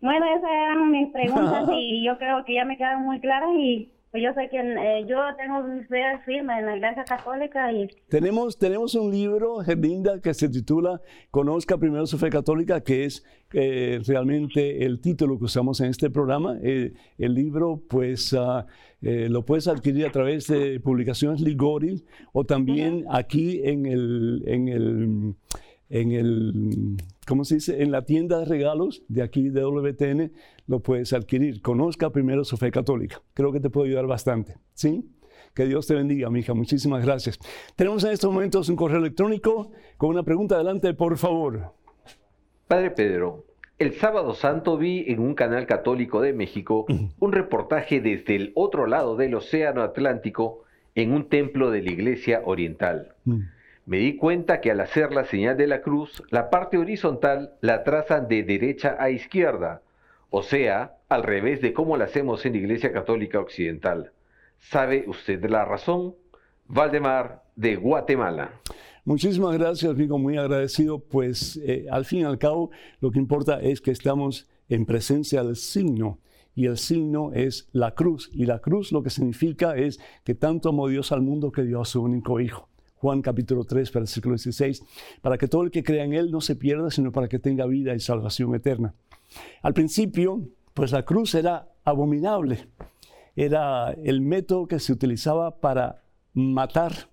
Bueno, 0.00 0.26
esas 0.26 0.50
eran 0.50 0.90
mis 0.90 1.10
preguntas 1.12 1.66
y 1.72 2.04
yo 2.04 2.18
creo 2.18 2.44
que 2.44 2.54
ya 2.54 2.64
me 2.66 2.76
quedan 2.76 3.04
muy 3.04 3.20
claras 3.20 3.48
y 3.56 3.90
yo 4.20 4.32
sé 4.32 4.48
que 4.48 4.58
eh, 4.58 5.04
yo 5.08 5.16
tengo 5.36 5.62
mi 5.62 5.82
fe 5.84 6.02
firme 6.24 6.58
en 6.58 6.66
la 6.66 6.76
Iglesia 6.76 7.04
Católica 7.04 7.72
y... 7.72 7.88
Tenemos, 8.08 8.58
tenemos 8.58 8.94
un 8.94 9.10
libro, 9.10 9.58
Gerlinda, 9.58 10.20
que 10.20 10.32
se 10.34 10.48
titula 10.48 11.00
Conozca 11.30 11.76
primero 11.78 12.06
su 12.06 12.18
fe 12.18 12.30
católica, 12.30 12.80
que 12.82 13.04
es 13.04 13.24
eh, 13.52 14.00
realmente 14.06 14.84
el 14.84 15.00
título 15.00 15.38
que 15.38 15.44
usamos 15.46 15.80
en 15.80 15.90
este 15.90 16.10
programa. 16.10 16.56
Eh, 16.62 16.92
el 17.18 17.34
libro, 17.34 17.82
pues, 17.88 18.32
uh, 18.32 18.64
lo 19.00 19.44
puedes 19.44 19.68
adquirir 19.68 20.06
a 20.06 20.10
través 20.12 20.46
de 20.46 20.80
publicaciones 20.80 21.40
Ligori 21.40 22.04
o 22.32 22.44
también 22.44 22.94
uh 22.94 23.10
-huh. 23.10 23.18
aquí 23.18 23.60
en 23.64 23.86
el... 23.86 24.42
En 24.46 24.68
el 24.68 25.34
en 25.90 26.12
el, 26.12 26.96
¿cómo 27.26 27.44
se 27.44 27.56
dice? 27.56 27.82
En 27.82 27.90
la 27.90 28.04
tienda 28.04 28.38
de 28.38 28.44
regalos 28.46 29.02
de 29.08 29.22
aquí 29.22 29.50
de 29.50 29.64
WTN 29.64 30.32
lo 30.66 30.80
puedes 30.80 31.12
adquirir. 31.12 31.62
Conozca 31.62 32.10
primero 32.10 32.44
su 32.44 32.56
fe 32.56 32.70
católica. 32.70 33.22
Creo 33.34 33.52
que 33.52 33.60
te 33.60 33.70
puede 33.70 33.88
ayudar 33.88 34.06
bastante. 34.06 34.56
¿Sí? 34.72 35.04
Que 35.54 35.66
Dios 35.66 35.86
te 35.86 35.94
bendiga, 35.94 36.30
mi 36.30 36.40
hija. 36.40 36.54
Muchísimas 36.54 37.04
gracias. 37.04 37.38
Tenemos 37.76 38.02
en 38.04 38.10
estos 38.10 38.32
momentos 38.32 38.68
un 38.68 38.76
correo 38.76 38.98
electrónico 38.98 39.70
con 39.96 40.10
una 40.10 40.24
pregunta. 40.24 40.56
Adelante, 40.56 40.94
por 40.94 41.16
favor. 41.16 41.74
Padre 42.66 42.90
Pedro, 42.90 43.44
el 43.78 43.92
sábado 43.94 44.34
santo 44.34 44.76
vi 44.76 45.04
en 45.08 45.20
un 45.20 45.34
canal 45.34 45.66
católico 45.66 46.20
de 46.20 46.32
México 46.32 46.86
un 47.20 47.32
reportaje 47.32 48.00
desde 48.00 48.34
el 48.36 48.52
otro 48.54 48.86
lado 48.86 49.16
del 49.16 49.34
Océano 49.34 49.82
Atlántico 49.82 50.64
en 50.94 51.12
un 51.12 51.28
templo 51.28 51.70
de 51.70 51.82
la 51.82 51.90
Iglesia 51.90 52.42
Oriental. 52.44 53.14
Mm. 53.24 53.40
Me 53.86 53.98
di 53.98 54.16
cuenta 54.16 54.62
que 54.62 54.70
al 54.70 54.80
hacer 54.80 55.12
la 55.12 55.24
señal 55.24 55.58
de 55.58 55.66
la 55.66 55.82
cruz, 55.82 56.22
la 56.30 56.48
parte 56.48 56.78
horizontal 56.78 57.52
la 57.60 57.84
trazan 57.84 58.28
de 58.28 58.42
derecha 58.42 58.96
a 58.98 59.10
izquierda, 59.10 59.82
o 60.30 60.42
sea, 60.42 60.96
al 61.10 61.22
revés 61.22 61.60
de 61.60 61.74
cómo 61.74 61.98
la 61.98 62.06
hacemos 62.06 62.46
en 62.46 62.54
la 62.54 62.58
Iglesia 62.60 62.92
Católica 62.92 63.40
Occidental. 63.40 64.12
¿Sabe 64.58 65.04
usted 65.06 65.44
la 65.44 65.66
razón? 65.66 66.14
Valdemar, 66.66 67.42
de 67.56 67.76
Guatemala. 67.76 68.52
Muchísimas 69.04 69.58
gracias, 69.58 69.92
amigo, 69.92 70.18
muy 70.18 70.38
agradecido. 70.38 70.98
Pues 70.98 71.60
eh, 71.62 71.84
al 71.90 72.06
fin 72.06 72.20
y 72.20 72.24
al 72.24 72.38
cabo, 72.38 72.70
lo 73.00 73.10
que 73.10 73.18
importa 73.18 73.60
es 73.60 73.82
que 73.82 73.90
estamos 73.90 74.48
en 74.70 74.86
presencia 74.86 75.44
del 75.44 75.56
signo. 75.56 76.20
Y 76.54 76.66
el 76.66 76.78
signo 76.78 77.32
es 77.34 77.68
la 77.72 77.94
cruz. 77.94 78.30
Y 78.32 78.46
la 78.46 78.60
cruz 78.60 78.92
lo 78.92 79.02
que 79.02 79.10
significa 79.10 79.76
es 79.76 80.00
que 80.24 80.34
tanto 80.34 80.70
amó 80.70 80.88
Dios 80.88 81.12
al 81.12 81.20
mundo 81.20 81.52
que 81.52 81.64
dio 81.64 81.82
a 81.82 81.84
su 81.84 82.02
único 82.02 82.40
hijo. 82.40 82.70
Juan 83.04 83.20
capítulo 83.20 83.64
3, 83.64 83.92
versículo 83.92 84.34
16, 84.34 84.82
para 85.20 85.36
que 85.36 85.46
todo 85.46 85.62
el 85.62 85.70
que 85.70 85.84
crea 85.84 86.04
en 86.04 86.14
Él 86.14 86.30
no 86.30 86.40
se 86.40 86.56
pierda, 86.56 86.90
sino 86.90 87.12
para 87.12 87.28
que 87.28 87.38
tenga 87.38 87.66
vida 87.66 87.94
y 87.94 88.00
salvación 88.00 88.54
eterna. 88.54 88.94
Al 89.60 89.74
principio, 89.74 90.48
pues 90.72 90.90
la 90.90 91.04
cruz 91.04 91.34
era 91.34 91.68
abominable, 91.84 92.66
era 93.36 93.90
el 93.90 94.22
método 94.22 94.66
que 94.66 94.80
se 94.80 94.90
utilizaba 94.90 95.60
para 95.60 96.02
matar, 96.32 97.10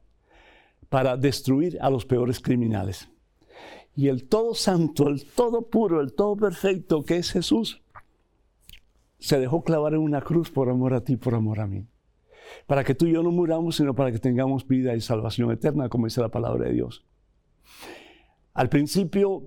para 0.87 1.17
destruir 1.17 1.77
a 1.81 1.89
los 1.89 2.05
peores 2.05 2.39
criminales. 2.39 3.09
Y 3.93 4.07
el 4.07 4.29
todo 4.29 4.55
santo, 4.55 5.09
el 5.09 5.25
todo 5.25 5.63
puro, 5.63 5.99
el 5.99 6.13
todo 6.13 6.37
perfecto 6.37 7.03
que 7.03 7.17
es 7.17 7.33
Jesús, 7.33 7.81
se 9.19 9.41
dejó 9.41 9.61
clavar 9.61 9.93
en 9.95 9.99
una 9.99 10.21
cruz 10.21 10.51
por 10.51 10.69
amor 10.69 10.93
a 10.93 11.03
ti, 11.03 11.17
por 11.17 11.35
amor 11.35 11.59
a 11.59 11.67
mí 11.67 11.85
para 12.67 12.83
que 12.83 12.95
tú 12.95 13.05
y 13.05 13.13
yo 13.13 13.23
no 13.23 13.31
muramos, 13.31 13.75
sino 13.75 13.93
para 13.93 14.11
que 14.11 14.19
tengamos 14.19 14.67
vida 14.67 14.95
y 14.95 15.01
salvación 15.01 15.51
eterna, 15.51 15.89
como 15.89 16.05
dice 16.05 16.21
la 16.21 16.29
palabra 16.29 16.65
de 16.65 16.73
Dios. 16.73 17.05
Al 18.53 18.69
principio 18.69 19.43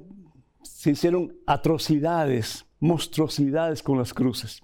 se 0.63 0.93
hicieron 0.93 1.37
atrocidades, 1.47 2.67
monstruosidades 2.81 3.83
con 3.83 3.99
las 3.99 4.15
cruces. 4.15 4.63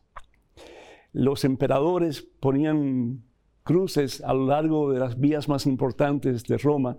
Los 1.12 1.44
emperadores 1.44 2.22
ponían 2.22 3.24
cruces 3.62 4.22
a 4.22 4.32
lo 4.32 4.46
largo 4.46 4.92
de 4.92 5.00
las 5.00 5.18
vías 5.18 5.48
más 5.48 5.66
importantes 5.66 6.44
de 6.44 6.58
Roma 6.58 6.96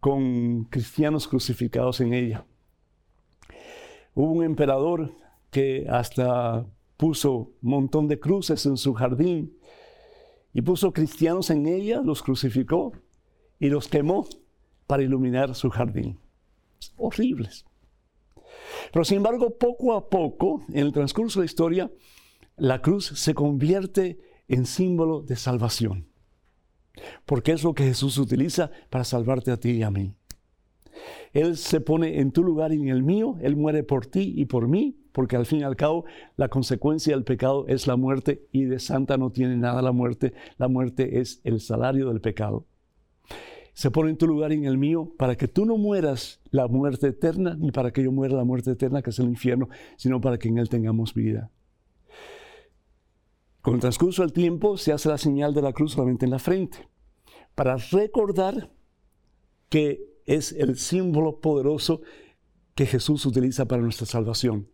con 0.00 0.64
cristianos 0.64 1.28
crucificados 1.28 2.00
en 2.00 2.14
ella. 2.14 2.44
Hubo 4.14 4.32
un 4.32 4.44
emperador 4.44 5.12
que 5.50 5.86
hasta 5.88 6.66
puso 6.96 7.52
montón 7.60 8.08
de 8.08 8.18
cruces 8.18 8.64
en 8.66 8.76
su 8.76 8.94
jardín 8.94 9.56
y 10.52 10.62
puso 10.62 10.92
cristianos 10.92 11.50
en 11.50 11.66
ella, 11.66 12.00
los 12.02 12.22
crucificó 12.22 12.92
y 13.58 13.68
los 13.68 13.88
quemó 13.88 14.26
para 14.86 15.02
iluminar 15.02 15.54
su 15.54 15.70
jardín. 15.70 16.18
Horribles. 16.96 17.64
Pero 18.92 19.04
sin 19.04 19.18
embargo, 19.18 19.56
poco 19.58 19.94
a 19.94 20.08
poco, 20.08 20.64
en 20.68 20.78
el 20.78 20.92
transcurso 20.92 21.40
de 21.40 21.44
la 21.44 21.50
historia, 21.50 21.90
la 22.56 22.82
cruz 22.82 23.06
se 23.06 23.34
convierte 23.34 24.18
en 24.48 24.66
símbolo 24.66 25.22
de 25.22 25.36
salvación. 25.36 26.08
Porque 27.24 27.52
es 27.52 27.62
lo 27.64 27.74
que 27.74 27.84
Jesús 27.84 28.18
utiliza 28.18 28.70
para 28.90 29.04
salvarte 29.04 29.50
a 29.50 29.56
ti 29.56 29.70
y 29.70 29.82
a 29.82 29.90
mí. 29.90 30.14
Él 31.32 31.56
se 31.56 31.80
pone 31.80 32.20
en 32.20 32.32
tu 32.32 32.42
lugar 32.42 32.72
y 32.72 32.80
en 32.80 32.88
el 32.88 33.02
mío, 33.02 33.36
Él 33.40 33.56
muere 33.56 33.82
por 33.82 34.06
ti 34.06 34.34
y 34.36 34.44
por 34.44 34.68
mí, 34.68 35.01
porque 35.12 35.36
al 35.36 35.46
fin 35.46 35.60
y 35.60 35.62
al 35.62 35.76
cabo 35.76 36.04
la 36.36 36.48
consecuencia 36.48 37.14
del 37.14 37.24
pecado 37.24 37.66
es 37.68 37.86
la 37.86 37.96
muerte 37.96 38.46
y 38.50 38.64
de 38.64 38.78
santa 38.78 39.16
no 39.16 39.30
tiene 39.30 39.56
nada 39.56 39.82
la 39.82 39.92
muerte. 39.92 40.32
La 40.58 40.68
muerte 40.68 41.20
es 41.20 41.40
el 41.44 41.60
salario 41.60 42.08
del 42.08 42.20
pecado. 42.20 42.66
Se 43.74 43.90
pone 43.90 44.10
en 44.10 44.18
tu 44.18 44.26
lugar 44.26 44.52
y 44.52 44.56
en 44.56 44.64
el 44.64 44.76
mío 44.76 45.12
para 45.16 45.36
que 45.36 45.48
tú 45.48 45.64
no 45.64 45.78
mueras 45.78 46.40
la 46.50 46.68
muerte 46.68 47.08
eterna, 47.08 47.56
ni 47.58 47.70
para 47.70 47.92
que 47.92 48.02
yo 48.02 48.12
muera 48.12 48.36
la 48.36 48.44
muerte 48.44 48.72
eterna, 48.72 49.00
que 49.00 49.10
es 49.10 49.18
el 49.18 49.26
infierno, 49.26 49.68
sino 49.96 50.20
para 50.20 50.38
que 50.38 50.48
en 50.48 50.58
él 50.58 50.68
tengamos 50.68 51.14
vida. 51.14 51.50
Con 53.62 53.74
el 53.74 53.80
transcurso 53.80 54.22
del 54.22 54.32
tiempo 54.32 54.76
se 54.76 54.92
hace 54.92 55.08
la 55.08 55.18
señal 55.18 55.54
de 55.54 55.62
la 55.62 55.72
cruz 55.72 55.92
solamente 55.92 56.26
en 56.26 56.32
la 56.32 56.38
frente, 56.38 56.88
para 57.54 57.76
recordar 57.76 58.70
que 59.68 60.12
es 60.26 60.52
el 60.52 60.76
símbolo 60.76 61.40
poderoso 61.40 62.02
que 62.74 62.86
Jesús 62.86 63.24
utiliza 63.24 63.66
para 63.66 63.82
nuestra 63.82 64.06
salvación. 64.06 64.68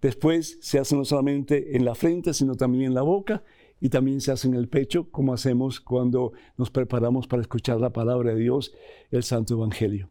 Después 0.00 0.58
se 0.60 0.78
hace 0.78 0.96
no 0.96 1.04
solamente 1.04 1.76
en 1.76 1.84
la 1.84 1.94
frente, 1.94 2.34
sino 2.34 2.54
también 2.54 2.84
en 2.84 2.94
la 2.94 3.02
boca 3.02 3.42
y 3.80 3.88
también 3.88 4.20
se 4.20 4.32
hace 4.32 4.46
en 4.46 4.54
el 4.54 4.68
pecho, 4.68 5.10
como 5.10 5.32
hacemos 5.32 5.80
cuando 5.80 6.32
nos 6.56 6.70
preparamos 6.70 7.26
para 7.26 7.42
escuchar 7.42 7.80
la 7.80 7.90
palabra 7.90 8.34
de 8.34 8.40
Dios, 8.40 8.74
el 9.10 9.22
Santo 9.22 9.54
Evangelio. 9.54 10.10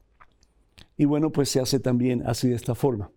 Y 0.98 1.06
bueno, 1.06 1.32
pues 1.32 1.50
se 1.50 1.60
hace 1.60 1.80
también 1.80 2.24
así 2.26 2.50
de 2.50 2.56
esta 2.56 2.76
forma. 2.76 3.12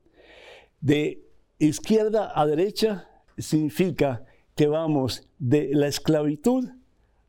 De 0.81 1.25
izquierda 1.59 2.33
a 2.35 2.47
derecha 2.47 3.09
significa 3.39 4.25
que 4.55 4.67
vamos 4.67 5.29
de 5.39 5.71
la 5.73 5.87
esclavitud 5.87 6.69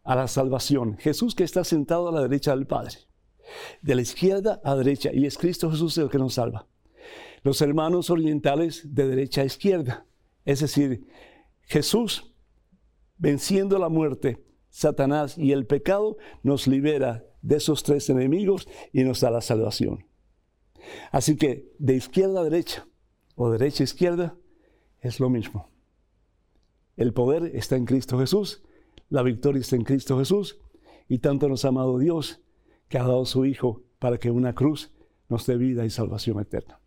a 0.04 0.16
la 0.16 0.28
salvación. 0.28 0.98
Jesús 0.98 1.34
que 1.34 1.44
está 1.44 1.64
sentado 1.64 2.10
a 2.10 2.12
la 2.12 2.22
derecha 2.22 2.52
del 2.52 2.68
Padre. 2.68 2.96
De 3.82 3.96
la 3.96 4.02
izquierda 4.02 4.60
a 4.64 4.76
derecha. 4.76 5.12
Y 5.14 5.26
es 5.26 5.38
Cristo 5.38 5.72
Jesús 5.72 5.98
el 5.98 6.10
que 6.10 6.18
nos 6.18 6.34
salva. 6.34 6.68
Los 7.44 7.62
hermanos 7.62 8.10
orientales 8.10 8.94
de 8.94 9.08
derecha 9.08 9.42
a 9.42 9.46
izquierda. 9.46 10.06
Es 10.46 10.62
decir, 10.62 11.06
Jesús 11.62 12.34
venciendo 13.18 13.80
la 13.80 13.90
muerte, 13.90 14.44
Satanás 14.70 15.38
y 15.38 15.52
el 15.52 15.66
pecado, 15.66 16.18
nos 16.42 16.68
libera 16.68 17.24
de 17.42 17.58
esos 17.58 17.84
tres 17.84 18.10
enemigos 18.10 18.68
y 18.92 19.04
nos 19.04 19.22
da 19.22 19.32
la 19.32 19.42
salvación. 19.42 20.08
Así 21.12 21.38
que 21.38 21.72
de 21.80 21.96
izquierda 21.96 22.42
a 22.42 22.44
derecha 22.44 22.88
o 23.36 23.50
derecha 23.50 23.84
a 23.84 23.86
izquierda 23.86 24.38
es 25.00 25.20
lo 25.20 25.30
mismo. 25.30 25.70
El 26.98 27.14
poder 27.14 27.56
está 27.56 27.76
en 27.76 27.86
Cristo 27.86 28.20
Jesús, 28.20 28.62
la 29.10 29.24
victoria 29.24 29.62
está 29.62 29.76
en 29.76 29.84
Cristo 29.84 30.18
Jesús 30.18 30.60
y 31.08 31.20
tanto 31.20 31.48
nos 31.48 31.66
ha 31.66 31.70
amado 31.70 31.98
Dios 31.98 32.42
que 32.90 32.98
ha 32.98 33.04
dado 33.04 33.26
su 33.26 33.46
Hijo 33.46 33.84
para 34.00 34.18
que 34.18 34.32
una 34.32 34.54
cruz 34.54 34.92
nos 35.30 35.46
dé 35.46 35.58
vida 35.58 35.86
y 35.86 35.90
salvación 35.90 36.40
eterna. 36.40 36.83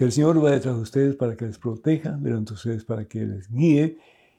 Que 0.01 0.07
el 0.07 0.13
Señor 0.13 0.43
va 0.43 0.53
detrás 0.53 0.77
de 0.77 0.81
ustedes 0.81 1.15
para 1.15 1.37
que 1.37 1.45
les 1.45 1.59
proteja, 1.59 2.13
delante 2.13 2.53
de 2.53 2.55
ustedes 2.55 2.85
para 2.87 3.05
que 3.05 3.27
les 3.27 3.53
guíe 3.53 3.99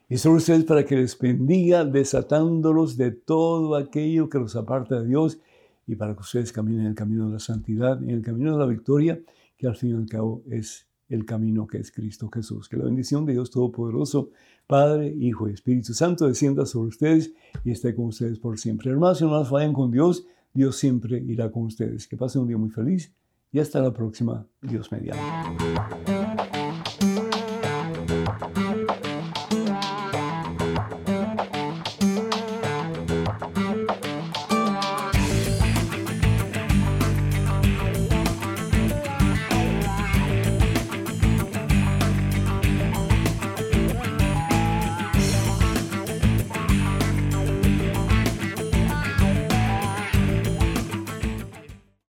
y 0.09 0.17
sobre 0.17 0.37
ustedes 0.37 0.63
para 0.63 0.83
que 0.83 0.95
les 0.95 1.15
bendiga, 1.19 1.85
desatándolos 1.85 2.97
de 2.97 3.11
todo 3.11 3.75
aquello 3.75 4.27
que 4.27 4.39
los 4.39 4.55
aparta 4.55 4.99
de 4.99 5.09
Dios 5.09 5.37
y 5.85 5.95
para 5.97 6.15
que 6.15 6.21
ustedes 6.21 6.51
caminen 6.51 6.81
en 6.81 6.87
el 6.87 6.95
camino 6.95 7.27
de 7.27 7.33
la 7.33 7.39
santidad, 7.39 8.01
en 8.01 8.09
el 8.09 8.23
camino 8.23 8.53
de 8.53 8.57
la 8.57 8.65
victoria, 8.65 9.21
que 9.55 9.67
al 9.67 9.75
fin 9.75 9.91
y 9.91 9.93
al 9.93 10.07
cabo 10.07 10.41
es 10.49 10.87
el 11.09 11.25
camino 11.25 11.67
que 11.67 11.77
es 11.77 11.91
Cristo 11.91 12.27
Jesús. 12.33 12.67
Que 12.67 12.77
la 12.77 12.85
bendición 12.85 13.27
de 13.27 13.33
Dios 13.33 13.51
Todopoderoso, 13.51 14.31
Padre, 14.65 15.13
Hijo 15.15 15.47
y 15.47 15.53
Espíritu 15.53 15.93
Santo 15.93 16.27
descienda 16.27 16.65
sobre 16.65 16.87
ustedes 16.87 17.35
y 17.63 17.69
esté 17.69 17.93
con 17.93 18.05
ustedes 18.05 18.39
por 18.39 18.57
siempre. 18.57 18.89
Hermanos 18.89 19.21
y 19.21 19.25
hermanas, 19.25 19.51
vayan 19.51 19.73
con 19.73 19.91
Dios. 19.91 20.25
Dios 20.55 20.75
siempre 20.77 21.19
irá 21.19 21.51
con 21.51 21.65
ustedes. 21.65 22.07
Que 22.07 22.17
pasen 22.17 22.41
un 22.41 22.47
día 22.47 22.57
muy 22.57 22.71
feliz 22.71 23.13
y 23.51 23.59
hasta 23.59 23.81
la 23.81 23.91
próxima, 23.93 24.47
Dios 24.61 24.91
mediante. 24.91 26.50